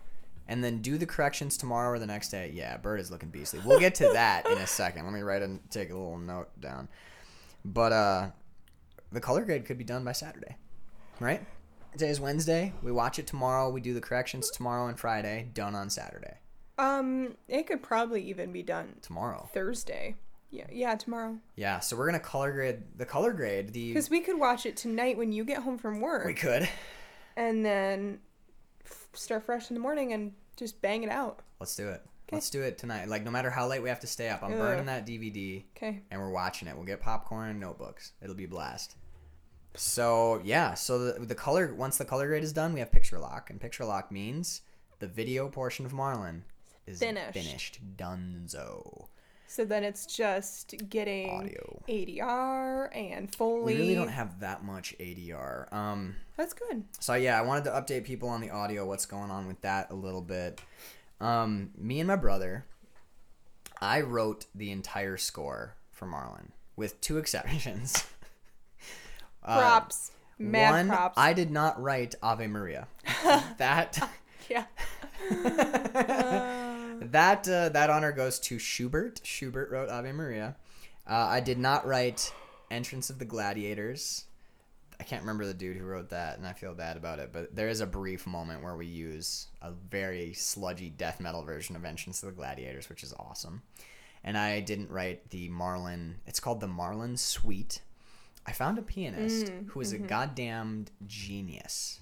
and 0.47 0.63
then 0.63 0.83
do 0.83 0.99
the 0.99 1.07
corrections 1.07 1.57
tomorrow 1.57 1.91
or 1.91 1.99
the 1.99 2.07
next 2.07 2.31
day, 2.31 2.51
yeah, 2.55 2.77
Bird 2.77 3.01
is 3.01 3.11
looking 3.11 3.31
beastly. 3.31 3.61
We'll 3.65 3.81
get 3.81 3.95
to 3.97 4.11
that 4.13 4.47
in 4.47 4.59
a 4.59 4.67
second. 4.67 5.05
Let 5.05 5.15
me 5.15 5.21
write 5.21 5.43
and 5.43 5.61
take 5.71 5.91
a 5.91 5.95
little 5.95 6.19
note 6.19 6.49
down. 6.61 6.89
But 7.65 7.93
uh 7.93 8.31
the 9.11 9.21
color 9.21 9.45
grade 9.45 9.65
could 9.65 9.79
be 9.79 9.85
done 9.85 10.05
by 10.05 10.13
Saturday. 10.13 10.57
Right? 11.21 11.45
Today 11.93 12.09
is 12.09 12.21
Wednesday. 12.21 12.73
We 12.83 12.91
watch 12.91 13.19
it 13.19 13.27
tomorrow. 13.27 13.69
We 13.69 13.83
do 13.83 13.93
the 13.93 14.01
corrections 14.01 14.51
tomorrow 14.51 14.87
and 14.89 14.99
Friday. 14.99 15.51
Done 15.53 15.75
on 15.75 15.91
Saturday. 15.91 16.39
Um, 16.79 17.37
it 17.49 17.67
could 17.67 17.83
probably 17.83 18.23
even 18.23 18.51
be 18.51 18.63
done 18.63 18.95
Tomorrow. 19.03 19.51
Thursday. 19.53 20.17
Yeah, 20.53 20.67
yeah, 20.71 20.95
tomorrow. 20.95 21.39
Yeah. 21.57 21.81
So 21.81 21.97
we're 21.97 22.07
gonna 22.07 22.21
color 22.21 22.53
grade 22.53 22.83
the 22.97 23.07
color 23.07 23.33
grade. 23.33 23.73
The 23.73 23.89
Because 23.89 24.11
we 24.11 24.21
could 24.21 24.39
watch 24.39 24.67
it 24.67 24.77
tonight 24.77 25.17
when 25.17 25.33
you 25.33 25.45
get 25.45 25.63
home 25.63 25.79
from 25.79 26.01
work, 26.01 26.27
we 26.27 26.35
could. 26.35 26.69
and 27.37 27.65
then 27.65 28.21
f- 28.85 29.09
start 29.15 29.45
fresh 29.45 29.71
in 29.71 29.75
the 29.75 29.81
morning 29.81 30.13
and 30.13 30.33
just 30.57 30.81
bang 30.83 31.03
it 31.03 31.11
out. 31.11 31.41
Let's 31.59 31.75
do 31.75 31.89
it. 31.89 32.03
Let's 32.31 32.51
do 32.51 32.63
it 32.63 32.77
tonight. 32.79 33.09
Like 33.09 33.25
no 33.25 33.31
matter 33.31 33.51
how 33.51 33.67
late 33.67 33.83
we 33.83 33.89
have 33.89 34.01
to 34.01 34.07
stay 34.07 34.29
up, 34.29 34.43
I'm 34.43 34.53
Ugh. 34.53 34.59
burning 34.59 34.87
that 34.87 35.07
DVD 35.07 35.65
Okay. 35.77 36.03
and 36.11 36.21
we're 36.21 36.31
watching 36.31 36.69
it. 36.69 36.77
We'll 36.77 36.85
get 36.87 37.01
popcorn 37.01 37.49
and 37.51 37.61
notebooks. 37.61 38.13
It'll 38.23 38.35
be 38.37 38.45
a 38.45 38.49
blast. 38.49 38.95
So 39.75 40.41
yeah, 40.45 40.75
so 40.75 40.99
the, 41.13 41.25
the 41.27 41.35
color 41.35 41.75
once 41.75 41.97
the 41.97 42.05
color 42.05 42.27
grade 42.29 42.45
is 42.45 42.53
done, 42.53 42.75
we 42.75 42.81
have 42.81 42.93
picture 42.93 43.19
lock, 43.19 43.49
and 43.49 43.59
picture 43.61 43.85
lock 43.87 44.13
means 44.13 44.61
the 44.99 45.07
video 45.09 45.49
portion 45.49 45.87
of 45.87 45.93
Marlin 45.95 46.45
is 46.87 46.99
Finished. 46.99 47.33
finished. 47.33 47.81
Dunzo. 47.97 49.07
So 49.53 49.67
then 49.67 49.85
it's 49.85 50.07
just 50.07 50.75
getting 50.89 51.29
Audio. 51.29 51.83
ADR 51.87 52.89
and 52.97 53.31
Foley. 53.35 53.75
We 53.75 53.81
really 53.81 53.95
don't 53.95 54.09
have 54.09 54.41
that 54.41 54.65
much 54.65 54.95
ADR. 54.99 55.71
Um, 55.71 56.17
That's 56.39 56.55
good. 56.55 56.85
So 57.01 57.13
yeah, 57.13 57.39
I 57.39 57.43
wanted 57.43 57.65
to 57.65 57.71
update 57.73 58.05
people 58.05 58.31
on 58.31 58.41
the 58.41 58.49
audio, 58.49 58.87
what's 58.87 59.05
going 59.05 59.31
on 59.31 59.47
with 59.47 59.61
that 59.61 59.91
a 59.91 59.95
little 59.95 60.23
bit. 60.23 60.63
Um, 61.21 61.69
me 61.77 62.01
and 62.01 62.09
my 62.09 62.17
brother, 62.17 62.65
I 63.79 64.01
wrote 64.01 64.47
the 64.55 64.71
entire 64.71 65.19
score 65.19 65.77
for 65.91 66.07
Marlin, 66.07 66.53
with 66.75 66.99
two 67.03 67.19
exceptions. 67.19 68.07
Uh, 69.45 69.59
Props. 69.59 70.13
Mad 70.39 70.71
one, 70.71 70.89
props. 70.89 71.19
I 71.19 71.35
did 71.35 71.51
not 71.51 71.81
write 71.81 72.15
Ave 72.23 72.47
Maria. 72.47 72.89
that 73.59 73.99
yeah. 74.49 74.65
that 77.13 77.49
uh, 77.49 77.69
that 77.71 77.91
honor 77.91 78.13
goes 78.13 78.39
to 78.41 78.59
Schubert. 78.59 79.21
Schubert 79.25 79.71
wrote 79.71 79.89
Ave 79.89 80.13
Maria. 80.13 80.57
Uh, 81.07 81.15
I 81.15 81.41
did 81.41 81.59
not 81.59 81.87
write 81.87 82.33
Entrance 82.71 83.11
of 83.11 83.19
the 83.19 83.25
Gladiators. 83.25 84.25
I 85.01 85.05
can't 85.05 85.23
remember 85.23 85.47
the 85.47 85.55
dude 85.55 85.77
who 85.77 85.85
wrote 85.85 86.11
that, 86.11 86.39
and 86.39 86.47
I 86.47 86.53
feel 86.53 86.75
bad 86.75 86.97
about 86.97 87.19
it. 87.19 87.31
But 87.33 87.57
there 87.57 87.69
is 87.69 87.81
a 87.81 87.87
brief 87.87 88.25
moment 88.27 88.63
where 88.63 88.77
we 88.77 88.87
use 88.87 89.49
a 89.61 89.73
very 89.73 90.33
sludgy 90.33 90.91
death 90.91 91.19
metal 91.19 91.43
version 91.43 91.75
of 91.75 91.85
Entrance 91.85 92.23
of 92.23 92.29
the 92.29 92.37
Gladiators, 92.37 92.89
which 92.89 93.03
is 93.03 93.13
awesome. 93.19 93.63
And 94.23 94.39
I 94.39 94.61
didn't 94.61 94.91
write 94.91 95.31
the 95.31 95.49
Marlin. 95.49 96.19
It's 96.27 96.39
called 96.39 96.61
the 96.61 96.69
Marlin 96.69 97.17
Suite. 97.17 97.81
I 98.47 98.53
found 98.53 98.79
a 98.79 98.83
pianist 98.83 99.47
Mm, 99.47 99.69
who 99.71 99.81
is 99.81 99.93
a 99.93 99.99
goddamned 99.99 100.93
genius. 101.07 102.01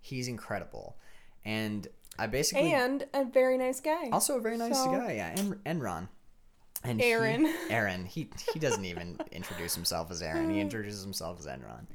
He's 0.00 0.28
incredible, 0.28 0.96
and 1.44 1.88
I 2.18 2.26
basically 2.26 2.72
And 2.72 3.06
a 3.14 3.24
very 3.24 3.56
nice 3.58 3.80
guy. 3.80 4.10
also 4.10 4.36
a 4.36 4.40
very 4.40 4.56
nice 4.58 4.76
So- 4.76 4.90
guy, 4.90 5.12
yeah. 5.12 5.34
En- 5.36 5.60
Enron. 5.66 6.08
And 6.84 7.00
he- 7.00 7.10
Aaron. 7.12 7.46
Aaron. 7.70 8.04
He 8.06 8.28
he 8.52 8.58
doesn't 8.58 8.84
even 8.84 9.18
introduce 9.32 9.74
himself 9.74 10.10
as 10.10 10.20
Aaron. 10.22 10.50
He 10.50 10.60
introduces 10.60 11.02
himself 11.02 11.38
as 11.38 11.46
Enron. 11.46 11.86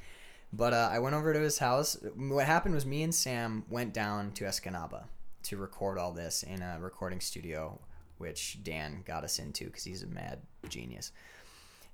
But 0.54 0.74
uh, 0.74 0.90
I 0.92 1.00
went 1.00 1.14
over 1.16 1.34
to 1.34 1.40
his 1.40 1.60
house. 1.60 1.98
What 2.16 2.46
happened 2.46 2.74
was 2.74 2.86
me 2.86 3.04
and 3.04 3.14
Sam 3.14 3.66
went 3.70 3.94
down 3.94 4.32
to 4.34 4.46
Escanaba 4.46 5.04
to 5.44 5.58
record 5.58 5.98
all 5.98 6.14
this 6.14 6.42
in 6.44 6.62
a 6.62 6.78
recording 6.80 7.20
studio, 7.20 7.80
which 8.18 8.64
Dan 8.64 9.04
got 9.06 9.24
us 9.26 9.40
into 9.40 9.66
because 9.66 9.84
he's 9.84 10.04
a 10.04 10.08
mad 10.08 10.40
genius. 10.70 11.12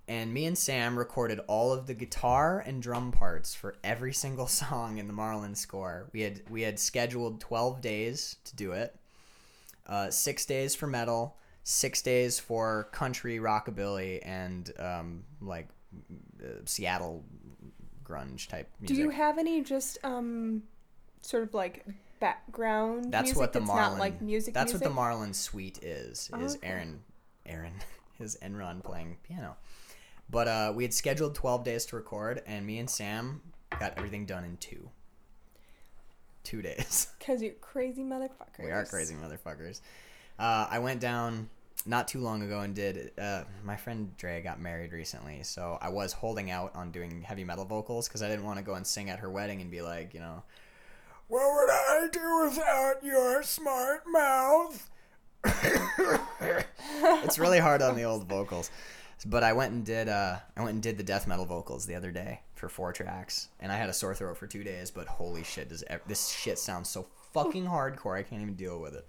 And 0.08 0.34
me 0.34 0.46
and 0.46 0.58
Sam 0.58 0.98
recorded 0.98 1.40
all 1.48 1.72
of 1.72 1.88
the 1.88 1.94
guitar 1.94 2.60
and 2.60 2.82
drum 2.82 3.12
parts 3.12 3.56
for 3.56 3.76
every 3.84 4.14
single 4.14 4.48
song 4.62 4.98
in 4.98 5.08
the 5.08 5.14
Marlin 5.14 5.56
score. 5.56 6.10
We 6.14 6.22
had 6.22 6.42
we 6.50 6.62
had 6.62 6.80
scheduled 6.80 7.40
twelve 7.40 7.82
days 7.82 8.38
to 8.46 8.56
do 8.56 8.74
it 8.74 8.96
uh, 9.88 10.10
six 10.10 10.46
days 10.46 10.76
for 10.76 10.88
metal, 10.88 11.38
six 11.64 12.02
days 12.02 12.40
for 12.40 12.90
country, 12.92 13.38
rockabilly, 13.38 14.20
and 14.24 14.72
um, 14.80 15.24
like 15.42 15.68
uh, 16.42 16.48
Seattle 16.66 17.24
grunge 18.04 18.48
type 18.48 18.70
Music. 18.80 18.96
Do 18.96 19.02
you 19.02 19.10
have 19.10 19.38
any 19.38 19.62
just 19.62 19.98
um 20.04 20.64
sort 21.22 21.44
of 21.44 21.54
like 21.54 21.86
background 22.20 23.12
that's 23.12 23.24
music 23.24 23.38
what 23.38 23.54
the 23.54 23.60
that's 23.60 23.68
Marlin. 23.68 23.92
not 23.92 24.00
like 24.00 24.22
music 24.22 24.54
that's 24.54 24.72
music? 24.72 24.86
what 24.86 24.90
the 24.90 24.96
Marlin 24.96 25.34
suite 25.34 25.84
is. 25.84 26.30
Is 26.40 26.56
okay. 26.56 26.68
Aaron, 26.68 27.00
Aaron, 27.46 27.74
is 28.24 28.38
Enron 28.42 28.84
playing 28.84 29.18
piano. 29.24 29.58
But 30.30 30.48
uh, 30.48 30.74
we 30.76 30.84
had 30.84 30.94
scheduled 30.94 31.36
twelve 31.36 31.64
days 31.64 31.86
to 31.88 31.96
record, 31.96 32.42
and 32.48 32.66
me 32.66 32.80
and 32.80 32.90
Sam 32.90 33.42
got 33.80 33.94
everything 33.98 34.26
done 34.26 34.44
in 34.46 34.58
two. 34.58 34.90
Two 36.44 36.62
days. 36.62 37.08
Cuz 37.26 37.42
you're 37.42 37.54
crazy 37.54 38.04
motherfuckers. 38.04 38.64
We 38.64 38.72
are 38.72 38.86
crazy 38.86 39.16
motherfuckers. 39.16 39.82
Uh, 40.40 40.68
I 40.70 40.80
went 40.80 41.00
down 41.00 41.50
not 41.86 42.08
too 42.08 42.20
long 42.20 42.42
ago 42.42 42.62
and 42.62 42.74
did. 42.74 43.12
Uh, 43.20 43.44
my 43.64 43.76
friend 43.76 44.16
Dre 44.18 44.42
got 44.42 44.60
married 44.60 44.92
recently, 44.92 45.44
so 45.44 45.78
I 45.82 45.90
was 45.90 46.14
holding 46.14 46.50
out 46.52 46.76
on 46.76 46.92
doing 46.92 47.22
heavy 47.22 47.44
metal 47.44 47.66
vocals 47.66 48.08
because 48.08 48.22
I 48.22 48.30
didn't 48.30 48.46
want 48.46 48.58
to 48.58 48.64
go 48.64 48.74
and 48.74 48.88
sing 48.88 49.10
at 49.10 49.20
her 49.20 49.30
wedding 49.30 49.62
and 49.62 49.70
be 49.70 49.82
like, 49.82 50.14
you 50.14 50.20
know, 50.20 50.44
what 51.28 51.42
would 51.42 51.70
I 51.70 52.08
do 52.12 52.46
without 52.46 53.04
your 53.04 53.44
smart 53.44 54.04
mouth? 54.08 54.90
It's 56.42 57.40
really 57.40 57.60
hard 57.60 57.82
on 57.82 57.96
the 57.96 58.04
old 58.04 58.28
vocals. 58.28 58.70
But 59.26 59.44
I 59.44 59.54
went 59.54 59.72
and 59.72 59.86
did 59.86 60.10
uh, 60.10 60.38
I 60.58 60.62
went 60.62 60.74
and 60.74 60.84
did 60.84 60.98
the 60.98 61.04
death 61.04 61.28
metal 61.28 61.46
vocals 61.46 61.86
the 61.86 61.96
other 61.96 62.12
day 62.12 62.42
for 62.56 62.68
four 62.68 62.92
tracks, 62.92 63.48
and 63.60 63.72
I 63.72 63.78
had 63.78 63.90
a 63.90 63.94
sore 63.94 64.14
throat 64.14 64.38
for 64.38 64.48
two 64.48 64.64
days. 64.64 64.92
But 64.92 65.08
holy 65.08 65.44
shit, 65.44 65.70
does 65.70 65.84
ev- 65.88 66.02
this 66.08 66.30
shit 66.30 66.60
sound 66.60 66.88
so 66.88 67.08
fucking 67.34 67.66
hardcore? 67.66 68.18
I 68.18 68.24
can't 68.24 68.42
even 68.42 68.56
deal 68.56 68.80
with 68.80 68.96
it. 68.96 69.08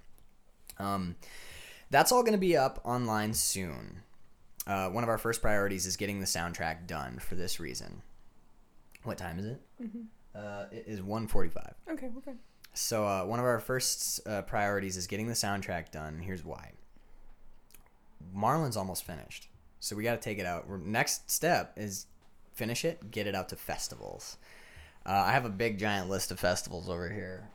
Um, 0.78 1.16
that's 1.90 2.12
all 2.12 2.22
gonna 2.22 2.38
be 2.38 2.56
up 2.56 2.80
online 2.84 3.34
soon. 3.34 4.02
Uh, 4.66 4.88
one 4.88 5.02
of 5.02 5.10
our 5.10 5.18
first 5.18 5.42
priorities 5.42 5.84
is 5.84 5.96
getting 5.96 6.20
the 6.20 6.26
soundtrack 6.26 6.86
done 6.86 7.18
for 7.18 7.34
this 7.34 7.58
reason. 7.60 8.02
What 9.02 9.18
time 9.18 9.38
is 9.38 9.46
it? 9.46 9.60
Uh, 10.34 10.64
it 10.72 10.84
is 10.86 11.00
1.45. 11.00 11.74
Okay, 11.92 12.08
we're. 12.08 12.34
So 12.72 13.06
uh, 13.06 13.24
one 13.24 13.38
of 13.38 13.44
our 13.44 13.60
first 13.60 14.26
uh, 14.26 14.42
priorities 14.42 14.96
is 14.96 15.06
getting 15.06 15.28
the 15.28 15.34
soundtrack 15.34 15.90
done. 15.90 16.18
Here's 16.18 16.44
why. 16.44 16.72
Marlin's 18.34 18.76
almost 18.76 19.04
finished, 19.04 19.48
so 19.80 19.96
we 19.96 20.02
got 20.02 20.20
to 20.20 20.20
take 20.20 20.38
it 20.38 20.46
out. 20.46 20.68
Next 20.68 21.30
step 21.30 21.72
is 21.76 22.06
finish 22.52 22.84
it, 22.84 23.10
get 23.10 23.26
it 23.26 23.34
out 23.34 23.48
to 23.50 23.56
festivals. 23.56 24.36
Uh, 25.06 25.12
I 25.26 25.32
have 25.32 25.44
a 25.44 25.50
big 25.50 25.78
giant 25.78 26.08
list 26.08 26.30
of 26.30 26.40
festivals 26.40 26.88
over 26.88 27.08
here. 27.08 27.48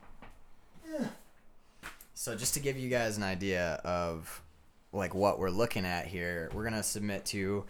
So 2.14 2.36
just 2.36 2.52
to 2.54 2.60
give 2.60 2.78
you 2.78 2.90
guys 2.90 3.16
an 3.16 3.22
idea 3.22 3.80
of 3.82 4.42
like 4.92 5.14
what 5.14 5.38
we're 5.38 5.50
looking 5.50 5.86
at 5.86 6.06
here, 6.06 6.50
we're 6.52 6.64
gonna 6.64 6.82
submit 6.82 7.24
to 7.26 7.64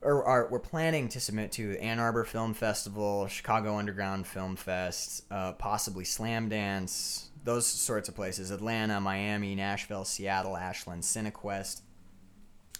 or 0.00 0.24
are, 0.24 0.48
we're 0.48 0.58
planning 0.58 1.08
to 1.08 1.20
submit 1.20 1.52
to 1.52 1.76
Ann 1.78 1.98
Arbor 1.98 2.24
Film 2.24 2.54
Festival, 2.54 3.26
Chicago 3.26 3.76
Underground 3.76 4.26
Film 4.26 4.54
Fest, 4.56 5.24
uh, 5.30 5.52
possibly 5.52 6.04
Slamdance, 6.04 7.26
those 7.44 7.66
sorts 7.66 8.08
of 8.08 8.14
places. 8.14 8.50
Atlanta, 8.50 9.00
Miami, 9.00 9.54
Nashville, 9.54 10.04
Seattle, 10.04 10.56
Ashland, 10.56 11.02
Cinequest. 11.02 11.80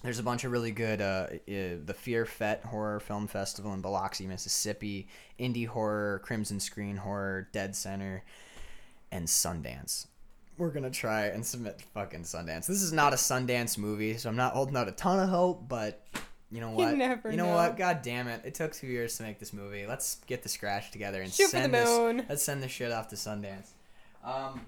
There's 0.03 0.19
a 0.19 0.23
bunch 0.23 0.45
of 0.45 0.53
really 0.53 0.71
good. 0.71 1.01
Uh, 1.01 1.27
uh, 1.31 1.77
the 1.85 1.95
Fear 1.97 2.25
Fete 2.25 2.63
Horror 2.65 3.01
Film 3.01 3.27
Festival 3.27 3.73
in 3.75 3.81
Biloxi, 3.81 4.27
Mississippi, 4.27 5.09
Indie 5.41 5.67
Horror, 5.67 6.21
Crimson 6.25 6.61
Screen 6.61 6.97
Horror, 6.97 7.49
Dead 7.53 7.75
Center, 7.75 8.23
and 9.11 9.27
Sundance. 9.27 10.07
We're 10.57 10.71
gonna 10.71 10.91
try 10.91 11.27
and 11.27 11.45
submit 11.45 11.83
fucking 11.95 12.23
Sundance. 12.23 12.67
This 12.67 12.83
is 12.83 12.93
not 12.93 13.13
a 13.13 13.17
Sundance 13.17 13.77
movie, 13.79 14.17
so 14.17 14.29
I'm 14.29 14.37
not 14.37 14.55
holding 14.55 14.77
out 14.77 14.89
a 14.89 14.93
ton 14.93 15.21
of 15.21 15.29
hope, 15.29 15.69
but 15.69 16.05
you 16.51 16.61
know 16.61 16.71
what? 16.71 16.97
never 16.97 17.33
know, 17.33 17.47
know. 17.47 17.55
what? 17.55 17.77
God 17.77 18.03
damn 18.03 18.29
it! 18.29 18.43
It 18.45 18.55
took 18.55 18.73
two 18.73 18.87
years 18.87 19.17
to 19.19 19.25
make 19.25 19.39
this 19.39 19.53
movie. 19.53 19.87
Let's 19.87 20.17
get 20.27 20.43
the 20.43 20.49
scratch 20.49 20.91
together 20.91 21.21
and 21.23 21.33
Shoot 21.33 21.51
send 21.51 21.75
the 21.75 21.79
this. 21.79 22.25
Let's 22.29 22.43
send 22.43 22.63
this 22.63 22.71
shit 22.71 22.93
off 22.93 23.09
to 23.09 23.17
Sundance. 23.17 23.71
Um, 24.25 24.63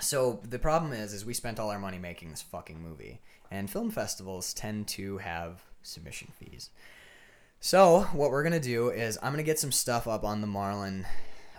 so 0.00 0.40
the 0.48 0.58
problem 0.58 0.92
is, 0.92 1.12
is 1.12 1.24
we 1.24 1.34
spent 1.34 1.58
all 1.58 1.70
our 1.70 1.78
money 1.78 1.98
making 1.98 2.30
this 2.30 2.42
fucking 2.42 2.80
movie, 2.80 3.20
and 3.50 3.70
film 3.70 3.90
festivals 3.90 4.54
tend 4.54 4.88
to 4.88 5.18
have 5.18 5.62
submission 5.82 6.32
fees. 6.38 6.70
So 7.60 8.00
what 8.12 8.30
we're 8.30 8.42
gonna 8.42 8.60
do 8.60 8.90
is 8.90 9.18
I'm 9.22 9.32
gonna 9.32 9.42
get 9.42 9.58
some 9.58 9.72
stuff 9.72 10.06
up 10.06 10.24
on 10.24 10.40
the 10.40 10.46
Marlin 10.46 11.06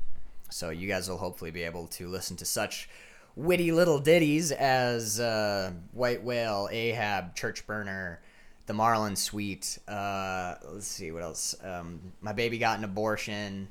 So 0.51 0.71
you 0.71 0.89
guys 0.89 1.09
will 1.09 1.19
hopefully 1.19 1.51
be 1.51 1.63
able 1.63 1.87
to 1.89 2.09
listen 2.09 2.37
to 2.39 2.45
such 2.45 2.89
witty 3.37 3.73
little 3.73 3.99
ditties 3.99 4.53
as 4.53 5.19
uh, 5.19 5.73
White 5.93 6.23
Whale, 6.23 6.69
Ahab, 6.71 7.35
Church 7.35 7.67
Burner, 7.67 8.21
The 8.67 8.75
Marlin 8.75 9.17
Suite. 9.17 9.79
Uh, 9.89 10.57
let's 10.71 10.87
see 10.87 11.11
what 11.11 11.23
else. 11.23 11.55
Um, 11.63 12.13
My 12.21 12.33
baby 12.33 12.59
got 12.59 12.79
an 12.79 12.85
abortion. 12.85 13.69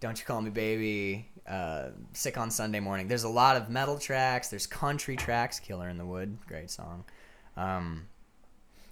Don't 0.00 0.18
you 0.18 0.24
call 0.24 0.40
me 0.40 0.50
baby. 0.50 1.28
Uh, 1.46 1.90
Sick 2.12 2.38
on 2.38 2.50
Sunday 2.50 2.80
morning. 2.80 3.08
There's 3.08 3.24
a 3.24 3.28
lot 3.28 3.56
of 3.56 3.68
metal 3.68 3.98
tracks. 3.98 4.48
There's 4.48 4.66
country 4.66 5.16
tracks. 5.16 5.58
Killer 5.58 5.88
in 5.88 5.98
the 5.98 6.06
Wood, 6.06 6.38
great 6.46 6.70
song. 6.70 7.04
Um, 7.56 8.06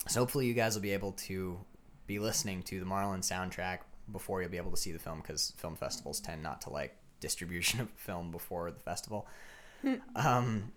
so 0.09 0.21
hopefully 0.21 0.47
you 0.47 0.55
guys 0.55 0.75
will 0.75 0.83
be 0.83 0.93
able 0.93 1.13
to 1.13 1.59
be 2.07 2.19
listening 2.19 2.63
to 2.65 2.81
the 2.81 2.87
Marlin 2.87 3.21
soundtrack 3.21 3.79
before 4.11 4.41
you'll 4.41 4.51
be 4.51 4.57
able 4.57 4.73
to 4.73 4.77
see 4.77 4.93
the 4.93 4.99
film 4.99 5.21
because 5.21 5.53
film 5.57 5.77
festivals 5.77 6.21
tend 6.21 6.43
not 6.43 6.61
to 6.63 6.71
like 6.71 6.97
distribution 7.21 7.81
of 7.81 7.91
film 7.91 8.31
before 8.31 8.71
the 8.71 8.81
festival. 8.81 9.27
um, 10.17 10.73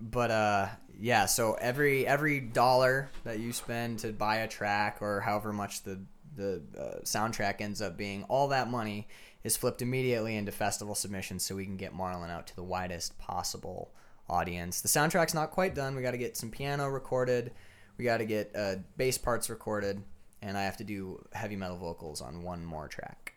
but 0.00 0.30
uh, 0.30 0.68
yeah, 0.98 1.26
so 1.26 1.54
every 1.54 2.06
every 2.06 2.40
dollar 2.40 3.10
that 3.24 3.38
you 3.40 3.52
spend 3.52 3.98
to 4.00 4.12
buy 4.12 4.36
a 4.36 4.48
track 4.48 4.98
or 5.00 5.20
however 5.20 5.52
much 5.52 5.82
the 5.82 6.00
the 6.36 6.62
uh, 6.78 7.00
soundtrack 7.02 7.60
ends 7.60 7.82
up 7.82 7.96
being, 7.96 8.22
all 8.24 8.48
that 8.48 8.70
money 8.70 9.08
is 9.48 9.56
flipped 9.56 9.80
immediately 9.80 10.36
into 10.36 10.52
festival 10.52 10.94
submissions 10.94 11.42
so 11.42 11.56
we 11.56 11.64
can 11.64 11.78
get 11.78 11.94
Marlin 11.94 12.30
out 12.30 12.46
to 12.46 12.54
the 12.54 12.62
widest 12.62 13.18
possible 13.18 13.90
audience. 14.28 14.82
The 14.82 14.88
soundtrack's 14.88 15.32
not 15.32 15.50
quite 15.52 15.74
done. 15.74 15.96
We 15.96 16.02
got 16.02 16.10
to 16.10 16.18
get 16.18 16.36
some 16.36 16.50
piano 16.50 16.86
recorded. 16.86 17.52
We 17.96 18.04
got 18.04 18.18
to 18.18 18.26
get 18.26 18.52
uh, 18.54 18.76
bass 18.98 19.16
parts 19.16 19.48
recorded, 19.48 20.02
and 20.42 20.58
I 20.58 20.64
have 20.64 20.76
to 20.76 20.84
do 20.84 21.24
heavy 21.32 21.56
metal 21.56 21.78
vocals 21.78 22.20
on 22.20 22.42
one 22.42 22.62
more 22.62 22.88
track. 22.88 23.32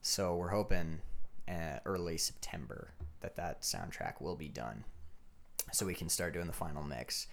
So 0.00 0.34
we're 0.34 0.48
hoping 0.48 1.00
uh, 1.48 1.78
early 1.86 2.18
September 2.18 2.92
that 3.20 3.36
that 3.36 3.62
soundtrack 3.62 4.20
will 4.20 4.34
be 4.34 4.48
done, 4.48 4.82
so 5.70 5.86
we 5.86 5.94
can 5.94 6.08
start 6.08 6.34
doing 6.34 6.48
the 6.48 6.52
final 6.52 6.82
mix. 6.82 7.28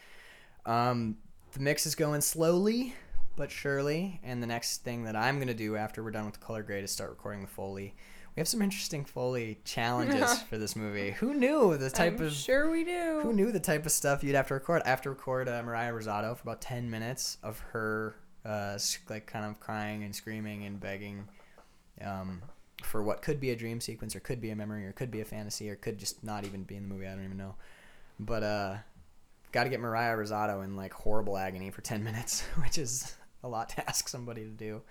Um, 0.68 1.18
the 1.54 1.62
mix 1.62 1.88
is 1.88 1.96
going 1.96 2.22
slowly 2.22 2.94
but 3.40 3.50
surely, 3.50 4.20
and 4.22 4.44
the 4.44 4.48
next 4.48 4.84
thing 4.84 5.06
that 5.06 5.16
I'm 5.16 5.40
gonna 5.40 5.54
do 5.54 5.78
after 5.78 6.04
we're 6.04 6.12
done 6.12 6.26
with 6.26 6.34
the 6.34 6.46
color 6.46 6.62
grade 6.62 6.84
is 6.84 6.92
start 6.92 7.10
recording 7.10 7.42
the 7.42 7.48
foley. 7.48 7.96
We 8.40 8.42
have 8.42 8.48
some 8.48 8.62
interesting 8.62 9.04
foley 9.04 9.60
challenges 9.66 10.42
for 10.50 10.58
this 10.58 10.74
movie. 10.74 11.12
Who 11.12 11.34
knew 11.34 11.76
the 11.76 11.90
type 11.90 12.20
I'm 12.20 12.28
of 12.28 12.32
sure 12.32 12.72
we 12.72 12.86
do. 12.86 13.20
who 13.22 13.34
knew 13.34 13.52
the 13.52 13.60
type 13.60 13.86
of 13.86 13.92
stuff 13.92 14.24
you'd 14.24 14.36
have 14.36 14.48
to 14.48 14.54
record? 14.54 14.82
I 14.86 14.88
have 14.92 15.02
to 15.02 15.10
record 15.10 15.50
uh, 15.50 15.62
Mariah 15.62 15.92
Rosado 15.92 16.38
for 16.38 16.44
about 16.44 16.62
ten 16.62 16.90
minutes 16.90 17.38
of 17.44 17.60
her, 17.74 18.16
uh, 18.46 18.80
like 19.10 19.26
kind 19.26 19.44
of 19.44 19.60
crying 19.60 20.06
and 20.06 20.16
screaming 20.16 20.64
and 20.64 20.80
begging, 20.80 21.28
um, 22.02 22.42
for 22.82 23.04
what 23.04 23.22
could 23.22 23.42
be 23.42 23.50
a 23.50 23.58
dream 23.58 23.82
sequence 23.82 24.16
or 24.16 24.22
could 24.22 24.40
be 24.40 24.52
a 24.52 24.56
memory 24.56 24.86
or 24.86 24.94
could 24.94 25.12
be 25.12 25.20
a 25.20 25.26
fantasy 25.26 25.70
or 25.70 25.76
could 25.76 25.98
just 25.98 26.24
not 26.24 26.46
even 26.46 26.64
be 26.64 26.78
in 26.78 26.88
the 26.88 26.96
movie. 26.96 27.08
I 27.08 27.16
don't 27.16 27.26
even 27.26 27.36
know. 27.36 27.56
But 28.22 28.44
uh, 28.44 28.76
got 29.52 29.66
to 29.66 29.70
get 29.70 29.82
Mariah 29.82 30.16
Rosado 30.16 30.64
in 30.64 30.78
like 30.78 30.94
horrible 30.94 31.38
agony 31.38 31.72
for 31.72 31.82
ten 31.82 32.04
minutes, 32.06 32.40
which 32.64 32.78
is 32.78 33.18
a 33.44 33.50
lot 33.50 33.68
to 33.68 33.90
ask 33.90 34.08
somebody 34.08 34.44
to 34.44 34.52
do. 34.52 34.82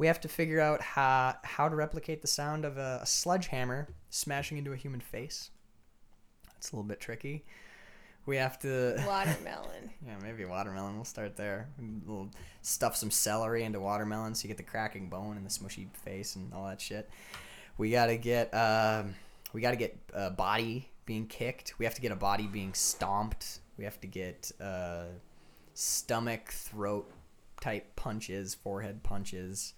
We 0.00 0.06
have 0.06 0.22
to 0.22 0.28
figure 0.28 0.62
out 0.62 0.80
how 0.80 1.36
how 1.44 1.68
to 1.68 1.76
replicate 1.76 2.22
the 2.22 2.26
sound 2.26 2.64
of 2.64 2.78
a, 2.78 3.00
a 3.02 3.06
sledgehammer 3.06 3.86
smashing 4.08 4.56
into 4.56 4.72
a 4.72 4.76
human 4.76 5.00
face. 5.00 5.50
That's 6.54 6.72
a 6.72 6.74
little 6.74 6.88
bit 6.88 7.00
tricky. 7.00 7.44
We 8.24 8.38
have 8.38 8.58
to 8.60 8.94
Watermelon. 9.06 9.90
yeah, 10.06 10.16
maybe 10.22 10.46
watermelon. 10.46 10.96
We'll 10.96 11.04
start 11.04 11.36
there. 11.36 11.68
We'll 12.06 12.30
stuff 12.62 12.96
some 12.96 13.10
celery 13.10 13.62
into 13.62 13.78
watermelon 13.78 14.34
so 14.34 14.44
you 14.44 14.48
get 14.48 14.56
the 14.56 14.62
cracking 14.62 15.10
bone 15.10 15.36
and 15.36 15.44
the 15.44 15.50
smushy 15.50 15.94
face 15.94 16.34
and 16.34 16.50
all 16.54 16.66
that 16.66 16.80
shit. 16.80 17.10
We 17.76 17.90
gotta 17.90 18.16
get 18.16 18.54
um, 18.54 19.14
we 19.52 19.60
gotta 19.60 19.76
get 19.76 19.98
a 20.14 20.30
body 20.30 20.88
being 21.04 21.26
kicked. 21.26 21.78
We 21.78 21.84
have 21.84 21.94
to 21.96 22.00
get 22.00 22.10
a 22.10 22.16
body 22.16 22.46
being 22.46 22.72
stomped. 22.72 23.60
We 23.76 23.84
have 23.84 24.00
to 24.00 24.06
get 24.06 24.50
uh, 24.62 25.08
stomach, 25.74 26.52
throat 26.52 27.12
type 27.60 27.96
punches, 27.96 28.54
forehead 28.54 29.02
punches. 29.02 29.74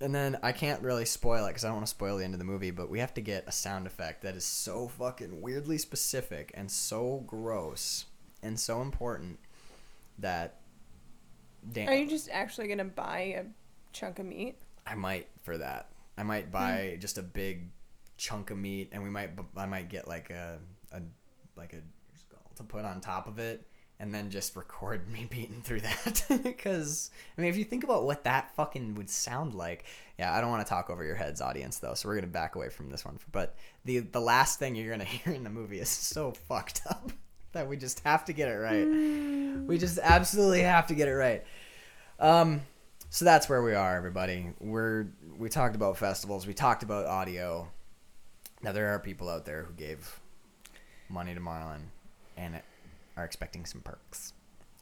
And 0.00 0.14
then 0.14 0.38
I 0.42 0.52
can't 0.52 0.82
really 0.82 1.04
spoil 1.04 1.44
it 1.44 1.48
because 1.48 1.64
I 1.64 1.68
don't 1.68 1.76
want 1.76 1.86
to 1.86 1.90
spoil 1.90 2.16
the 2.16 2.24
end 2.24 2.32
of 2.32 2.38
the 2.38 2.44
movie, 2.44 2.70
but 2.70 2.88
we 2.88 3.00
have 3.00 3.12
to 3.14 3.20
get 3.20 3.44
a 3.46 3.52
sound 3.52 3.86
effect 3.86 4.22
that 4.22 4.34
is 4.34 4.44
so 4.44 4.88
fucking 4.88 5.42
weirdly 5.42 5.76
specific 5.76 6.52
and 6.54 6.70
so 6.70 7.22
gross 7.26 8.06
and 8.42 8.58
so 8.58 8.80
important 8.80 9.38
that 10.18 10.60
damn, 11.72 11.88
Are 11.88 11.94
you 11.94 12.08
just 12.08 12.28
actually 12.30 12.68
gonna 12.68 12.84
buy 12.84 13.36
a 13.38 13.44
chunk 13.92 14.18
of 14.18 14.26
meat? 14.26 14.56
I 14.86 14.94
might 14.94 15.28
for 15.42 15.58
that. 15.58 15.90
I 16.16 16.22
might 16.22 16.46
hmm. 16.46 16.52
buy 16.52 16.96
just 17.00 17.18
a 17.18 17.22
big 17.22 17.70
chunk 18.16 18.50
of 18.50 18.58
meat, 18.58 18.90
and 18.92 19.02
we 19.02 19.10
might 19.10 19.30
I 19.56 19.66
might 19.66 19.88
get 19.88 20.08
like 20.08 20.30
a 20.30 20.58
a 20.92 21.00
like 21.56 21.72
a 21.72 21.80
skull 22.18 22.50
to 22.56 22.62
put 22.62 22.84
on 22.84 23.00
top 23.00 23.26
of 23.26 23.38
it, 23.38 23.66
and 24.00 24.14
then 24.14 24.30
just 24.30 24.56
record 24.56 25.08
me 25.12 25.26
beating 25.30 25.60
through 25.62 25.82
that. 25.82 26.24
Because 26.42 27.10
I 27.36 27.40
mean, 27.40 27.50
if 27.50 27.56
you 27.56 27.64
think 27.64 27.84
about 27.84 28.04
what 28.04 28.24
that 28.24 28.54
fucking 28.56 28.94
would 28.94 29.10
sound 29.10 29.54
like, 29.54 29.84
yeah, 30.18 30.34
I 30.34 30.40
don't 30.40 30.50
want 30.50 30.66
to 30.66 30.68
talk 30.68 30.90
over 30.90 31.04
your 31.04 31.14
heads, 31.14 31.40
audience, 31.40 31.78
though. 31.78 31.94
So 31.94 32.08
we're 32.08 32.14
gonna 32.16 32.26
back 32.26 32.56
away 32.56 32.70
from 32.70 32.90
this 32.90 33.04
one. 33.04 33.18
But 33.30 33.54
the 33.84 33.98
the 33.98 34.20
last 34.20 34.58
thing 34.58 34.74
you're 34.74 34.90
gonna 34.90 35.04
hear 35.04 35.34
in 35.34 35.44
the 35.44 35.50
movie 35.50 35.78
is 35.78 35.88
so 35.88 36.32
fucked 36.32 36.82
up. 36.88 37.12
that 37.52 37.68
we 37.68 37.76
just 37.76 38.00
have 38.00 38.24
to 38.24 38.32
get 38.32 38.48
it 38.48 38.56
right. 38.56 38.86
We 39.66 39.76
just 39.76 39.98
absolutely 39.98 40.62
have 40.62 40.86
to 40.86 40.94
get 40.94 41.08
it 41.08 41.14
right. 41.14 41.44
Um, 42.18 42.62
so 43.10 43.24
that's 43.24 43.48
where 43.48 43.62
we 43.62 43.74
are, 43.74 43.96
everybody. 43.96 44.46
We're 44.60 45.08
we 45.36 45.48
talked 45.48 45.74
about 45.74 45.98
festivals. 45.98 46.46
We 46.46 46.54
talked 46.54 46.82
about 46.82 47.06
audio. 47.06 47.68
Now 48.62 48.72
there 48.72 48.88
are 48.94 48.98
people 48.98 49.28
out 49.28 49.44
there 49.44 49.64
who 49.64 49.74
gave 49.74 50.20
money 51.08 51.34
to 51.34 51.40
Marlon 51.40 51.80
and 52.36 52.60
are 53.20 53.24
expecting 53.24 53.66
some 53.66 53.80
perks. 53.82 54.32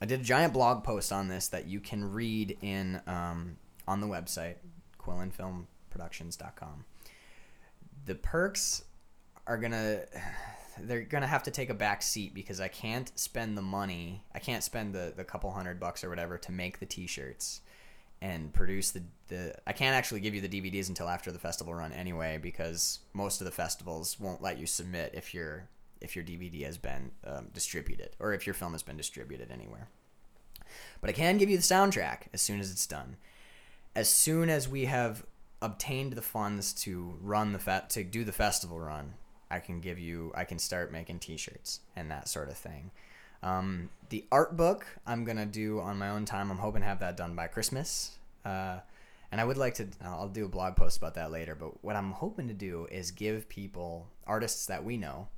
I 0.01 0.07
did 0.07 0.21
a 0.21 0.25
giant 0.25 0.53
blog 0.53 0.85
post 0.85 1.13
on 1.13 1.29
this 1.29 1.49
that 1.49 1.67
you 1.67 1.81
can 1.81 2.13
read 2.13 2.57
in 2.63 3.01
um, 3.07 3.57
on 3.87 4.01
the 4.01 4.07
website 4.07 4.57
quillenfilmproductions.com. 5.01 6.85
The 8.07 8.15
perks 8.15 8.85
are 9.47 9.59
gonna 9.59 10.03
they're 10.81 11.03
gonna 11.03 11.27
have 11.27 11.43
to 11.45 11.51
take 11.51 11.71
a 11.71 11.75
back 11.75 12.03
seat 12.03 12.35
because 12.35 12.61
I 12.61 12.69
can't 12.69 13.11
spend 13.19 13.59
the 13.59 13.63
money. 13.63 14.23
I 14.35 14.39
can't 14.39 14.63
spend 14.63 14.95
the, 14.95 15.13
the 15.17 15.25
couple 15.25 15.51
hundred 15.51 15.81
bucks 15.81 16.05
or 16.05 16.09
whatever 16.09 16.39
to 16.39 16.53
make 16.53 16.79
the 16.79 16.87
t-shirts 16.87 17.61
and 18.21 18.53
produce 18.53 18.91
the, 18.93 19.03
the 19.29 19.55
I 19.67 19.73
can't 19.73 19.97
actually 19.97 20.21
give 20.21 20.35
you 20.35 20.41
the 20.41 20.49
DVDs 20.49 20.89
until 20.89 21.09
after 21.09 21.33
the 21.33 21.39
festival 21.39 21.75
run 21.75 21.93
anyway 21.93 22.39
because 22.41 23.01
most 23.13 23.41
of 23.41 23.45
the 23.45 23.51
festivals 23.51 24.19
won't 24.21 24.43
let 24.43 24.59
you 24.59 24.67
submit 24.67 25.13
if 25.15 25.35
your 25.35 25.69
if 26.01 26.17
your 26.17 26.25
DVD 26.25 26.65
has 26.65 26.79
been 26.79 27.11
um, 27.27 27.49
distributed 27.53 28.11
or 28.19 28.33
if 28.33 28.47
your 28.47 28.55
film 28.55 28.73
has 28.73 28.83
been 28.83 28.97
distributed 28.97 29.51
anywhere. 29.51 29.89
But 31.01 31.11
I 31.11 31.13
can 31.13 31.39
give 31.39 31.51
you 31.51 31.57
the 31.57 31.63
soundtrack 31.63 32.23
as 32.33 32.43
soon 32.43 32.61
as 32.61 32.71
it's 32.71 32.87
done. 32.87 33.17
As 33.95 34.09
soon 34.09 34.51
as 34.51 34.69
we 34.69 34.85
have 34.85 35.25
obtained 35.61 36.13
the 36.13 36.23
funds 36.23 36.73
to 36.73 37.19
run 37.21 37.53
the 37.53 37.59
fe- 37.59 37.83
to 37.89 38.05
do 38.05 38.25
the 38.25 38.33
festival 38.33 38.79
run, 38.79 39.15
I 39.51 39.61
can 39.61 39.81
give 39.81 39.99
you 39.99 40.33
I 40.35 40.45
can 40.45 40.59
start 40.59 40.93
making 40.93 41.21
T-shirts 41.21 41.81
and 41.97 42.11
that 42.11 42.29
sort 42.29 42.49
of 42.49 42.57
thing. 42.57 42.91
Um, 43.43 43.91
the 44.09 44.25
art 44.31 44.57
book 44.57 44.87
I'm 45.07 45.25
gonna 45.25 45.47
do 45.47 45.81
on 45.81 45.99
my 45.99 46.11
own 46.11 46.25
time. 46.25 46.51
I'm 46.51 46.59
hoping 46.59 46.83
to 46.83 46.89
have 46.89 47.01
that 47.01 47.17
done 47.17 47.35
by 47.35 47.47
Christmas. 47.47 48.19
Uh, 48.45 48.79
and 49.31 49.41
I 49.41 49.45
would 49.45 49.57
like 49.57 49.75
to. 49.75 49.89
I'll 50.03 50.29
do 50.29 50.47
a 50.47 50.49
blog 50.49 50.77
post 50.77 50.97
about 50.97 51.15
that 51.15 51.31
later. 51.31 51.55
But 51.55 51.85
what 51.85 51.97
I'm 51.97 52.13
hoping 52.13 52.49
to 52.49 52.55
do 52.55 52.87
is 52.91 53.11
give 53.11 53.49
people 53.49 54.07
artists 54.27 54.67
that 54.67 54.85
we 54.85 54.97
know, 54.97 55.29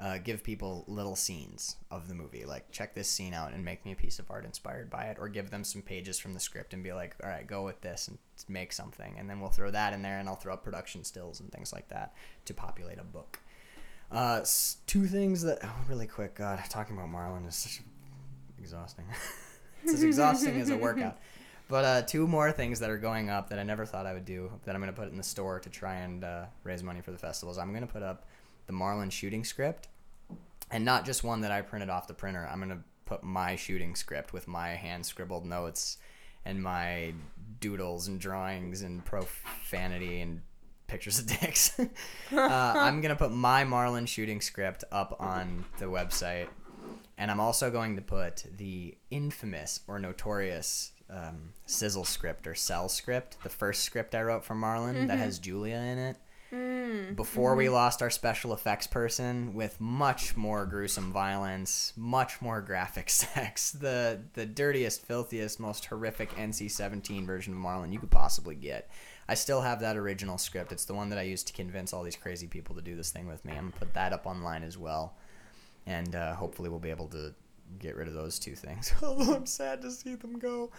uh, 0.00 0.18
give 0.18 0.42
people 0.42 0.84
little 0.88 1.14
scenes 1.14 1.76
of 1.90 2.08
the 2.08 2.14
movie. 2.14 2.44
Like 2.44 2.70
check 2.70 2.94
this 2.94 3.08
scene 3.08 3.34
out 3.34 3.52
and 3.52 3.64
make 3.64 3.84
me 3.84 3.92
a 3.92 3.96
piece 3.96 4.18
of 4.18 4.30
art 4.30 4.44
inspired 4.44 4.88
by 4.88 5.04
it, 5.04 5.18
or 5.20 5.28
give 5.28 5.50
them 5.50 5.62
some 5.62 5.82
pages 5.82 6.18
from 6.18 6.32
the 6.32 6.40
script 6.40 6.72
and 6.72 6.82
be 6.82 6.92
like, 6.92 7.16
all 7.22 7.28
right, 7.28 7.46
go 7.46 7.64
with 7.64 7.80
this 7.82 8.08
and 8.08 8.18
make 8.48 8.72
something. 8.72 9.16
And 9.18 9.28
then 9.28 9.40
we'll 9.40 9.50
throw 9.50 9.70
that 9.70 9.92
in 9.92 10.02
there, 10.02 10.18
and 10.18 10.28
I'll 10.28 10.36
throw 10.36 10.54
up 10.54 10.64
production 10.64 11.04
stills 11.04 11.40
and 11.40 11.52
things 11.52 11.72
like 11.72 11.88
that 11.88 12.14
to 12.46 12.54
populate 12.54 12.98
a 12.98 13.04
book. 13.04 13.40
Uh, 14.10 14.44
two 14.86 15.06
things 15.06 15.42
that 15.42 15.58
oh, 15.62 15.74
really 15.88 16.06
quick. 16.06 16.34
God, 16.34 16.60
talking 16.68 16.96
about 16.96 17.10
Marlon 17.10 17.46
is 17.46 17.54
such 17.54 17.80
exhausting. 18.58 19.04
it's 19.82 19.94
as 19.94 20.02
exhausting 20.02 20.60
as 20.60 20.70
a 20.70 20.76
workout. 20.76 21.18
But 21.68 21.84
uh, 21.84 22.02
two 22.02 22.26
more 22.26 22.50
things 22.50 22.80
that 22.80 22.90
are 22.90 22.98
going 22.98 23.30
up 23.30 23.50
that 23.50 23.60
I 23.60 23.62
never 23.62 23.86
thought 23.86 24.04
I 24.04 24.12
would 24.12 24.24
do 24.24 24.50
that 24.64 24.74
I'm 24.74 24.80
going 24.80 24.92
to 24.92 25.00
put 25.00 25.08
in 25.08 25.16
the 25.16 25.22
store 25.22 25.60
to 25.60 25.70
try 25.70 25.98
and 25.98 26.24
uh, 26.24 26.46
raise 26.64 26.82
money 26.82 27.00
for 27.00 27.12
the 27.12 27.16
festivals. 27.16 27.58
I'm 27.58 27.70
going 27.70 27.86
to 27.86 27.92
put 27.92 28.02
up 28.02 28.26
the 28.70 28.76
Marlon 28.76 29.10
shooting 29.10 29.42
script, 29.42 29.88
and 30.70 30.84
not 30.84 31.04
just 31.04 31.24
one 31.24 31.40
that 31.40 31.50
I 31.50 31.60
printed 31.60 31.90
off 31.90 32.06
the 32.06 32.14
printer. 32.14 32.48
I'm 32.48 32.58
going 32.58 32.70
to 32.70 32.84
put 33.04 33.24
my 33.24 33.56
shooting 33.56 33.96
script 33.96 34.32
with 34.32 34.46
my 34.46 34.68
hand 34.68 35.04
scribbled 35.04 35.44
notes 35.44 35.98
and 36.44 36.62
my 36.62 37.12
doodles 37.58 38.06
and 38.06 38.20
drawings 38.20 38.82
and 38.82 39.04
profanity 39.04 40.20
and 40.20 40.42
pictures 40.86 41.18
of 41.18 41.26
dicks. 41.26 41.78
uh, 41.80 41.88
I'm 42.32 43.00
gonna 43.00 43.16
put 43.16 43.32
my 43.32 43.64
Marlin 43.64 44.06
shooting 44.06 44.40
script 44.40 44.84
up 44.90 45.16
on 45.20 45.64
the 45.78 45.86
website, 45.86 46.48
and 47.18 47.30
I'm 47.30 47.40
also 47.40 47.70
going 47.70 47.96
to 47.96 48.02
put 48.02 48.44
the 48.56 48.96
infamous 49.10 49.80
or 49.86 49.98
notorious 49.98 50.92
um, 51.10 51.52
sizzle 51.66 52.04
script 52.04 52.46
or 52.46 52.54
cell 52.54 52.88
script, 52.88 53.36
the 53.42 53.48
first 53.48 53.82
script 53.82 54.14
I 54.14 54.22
wrote 54.22 54.44
for 54.44 54.54
Marlon 54.54 54.94
mm-hmm. 54.94 55.06
that 55.08 55.18
has 55.18 55.40
Julia 55.40 55.76
in 55.76 55.98
it. 55.98 56.16
Mm, 56.52 57.14
Before 57.14 57.50
mm-hmm. 57.50 57.58
we 57.58 57.68
lost 57.68 58.02
our 58.02 58.10
special 58.10 58.52
effects 58.52 58.86
person 58.86 59.54
with 59.54 59.80
much 59.80 60.36
more 60.36 60.66
gruesome 60.66 61.12
violence, 61.12 61.92
much 61.96 62.42
more 62.42 62.60
graphic 62.60 63.08
sex, 63.10 63.70
the 63.70 64.20
the 64.34 64.46
dirtiest, 64.46 65.06
filthiest, 65.06 65.60
most 65.60 65.84
horrific 65.86 66.34
NC-17 66.34 67.24
version 67.24 67.52
of 67.52 67.58
Marlon 67.60 67.92
you 67.92 68.00
could 68.00 68.10
possibly 68.10 68.56
get. 68.56 68.90
I 69.28 69.34
still 69.34 69.60
have 69.60 69.80
that 69.80 69.96
original 69.96 70.38
script. 70.38 70.72
It's 70.72 70.86
the 70.86 70.94
one 70.94 71.10
that 71.10 71.18
I 71.18 71.22
used 71.22 71.46
to 71.46 71.52
convince 71.52 71.92
all 71.92 72.02
these 72.02 72.16
crazy 72.16 72.48
people 72.48 72.74
to 72.74 72.82
do 72.82 72.96
this 72.96 73.12
thing 73.12 73.28
with 73.28 73.44
me. 73.44 73.52
I'm 73.52 73.70
gonna 73.70 73.78
put 73.78 73.94
that 73.94 74.12
up 74.12 74.26
online 74.26 74.64
as 74.64 74.76
well, 74.76 75.14
and 75.86 76.16
uh, 76.16 76.34
hopefully 76.34 76.68
we'll 76.68 76.80
be 76.80 76.90
able 76.90 77.08
to 77.08 77.32
get 77.78 77.94
rid 77.94 78.08
of 78.08 78.14
those 78.14 78.40
two 78.40 78.56
things. 78.56 78.92
Although 79.02 79.34
I'm 79.34 79.46
sad 79.46 79.82
to 79.82 79.92
see 79.92 80.16
them 80.16 80.40
go. 80.40 80.70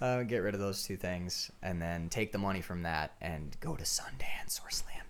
Uh, 0.00 0.22
get 0.22 0.38
rid 0.38 0.54
of 0.54 0.60
those 0.60 0.84
two 0.84 0.96
things, 0.96 1.50
and 1.60 1.82
then 1.82 2.08
take 2.08 2.30
the 2.30 2.38
money 2.38 2.60
from 2.60 2.84
that 2.84 3.14
and 3.20 3.56
go 3.58 3.74
to 3.74 3.82
Sundance 3.82 4.64
or 4.64 4.70
Slam 4.70 5.02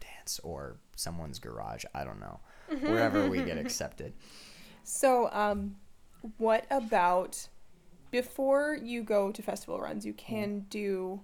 Or 0.43 0.77
someone's 0.97 1.39
garage. 1.39 1.85
I 1.95 2.05
don't 2.05 2.21
know, 2.21 2.41
wherever 2.81 3.29
we 3.29 3.43
get 3.43 3.59
accepted. 3.65 4.13
So, 4.85 5.31
um, 5.33 5.77
what 6.39 6.67
about 6.71 7.49
before 8.11 8.77
you 8.83 9.03
go 9.03 9.31
to 9.31 9.43
festival 9.43 9.81
runs? 9.81 10.05
You 10.05 10.15
can 10.15 10.67
do 10.71 11.21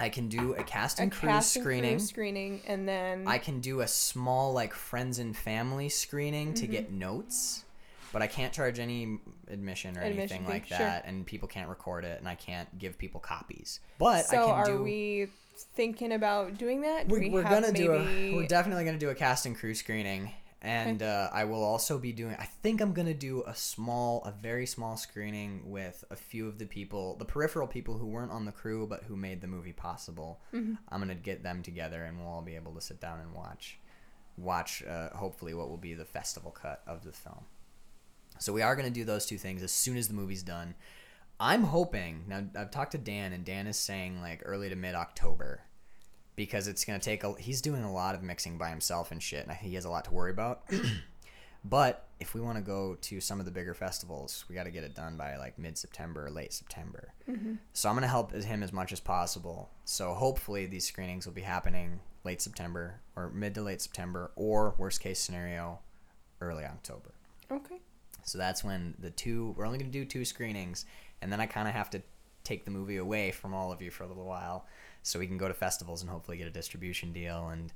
I 0.00 0.08
can 0.08 0.28
do 0.28 0.54
a 0.54 0.62
cast 0.62 0.98
and 0.98 1.12
a 1.12 1.14
crew 1.14 1.28
cast 1.28 1.52
screening. 1.52 1.92
And 1.92 2.00
crew 2.00 2.06
screening, 2.06 2.60
and 2.66 2.88
then 2.88 3.28
I 3.28 3.36
can 3.38 3.60
do 3.60 3.82
a 3.82 3.88
small 3.88 4.52
like 4.52 4.72
friends 4.72 5.18
and 5.18 5.36
family 5.36 5.90
screening 5.90 6.48
mm-hmm. 6.48 6.54
to 6.54 6.66
get 6.66 6.88
mm-hmm. 6.88 6.98
notes, 6.98 7.64
but 8.12 8.22
I 8.22 8.26
can't 8.26 8.52
charge 8.52 8.78
any 8.78 9.18
admission 9.48 9.98
or 9.98 10.00
admission 10.00 10.36
anything 10.38 10.48
like 10.48 10.68
that, 10.70 11.04
and 11.06 11.26
people 11.26 11.48
can't 11.48 11.68
record 11.68 12.06
it, 12.06 12.18
and 12.18 12.26
I 12.26 12.34
can't 12.34 12.78
give 12.78 12.96
people 12.96 13.20
copies. 13.20 13.80
But 13.98 14.24
so 14.24 14.36
I 14.36 14.46
can 14.46 14.54
are 14.54 14.64
do, 14.64 14.82
we 14.82 15.26
thinking 15.74 16.12
about 16.12 16.58
doing 16.58 16.82
that? 16.82 17.08
we, 17.08 17.30
we 17.30 17.40
are 17.40 17.42
gonna 17.42 17.72
maybe... 17.72 17.84
do 17.84 17.92
a. 17.92 18.34
We're 18.34 18.46
definitely 18.46 18.84
gonna 18.84 18.98
do 18.98 19.10
a 19.10 19.14
cast 19.14 19.46
and 19.46 19.56
crew 19.56 19.74
screening, 19.74 20.32
and 20.62 21.02
uh, 21.02 21.30
I 21.32 21.44
will 21.44 21.62
also 21.62 21.98
be 21.98 22.12
doing. 22.12 22.36
I 22.38 22.44
think 22.44 22.80
I'm 22.80 22.92
gonna 22.92 23.14
do 23.14 23.42
a 23.46 23.54
small, 23.54 24.22
a 24.24 24.32
very 24.32 24.66
small 24.66 24.96
screening 24.96 25.70
with 25.70 26.04
a 26.10 26.16
few 26.16 26.48
of 26.48 26.58
the 26.58 26.66
people, 26.66 27.16
the 27.16 27.24
peripheral 27.24 27.66
people 27.66 27.98
who 27.98 28.06
weren't 28.06 28.32
on 28.32 28.44
the 28.44 28.52
crew 28.52 28.86
but 28.86 29.04
who 29.04 29.16
made 29.16 29.40
the 29.40 29.46
movie 29.46 29.72
possible. 29.72 30.40
Mm-hmm. 30.54 30.74
I'm 30.88 31.00
gonna 31.00 31.14
get 31.14 31.42
them 31.42 31.62
together, 31.62 32.04
and 32.04 32.18
we'll 32.18 32.28
all 32.28 32.42
be 32.42 32.56
able 32.56 32.72
to 32.72 32.80
sit 32.80 33.00
down 33.00 33.20
and 33.20 33.32
watch, 33.32 33.78
watch. 34.36 34.82
Uh, 34.82 35.10
hopefully, 35.10 35.54
what 35.54 35.68
will 35.68 35.76
be 35.76 35.94
the 35.94 36.04
festival 36.04 36.50
cut 36.50 36.82
of 36.86 37.04
the 37.04 37.12
film. 37.12 37.44
So 38.38 38.52
we 38.52 38.62
are 38.62 38.74
gonna 38.74 38.90
do 38.90 39.04
those 39.04 39.26
two 39.26 39.38
things 39.38 39.62
as 39.62 39.72
soon 39.72 39.96
as 39.96 40.08
the 40.08 40.14
movie's 40.14 40.42
done. 40.42 40.74
I'm 41.40 41.64
hoping 41.64 42.24
now. 42.28 42.44
I've 42.54 42.70
talked 42.70 42.92
to 42.92 42.98
Dan, 42.98 43.32
and 43.32 43.44
Dan 43.44 43.66
is 43.66 43.78
saying 43.78 44.20
like 44.20 44.42
early 44.44 44.68
to 44.68 44.76
mid 44.76 44.94
October 44.94 45.62
because 46.36 46.68
it's 46.68 46.84
gonna 46.84 46.98
take 46.98 47.24
a. 47.24 47.34
He's 47.38 47.62
doing 47.62 47.82
a 47.82 47.92
lot 47.92 48.14
of 48.14 48.22
mixing 48.22 48.58
by 48.58 48.68
himself 48.68 49.10
and 49.10 49.22
shit, 49.22 49.42
and 49.42 49.50
I 49.50 49.54
think 49.54 49.70
he 49.70 49.74
has 49.76 49.86
a 49.86 49.90
lot 49.90 50.04
to 50.04 50.12
worry 50.12 50.30
about. 50.30 50.62
but 51.64 52.06
if 52.20 52.34
we 52.34 52.42
want 52.42 52.58
to 52.58 52.62
go 52.62 52.94
to 53.00 53.20
some 53.20 53.40
of 53.40 53.46
the 53.46 53.50
bigger 53.50 53.72
festivals, 53.72 54.44
we 54.50 54.54
got 54.54 54.64
to 54.64 54.70
get 54.70 54.84
it 54.84 54.94
done 54.94 55.16
by 55.16 55.36
like 55.38 55.58
mid 55.58 55.78
September 55.78 56.26
or 56.26 56.30
late 56.30 56.52
September. 56.52 57.14
Mm-hmm. 57.28 57.54
So 57.72 57.88
I'm 57.88 57.96
gonna 57.96 58.06
help 58.06 58.32
him 58.32 58.62
as 58.62 58.72
much 58.72 58.92
as 58.92 59.00
possible. 59.00 59.70
So 59.86 60.12
hopefully 60.12 60.66
these 60.66 60.86
screenings 60.86 61.26
will 61.26 61.32
be 61.32 61.40
happening 61.40 62.00
late 62.22 62.42
September 62.42 63.00
or 63.16 63.30
mid 63.30 63.54
to 63.54 63.62
late 63.62 63.80
September, 63.80 64.30
or 64.36 64.74
worst 64.76 65.00
case 65.00 65.18
scenario, 65.18 65.78
early 66.42 66.64
October. 66.64 67.14
Okay. 67.50 67.80
So 68.24 68.38
that's 68.38 68.62
when 68.62 68.94
the 68.98 69.10
two. 69.10 69.54
We're 69.56 69.66
only 69.66 69.78
gonna 69.78 69.90
do 69.90 70.04
two 70.04 70.24
screenings, 70.24 70.84
and 71.22 71.32
then 71.32 71.40
I 71.40 71.46
kind 71.46 71.68
of 71.68 71.74
have 71.74 71.90
to 71.90 72.02
take 72.44 72.64
the 72.64 72.70
movie 72.70 72.96
away 72.96 73.30
from 73.30 73.54
all 73.54 73.70
of 73.72 73.82
you 73.82 73.90
for 73.90 74.04
a 74.04 74.06
little 74.06 74.24
while 74.24 74.66
so 75.02 75.18
we 75.18 75.26
can 75.26 75.38
go 75.38 75.48
to 75.48 75.54
festivals 75.54 76.02
and 76.02 76.10
hopefully 76.10 76.36
get 76.36 76.46
a 76.46 76.50
distribution 76.50 77.12
deal 77.12 77.48
and 77.48 77.72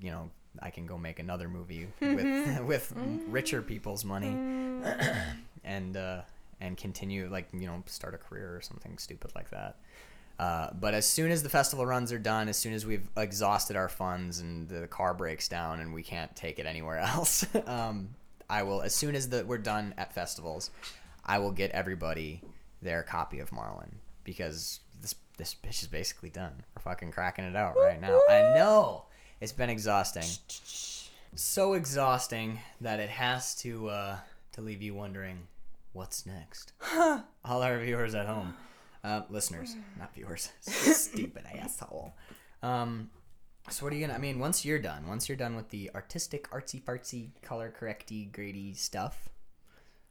you 0.00 0.10
know 0.10 0.30
I 0.60 0.70
can 0.70 0.86
go 0.86 0.96
make 0.96 1.18
another 1.18 1.48
movie 1.48 1.88
with 2.00 2.60
with 2.64 2.92
richer 3.28 3.62
people's 3.62 4.04
money 4.04 4.28
and 5.64 5.96
uh, 5.96 6.22
and 6.60 6.76
continue 6.76 7.28
like 7.30 7.48
you 7.52 7.66
know 7.66 7.82
start 7.86 8.14
a 8.14 8.18
career 8.18 8.54
or 8.56 8.60
something 8.60 8.98
stupid 8.98 9.32
like 9.34 9.50
that. 9.50 9.76
Uh, 10.38 10.68
but 10.78 10.92
as 10.92 11.06
soon 11.06 11.30
as 11.30 11.42
the 11.42 11.48
festival 11.48 11.86
runs 11.86 12.12
are 12.12 12.18
done, 12.18 12.48
as 12.48 12.58
soon 12.58 12.74
as 12.74 12.84
we've 12.84 13.08
exhausted 13.16 13.74
our 13.74 13.88
funds 13.88 14.40
and 14.40 14.68
the 14.68 14.86
car 14.86 15.14
breaks 15.14 15.48
down 15.48 15.80
and 15.80 15.94
we 15.94 16.02
can't 16.02 16.34
take 16.36 16.58
it 16.58 16.66
anywhere 16.66 16.98
else, 17.14 17.46
um, 17.66 18.08
I 18.48 18.62
will. 18.62 18.82
As 18.82 18.94
soon 18.94 19.14
as 19.14 19.30
the, 19.30 19.44
we're 19.46 19.58
done 19.58 19.94
at 19.96 20.12
festivals, 20.12 20.70
I 21.24 21.38
will 21.38 21.52
get 21.52 21.70
everybody 21.70 22.42
their 22.86 23.02
copy 23.02 23.40
of 23.40 23.52
Marlin 23.52 23.96
because 24.24 24.80
this 25.38 25.54
bitch 25.54 25.82
is 25.82 25.88
basically 25.88 26.30
done. 26.30 26.64
We're 26.74 26.82
fucking 26.82 27.12
cracking 27.12 27.44
it 27.44 27.56
out 27.56 27.76
right 27.76 28.00
now. 28.00 28.20
I 28.28 28.54
know 28.54 29.04
it's 29.40 29.52
been 29.52 29.70
exhausting, 29.70 30.24
so 31.34 31.74
exhausting 31.74 32.60
that 32.80 33.00
it 33.00 33.10
has 33.10 33.54
to 33.56 33.88
uh, 33.88 34.16
to 34.52 34.60
leave 34.62 34.82
you 34.82 34.94
wondering 34.94 35.46
what's 35.92 36.24
next. 36.26 36.72
All 37.44 37.62
our 37.62 37.78
viewers 37.78 38.14
at 38.14 38.26
home, 38.26 38.54
uh, 39.04 39.22
listeners, 39.28 39.76
not 39.98 40.14
viewers, 40.14 40.50
stupid 40.60 41.44
asshole. 41.54 42.14
Um, 42.62 43.10
so 43.68 43.84
what 43.84 43.92
are 43.92 43.96
you 43.96 44.06
gonna? 44.06 44.16
I 44.16 44.20
mean, 44.20 44.38
once 44.38 44.64
you're 44.64 44.78
done, 44.78 45.06
once 45.06 45.28
you're 45.28 45.36
done 45.36 45.56
with 45.56 45.68
the 45.70 45.90
artistic, 45.94 46.48
artsy 46.50 46.82
fartsy, 46.82 47.30
color 47.42 47.74
correcty, 47.78 48.32
grady 48.32 48.72
stuff, 48.74 49.28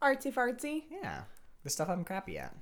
Artsy 0.02 0.32
fartsy. 0.32 0.84
Yeah, 0.92 1.22
the 1.64 1.70
stuff 1.70 1.90
I'm 1.90 2.04
crappy 2.04 2.38
at. 2.38 2.56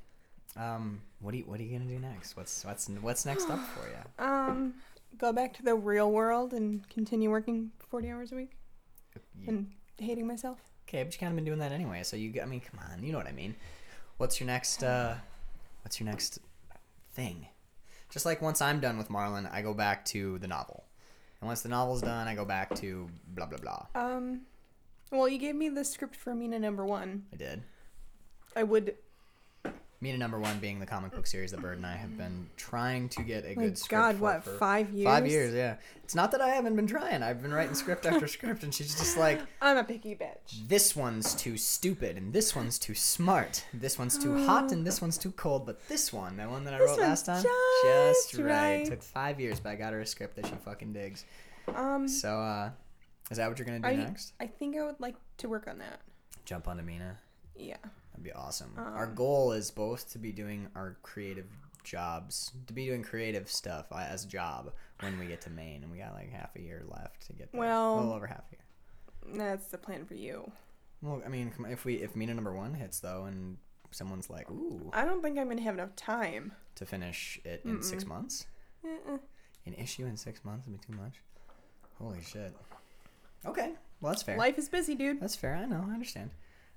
Um, 0.55 1.01
what 1.19 1.33
are 1.33 1.37
you 1.37 1.43
What 1.43 1.59
are 1.59 1.63
you 1.63 1.77
gonna 1.77 1.89
do 1.89 1.99
next? 1.99 2.35
What's 2.35 2.63
What's 2.65 2.87
What's 2.87 3.25
next 3.25 3.49
up 3.49 3.59
for 3.59 3.87
you? 3.87 3.95
Um, 4.25 4.75
go 5.17 5.31
back 5.33 5.53
to 5.55 5.63
the 5.63 5.75
real 5.75 6.11
world 6.11 6.53
and 6.53 6.87
continue 6.89 7.29
working 7.29 7.71
40 7.89 8.09
hours 8.11 8.31
a 8.31 8.35
week 8.35 8.51
and 9.47 9.71
hating 9.97 10.27
myself. 10.27 10.59
Okay, 10.87 11.03
but 11.03 11.13
you 11.13 11.19
kind 11.19 11.31
of 11.31 11.35
been 11.35 11.45
doing 11.45 11.59
that 11.59 11.71
anyway. 11.71 12.03
So 12.03 12.15
you, 12.15 12.41
I 12.41 12.45
mean, 12.45 12.61
come 12.61 12.79
on, 12.91 13.03
you 13.03 13.11
know 13.11 13.17
what 13.17 13.27
I 13.27 13.31
mean. 13.31 13.55
What's 14.17 14.39
your 14.39 14.47
next? 14.47 14.83
uh 14.83 15.15
What's 15.83 15.99
your 15.99 16.07
next 16.07 16.39
thing? 17.11 17.47
Just 18.09 18.25
like 18.25 18.41
once 18.41 18.61
I'm 18.61 18.79
done 18.79 18.97
with 18.97 19.09
Marlin, 19.09 19.47
I 19.51 19.61
go 19.61 19.73
back 19.73 20.05
to 20.05 20.37
the 20.39 20.47
novel, 20.47 20.83
and 21.41 21.47
once 21.47 21.61
the 21.61 21.69
novel's 21.69 22.01
done, 22.01 22.27
I 22.27 22.35
go 22.35 22.45
back 22.45 22.73
to 22.75 23.09
blah 23.27 23.47
blah 23.47 23.57
blah. 23.57 23.85
Um, 23.95 24.41
well, 25.11 25.27
you 25.27 25.37
gave 25.39 25.55
me 25.55 25.69
the 25.69 25.83
script 25.83 26.15
for 26.15 26.33
Mina 26.35 26.59
number 26.59 26.85
one. 26.85 27.25
I 27.33 27.37
did. 27.37 27.63
I 28.55 28.63
would. 28.63 28.95
Mina 30.03 30.17
number 30.17 30.37
one 30.37 30.59
being 30.59 30.79
the 30.81 30.85
comic 30.85 31.13
book 31.13 31.25
series 31.25 31.51
that 31.51 31.61
Bird 31.61 31.77
and 31.77 31.85
I 31.85 31.95
have 31.95 32.17
been 32.17 32.49
trying 32.57 33.07
to 33.07 33.23
get 33.23 33.45
a 33.45 33.55
My 33.55 33.63
good 33.63 33.77
script 33.77 34.01
God, 34.01 34.15
for 34.17 34.21
what 34.21 34.43
for 34.43 34.57
five 34.57 34.91
years? 34.91 35.05
Five 35.05 35.25
years, 35.25 35.53
yeah. 35.53 35.77
It's 36.03 36.13
not 36.13 36.31
that 36.31 36.41
I 36.41 36.49
haven't 36.49 36.75
been 36.75 36.87
trying. 36.87 37.23
I've 37.23 37.41
been 37.41 37.53
writing 37.53 37.73
script 37.73 38.05
after 38.05 38.27
script, 38.27 38.63
and 38.63 38.73
she's 38.73 38.93
just 38.97 39.17
like, 39.17 39.39
I'm 39.61 39.77
a 39.77 39.83
picky 39.85 40.13
bitch. 40.13 40.67
this 40.67 40.93
one's 40.93 41.33
too 41.33 41.55
stupid, 41.55 42.17
and 42.17 42.33
this 42.33 42.53
one's 42.53 42.77
too 42.77 42.93
smart. 42.93 43.63
This 43.73 43.97
one's 43.97 44.17
too 44.17 44.45
hot, 44.45 44.73
and 44.73 44.85
this 44.85 45.01
one's 45.01 45.17
too 45.17 45.31
cold. 45.31 45.65
But 45.65 45.87
this 45.87 46.11
one, 46.11 46.35
the 46.35 46.49
one 46.49 46.65
that 46.65 46.73
I 46.73 46.79
This 46.79 46.89
wrote 46.89 46.99
last 46.99 47.25
time, 47.25 47.41
just 47.41 48.31
just 48.31 48.33
right. 48.43 48.79
right. 48.79 48.85
Took 48.85 49.01
five 49.01 49.39
years, 49.39 49.61
but 49.61 49.69
I 49.69 49.75
got 49.75 49.93
her 49.93 50.01
a 50.01 50.05
script 50.05 50.35
that 50.35 50.47
she 50.47 50.53
fucking 50.65 50.91
digs. 50.91 51.23
Um, 51.73 52.09
So, 52.09 52.39
uh, 52.41 52.71
is 53.31 53.37
that 53.37 53.47
what 53.47 53.57
you're 53.57 53.65
gonna 53.65 53.79
do 53.79 53.87
I 53.87 53.95
next? 53.95 54.33
I 54.37 54.47
think 54.47 54.75
I 54.75 54.83
would 54.83 54.99
like 54.99 55.15
to 55.37 55.47
work 55.47 55.65
on 55.69 55.77
that. 55.77 56.01
Jump 56.43 56.67
onto 56.67 56.83
Mina. 56.83 57.19
Yeah. 57.55 57.77
That'd 58.13 58.23
be 58.23 58.31
awesome. 58.31 58.73
our 58.77 59.05
Um, 59.07 59.15
goal 59.15 59.51
is 59.51 59.69
both 59.71 60.09
to 60.11 60.17
be 60.19 60.31
doing 60.31 60.67
our 60.75 60.97
creative 61.03 61.47
jobs, 61.83 62.51
to 62.67 62.73
be 62.73 62.85
doing 62.85 63.03
creative 63.03 63.49
stuff 63.51 63.87
uh, 63.91 63.97
as 64.07 64.23
a 64.23 64.27
job 64.27 64.71
when 65.01 65.19
we 65.19 65.25
get 65.25 65.41
to 65.41 65.49
Maine, 65.49 65.83
and 65.83 65.91
we 65.91 65.97
got 65.97 66.13
like 66.13 66.31
half 66.31 66.55
a 66.55 66.61
year 66.61 66.83
left 66.87 67.25
to 67.27 67.33
get 67.33 67.51
there. 67.51 67.59
Well- 67.59 67.95
a 67.95 67.97
little 67.97 68.13
over 68.13 68.27
half 68.27 68.43
a 68.51 68.55
year. 68.55 69.37
That's 69.37 69.67
the 69.67 69.77
plan 69.77 70.05
for 70.05 70.15
you. 70.15 70.51
Well, 71.01 71.21
I 71.25 71.29
mean, 71.29 71.51
if 71.69 71.83
we 71.85 71.95
if 71.95 72.15
Mina 72.15 72.33
number 72.33 72.53
one 72.53 72.73
hits 72.73 72.99
though, 72.99 73.25
and 73.25 73.57
someone's 73.91 74.29
like, 74.29 74.49
"Ooh," 74.51 74.89
I 74.93 75.03
don't 75.05 75.21
think 75.21 75.37
I'm 75.37 75.49
gonna 75.49 75.61
have 75.61 75.73
enough 75.75 75.95
time. 75.95 76.53
to 76.75 76.85
finish 76.85 77.39
it 77.45 77.61
in 77.65 77.83
six 77.83 78.05
months, 78.05 78.47
Uh-uh. 78.83 79.17
an 79.65 79.73
issue 79.75 80.05
in 80.05 80.17
six 80.17 80.43
months 80.43 80.65
would 80.67 80.79
be 80.81 80.85
too 80.85 80.97
much. 80.99 81.21
Holy 81.99 82.21
shit. 82.21 82.55
Okay, 83.45 83.73
well 84.01 84.11
that's 84.11 84.23
fair. 84.23 84.37
Life 84.37 84.57
is 84.57 84.69
busy, 84.69 84.95
dude. 84.95 85.19
That's 85.21 85.35
fair. 85.35 85.55
I 85.55 85.65
know. 85.65 85.85
I 85.87 85.93
understand. 85.93 86.31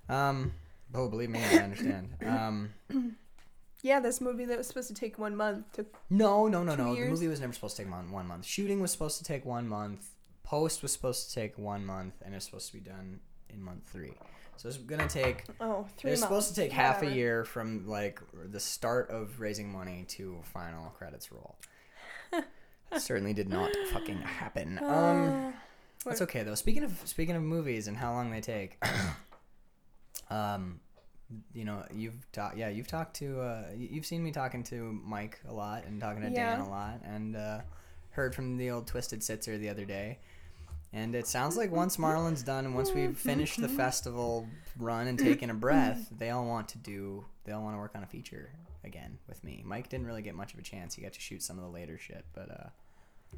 Um, 0.09 0.53
oh, 0.93 1.07
believe 1.09 1.29
me, 1.29 1.39
I 1.43 1.57
understand. 1.57 2.09
Um, 2.25 2.69
Yeah, 3.83 3.99
this 3.99 4.19
movie 4.19 4.45
that 4.45 4.57
was 4.57 4.67
supposed 4.67 4.87
to 4.87 4.95
take 4.95 5.19
one 5.19 5.35
month 5.35 5.71
took. 5.73 5.93
no, 6.09 6.47
no, 6.47 6.63
no, 6.63 6.75
no. 6.75 6.95
The 6.95 7.09
movie 7.09 7.27
was 7.27 7.39
never 7.39 7.53
supposed 7.53 7.77
to 7.77 7.83
take 7.83 7.91
one, 7.91 8.11
one 8.11 8.27
month. 8.27 8.45
Shooting 8.45 8.81
was 8.81 8.91
supposed 8.91 9.19
to 9.19 9.23
take 9.23 9.45
one 9.45 9.67
month. 9.67 10.09
Post 10.43 10.81
was 10.81 10.91
supposed 10.91 11.29
to 11.29 11.35
take 11.35 11.57
one 11.57 11.85
month, 11.85 12.15
and 12.25 12.33
it's 12.33 12.45
supposed 12.45 12.67
to 12.67 12.73
be 12.73 12.79
done 12.79 13.19
in 13.49 13.61
month 13.61 13.83
three. 13.91 14.13
So 14.55 14.67
it's 14.67 14.77
gonna 14.77 15.07
take. 15.07 15.43
Oh, 15.61 15.85
three 15.97 16.11
It's 16.11 16.21
supposed 16.21 16.49
to 16.49 16.55
take 16.55 16.71
half 16.71 17.03
a 17.03 17.11
year 17.11 17.45
from 17.45 17.87
like 17.87 18.19
the 18.33 18.59
start 18.59 19.09
of 19.11 19.39
raising 19.39 19.71
money 19.71 20.05
to 20.09 20.39
final 20.43 20.89
credits 20.97 21.31
roll. 21.31 21.57
That 22.31 22.45
certainly 23.01 23.33
did 23.33 23.49
not 23.49 23.69
fucking 23.91 24.17
happen. 24.17 24.79
Um, 24.83 25.53
that's 26.05 26.21
okay 26.21 26.43
though. 26.43 26.55
Speaking 26.55 26.83
of 26.83 26.99
speaking 27.05 27.35
of 27.35 27.43
movies 27.43 27.87
and 27.87 27.97
how 27.97 28.13
long 28.13 28.31
they 28.31 28.39
take, 28.41 28.81
um, 30.29 30.79
you 31.53 31.65
know, 31.65 31.83
you've 31.93 32.31
talked. 32.31 32.57
Yeah, 32.57 32.69
you've 32.69 32.87
talked 32.87 33.15
to. 33.17 33.41
Uh, 33.41 33.63
you've 33.77 34.05
seen 34.05 34.23
me 34.23 34.31
talking 34.31 34.63
to 34.65 34.99
Mike 35.05 35.39
a 35.47 35.53
lot 35.53 35.85
and 35.85 35.99
talking 35.99 36.21
to 36.21 36.29
Dan 36.29 36.59
a 36.59 36.69
lot, 36.69 37.01
and 37.03 37.35
uh, 37.35 37.59
heard 38.11 38.33
from 38.33 38.57
the 38.57 38.71
old 38.71 38.87
Twisted 38.87 39.21
Sitzer 39.21 39.59
the 39.59 39.69
other 39.69 39.85
day. 39.85 40.19
And 40.93 41.13
it 41.15 41.27
sounds 41.27 41.57
like 41.57 41.71
once 41.71 41.99
Marlon's 41.99 42.43
done 42.43 42.65
and 42.65 42.73
once 42.73 42.93
we've 42.93 43.17
finished 43.17 43.59
the 43.59 43.67
festival 43.67 44.47
run 44.79 45.07
and 45.07 45.19
taken 45.19 45.49
a 45.49 45.53
breath, 45.53 46.07
they 46.17 46.29
all 46.29 46.45
want 46.45 46.69
to 46.69 46.77
do. 46.77 47.25
They 47.43 47.51
all 47.51 47.61
want 47.61 47.75
to 47.75 47.79
work 47.79 47.91
on 47.93 48.03
a 48.03 48.07
feature 48.07 48.49
again 48.85 49.17
with 49.27 49.43
me. 49.43 49.61
Mike 49.65 49.89
didn't 49.89 50.07
really 50.07 50.21
get 50.21 50.33
much 50.33 50.53
of 50.53 50.59
a 50.59 50.63
chance. 50.63 50.95
He 50.95 51.01
got 51.01 51.13
to 51.13 51.19
shoot 51.19 51.43
some 51.43 51.57
of 51.57 51.63
the 51.63 51.69
later 51.69 51.97
shit, 51.97 52.25
but 52.33 52.49
uh, 52.49 53.37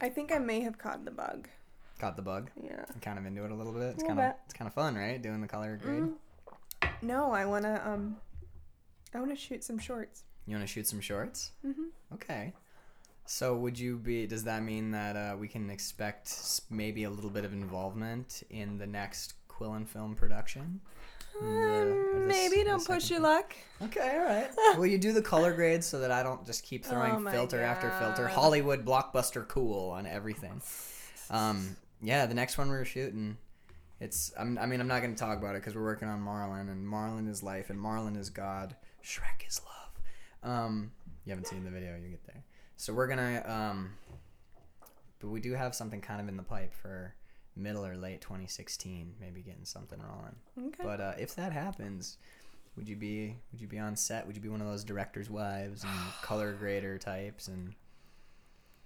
I 0.00 0.08
think 0.08 0.32
I 0.32 0.38
may 0.38 0.60
have 0.60 0.78
caught 0.78 1.04
the 1.04 1.10
bug. 1.10 1.48
Caught 2.00 2.16
the 2.16 2.22
bug. 2.22 2.50
Yeah. 2.60 2.84
I'm 2.92 3.00
kind 3.00 3.18
of 3.18 3.26
into 3.26 3.44
it 3.44 3.50
a 3.50 3.54
little 3.54 3.72
bit. 3.72 3.94
It's 3.94 4.02
kind 4.02 4.18
of 4.18 4.34
it's 4.44 4.54
kind 4.54 4.66
of 4.66 4.74
fun, 4.74 4.94
right? 4.96 5.20
Doing 5.22 5.40
the 5.40 5.46
color 5.48 5.76
grade. 5.80 6.02
Mm. 6.02 6.12
No, 7.02 7.30
I 7.32 7.44
wanna 7.46 7.80
um, 7.84 8.16
I 9.14 9.20
wanna 9.20 9.36
shoot 9.36 9.62
some 9.62 9.78
shorts. 9.78 10.24
You 10.46 10.56
want 10.56 10.66
to 10.66 10.72
shoot 10.72 10.86
some 10.88 11.00
shorts? 11.00 11.52
Mhm. 11.64 11.90
Okay. 12.14 12.52
So 13.26 13.56
would 13.56 13.78
you 13.78 13.96
be? 13.98 14.26
Does 14.26 14.44
that 14.44 14.62
mean 14.64 14.90
that 14.92 15.14
uh, 15.16 15.36
we 15.38 15.46
can 15.46 15.70
expect 15.70 16.62
maybe 16.70 17.04
a 17.04 17.10
little 17.10 17.30
bit 17.30 17.44
of 17.44 17.52
involvement 17.52 18.42
in 18.50 18.78
the 18.78 18.86
next 18.86 19.34
Quillen 19.48 19.86
film 19.86 20.14
production? 20.16 20.80
The- 21.40 21.46
Um, 21.46 22.26
maybe 22.26 22.64
don't 22.64 22.84
push 22.84 23.10
your 23.10 23.20
luck. 23.20 23.54
Okay, 23.82 24.18
all 24.18 24.24
right. 24.24 24.50
Will 24.78 24.86
you 24.86 24.98
do 24.98 25.12
the 25.12 25.22
color 25.22 25.52
grade 25.54 25.84
so 25.84 26.00
that 26.00 26.10
I 26.10 26.22
don't 26.24 26.44
just 26.44 26.64
keep 26.64 26.84
throwing 26.84 27.26
Oh 27.26 27.30
filter 27.30 27.62
after 27.62 27.90
filter, 28.00 28.26
Hollywood 28.26 28.84
blockbuster 28.84 29.46
cool 29.46 29.90
on 29.90 30.06
everything? 30.06 30.60
Um, 31.30 31.76
yeah, 32.02 32.26
the 32.26 32.34
next 32.34 32.58
one 32.58 32.68
we're 32.68 32.84
shooting, 32.84 33.36
it's. 34.00 34.32
I'm, 34.38 34.58
I 34.58 34.66
mean, 34.66 34.80
I'm 34.80 34.88
not 34.88 35.02
going 35.02 35.14
to 35.14 35.20
talk 35.20 35.38
about 35.38 35.54
it 35.54 35.62
because 35.62 35.74
we're 35.74 35.84
working 35.84 36.08
on 36.08 36.20
Marlin, 36.20 36.68
and 36.68 36.86
Marlin 36.86 37.28
is 37.28 37.42
life, 37.42 37.70
and 37.70 37.78
Marlin 37.78 38.16
is 38.16 38.30
God. 38.30 38.76
Shrek 39.04 39.46
is 39.48 39.60
love. 39.64 40.50
Um, 40.52 40.92
you 41.24 41.30
haven't 41.30 41.46
seen 41.46 41.64
the 41.64 41.70
video, 41.70 41.96
you 41.96 42.08
get 42.08 42.24
there. 42.24 42.42
So 42.76 42.92
we're 42.92 43.08
gonna. 43.08 43.42
Um, 43.46 43.92
but 45.20 45.28
we 45.28 45.40
do 45.40 45.52
have 45.52 45.74
something 45.74 46.00
kind 46.00 46.20
of 46.20 46.28
in 46.28 46.36
the 46.36 46.42
pipe 46.42 46.72
for 46.72 47.14
middle 47.54 47.84
or 47.84 47.96
late 47.96 48.22
2016, 48.22 49.14
maybe 49.20 49.42
getting 49.42 49.64
something 49.64 49.98
rolling. 50.00 50.68
Okay. 50.68 50.82
But 50.82 51.00
uh, 51.00 51.12
if 51.18 51.34
that 51.36 51.52
happens, 51.52 52.16
would 52.76 52.88
you 52.88 52.96
be 52.96 53.36
would 53.52 53.60
you 53.60 53.66
be 53.66 53.78
on 53.78 53.96
set? 53.96 54.26
Would 54.26 54.36
you 54.36 54.42
be 54.42 54.48
one 54.48 54.60
of 54.62 54.66
those 54.66 54.84
directors' 54.84 55.28
wives 55.28 55.84
and 55.84 55.92
color 56.22 56.52
grader 56.54 56.96
types? 56.98 57.48
And 57.48 57.74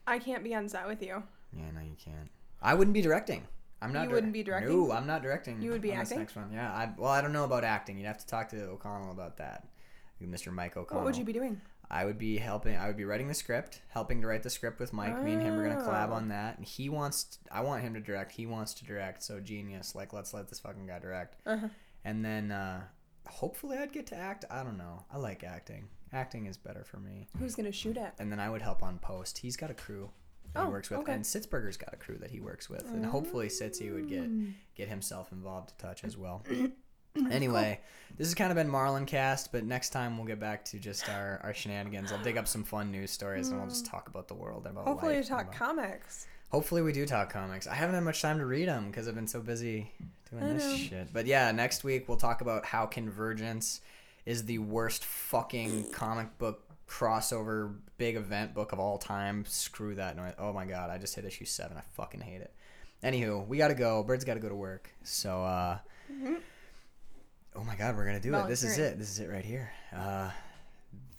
I 0.06 0.18
can't 0.18 0.42
be 0.42 0.54
on 0.54 0.68
set 0.68 0.86
with 0.88 1.02
you. 1.02 1.22
yeah, 1.56 1.70
no, 1.72 1.80
you 1.80 1.96
can't. 2.02 2.30
I 2.64 2.74
wouldn't 2.74 2.94
be 2.94 3.02
directing. 3.02 3.46
I'm 3.82 3.92
not. 3.92 4.08
You 4.08 4.14
wouldn't 4.14 4.32
be 4.32 4.42
directing? 4.42 4.70
No, 4.88 4.92
I'm 4.92 5.06
not 5.06 5.22
directing. 5.22 5.60
You 5.60 5.70
would 5.72 5.82
be 5.82 5.92
acting? 5.92 6.18
Next 6.18 6.34
one, 6.34 6.50
yeah. 6.52 6.72
I, 6.72 6.90
well, 6.96 7.10
I 7.10 7.20
don't 7.20 7.32
know 7.32 7.44
about 7.44 7.64
acting. 7.64 7.98
You'd 7.98 8.06
have 8.06 8.18
to 8.18 8.26
talk 8.26 8.48
to 8.48 8.64
O'Connell 8.68 9.12
about 9.12 9.36
that. 9.36 9.68
Mr. 10.22 10.50
Mike 10.50 10.74
O'Connell. 10.76 11.04
What 11.04 11.06
would 11.12 11.18
you 11.18 11.24
be 11.24 11.34
doing? 11.34 11.60
I 11.90 12.06
would 12.06 12.16
be 12.18 12.38
helping. 12.38 12.76
I 12.76 12.86
would 12.86 12.96
be 12.96 13.04
writing 13.04 13.28
the 13.28 13.34
script, 13.34 13.82
helping 13.88 14.22
to 14.22 14.26
write 14.26 14.42
the 14.42 14.48
script 14.48 14.80
with 14.80 14.94
Mike. 14.94 15.22
Me 15.22 15.34
and 15.34 15.42
him 15.42 15.60
are 15.60 15.68
gonna 15.68 15.82
collab 15.82 16.08
Oh. 16.10 16.14
on 16.14 16.28
that. 16.28 16.56
And 16.56 16.66
he 16.66 16.88
wants. 16.88 17.38
I 17.52 17.60
want 17.60 17.82
him 17.82 17.92
to 17.92 18.00
direct. 18.00 18.32
He 18.32 18.46
wants 18.46 18.72
to 18.74 18.86
direct. 18.86 19.22
So 19.22 19.38
genius. 19.38 19.94
Like, 19.94 20.14
let's 20.14 20.32
let 20.32 20.48
this 20.48 20.60
fucking 20.60 20.86
guy 20.86 20.98
direct. 20.98 21.36
Uh-huh. 21.44 21.68
And 22.06 22.24
then 22.24 22.50
uh, 22.52 22.84
hopefully 23.28 23.76
I'd 23.76 23.92
get 23.92 24.06
to 24.08 24.16
act. 24.16 24.46
I 24.50 24.62
don't 24.62 24.78
know. 24.78 25.04
I 25.12 25.18
like 25.18 25.44
acting. 25.44 25.88
Acting 26.12 26.46
is 26.46 26.56
better 26.56 26.84
for 26.84 26.96
me. 26.98 27.28
Who's 27.38 27.54
gonna 27.54 27.72
shoot 27.72 27.98
at? 27.98 28.14
And 28.18 28.32
then 28.32 28.40
I 28.40 28.48
would 28.48 28.62
help 28.62 28.82
on 28.82 28.98
post. 28.98 29.38
He's 29.38 29.56
got 29.58 29.70
a 29.70 29.74
crew 29.74 30.08
that 30.54 30.60
he 30.62 30.66
Oh, 30.66 30.70
works 30.70 30.88
with, 30.90 31.00
okay. 31.00 31.12
and 31.12 31.24
Sitzberger's 31.26 31.76
got 31.76 31.92
a 31.92 31.96
crew 31.96 32.16
that 32.18 32.30
he 32.30 32.40
works 32.40 32.70
with, 32.70 32.84
and 32.90 33.04
hopefully 33.04 33.48
Sitzy 33.48 33.92
would 33.92 34.08
get 34.08 34.22
Mm. 34.30 34.54
get 34.74 34.88
himself 34.88 35.30
involved 35.32 35.72
a 35.78 35.82
touch 35.82 36.02
as 36.04 36.16
well. 36.16 36.42
Anyway, 37.30 37.78
this 38.18 38.26
has 38.26 38.34
kind 38.34 38.50
of 38.50 38.56
been 38.56 38.68
Marlin 38.68 39.06
Cast, 39.06 39.52
but 39.52 39.62
next 39.64 39.90
time 39.90 40.16
we'll 40.18 40.26
get 40.26 40.40
back 40.40 40.64
to 40.64 40.80
just 40.80 41.08
our, 41.08 41.38
our 41.44 41.54
shenanigans. 41.54 42.10
I'll 42.10 42.20
dig 42.24 42.36
up 42.36 42.48
some 42.48 42.64
fun 42.64 42.90
news 42.90 43.12
stories 43.12 43.50
and 43.50 43.58
we'll 43.60 43.68
just 43.68 43.86
talk 43.86 44.08
about 44.08 44.26
the 44.26 44.34
world 44.34 44.66
and 44.66 44.76
about 44.76 44.88
Hopefully, 44.88 45.14
life 45.16 45.28
talk 45.28 45.42
about- 45.42 45.54
comics. 45.54 46.26
Hopefully, 46.50 46.82
we 46.82 46.90
do 46.92 47.06
talk 47.06 47.32
comics. 47.32 47.68
I 47.68 47.74
haven't 47.74 47.94
had 47.94 48.02
much 48.02 48.20
time 48.20 48.38
to 48.38 48.46
read 48.46 48.66
them 48.66 48.86
because 48.90 49.06
I've 49.06 49.14
been 49.14 49.28
so 49.28 49.40
busy 49.40 49.92
doing 50.28 50.42
I 50.42 50.52
this 50.54 50.64
know. 50.64 50.76
shit. 50.76 51.12
But 51.12 51.26
yeah, 51.26 51.52
next 51.52 51.84
week 51.84 52.08
we'll 52.08 52.16
talk 52.16 52.40
about 52.40 52.64
how 52.64 52.84
Convergence 52.86 53.80
is 54.26 54.44
the 54.46 54.58
worst 54.58 55.04
fucking 55.04 55.92
comic 55.92 56.36
book 56.38 56.64
crossover 56.88 57.74
big 57.98 58.16
event 58.16 58.54
book 58.54 58.72
of 58.72 58.78
all 58.78 58.98
time. 58.98 59.44
Screw 59.46 59.94
that 59.96 60.16
noise. 60.16 60.34
Oh 60.38 60.52
my 60.52 60.64
god, 60.64 60.90
I 60.90 60.98
just 60.98 61.14
hit 61.14 61.24
issue 61.24 61.44
seven. 61.44 61.76
I 61.76 61.82
fucking 61.94 62.20
hate 62.20 62.40
it. 62.40 62.52
Anywho, 63.02 63.46
we 63.46 63.58
gotta 63.58 63.74
go. 63.74 64.02
Bird's 64.02 64.24
gotta 64.24 64.40
go 64.40 64.48
to 64.48 64.54
work. 64.54 64.90
So, 65.02 65.42
uh, 65.44 65.78
oh 67.54 67.64
my 67.64 67.76
god, 67.76 67.96
we're 67.96 68.06
gonna 68.06 68.20
do 68.20 68.34
it. 68.34 68.48
This 68.48 68.62
is 68.62 68.78
it. 68.78 68.98
This 68.98 69.10
is 69.10 69.18
it 69.20 69.28
right 69.30 69.44
here. 69.44 69.70
Uh, 69.94 70.30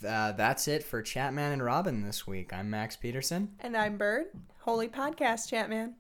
th- 0.01 0.35
that's 0.37 0.67
it 0.67 0.83
for 0.83 1.03
Chatman 1.03 1.53
and 1.53 1.63
Robin 1.63 2.03
this 2.03 2.25
week. 2.25 2.53
I'm 2.53 2.69
Max 2.69 2.95
Peterson. 2.95 3.51
And 3.59 3.77
I'm 3.77 3.97
Bird. 3.97 4.25
Holy 4.61 4.87
podcast, 4.87 5.49
chat 5.49 5.69
man. 5.69 5.95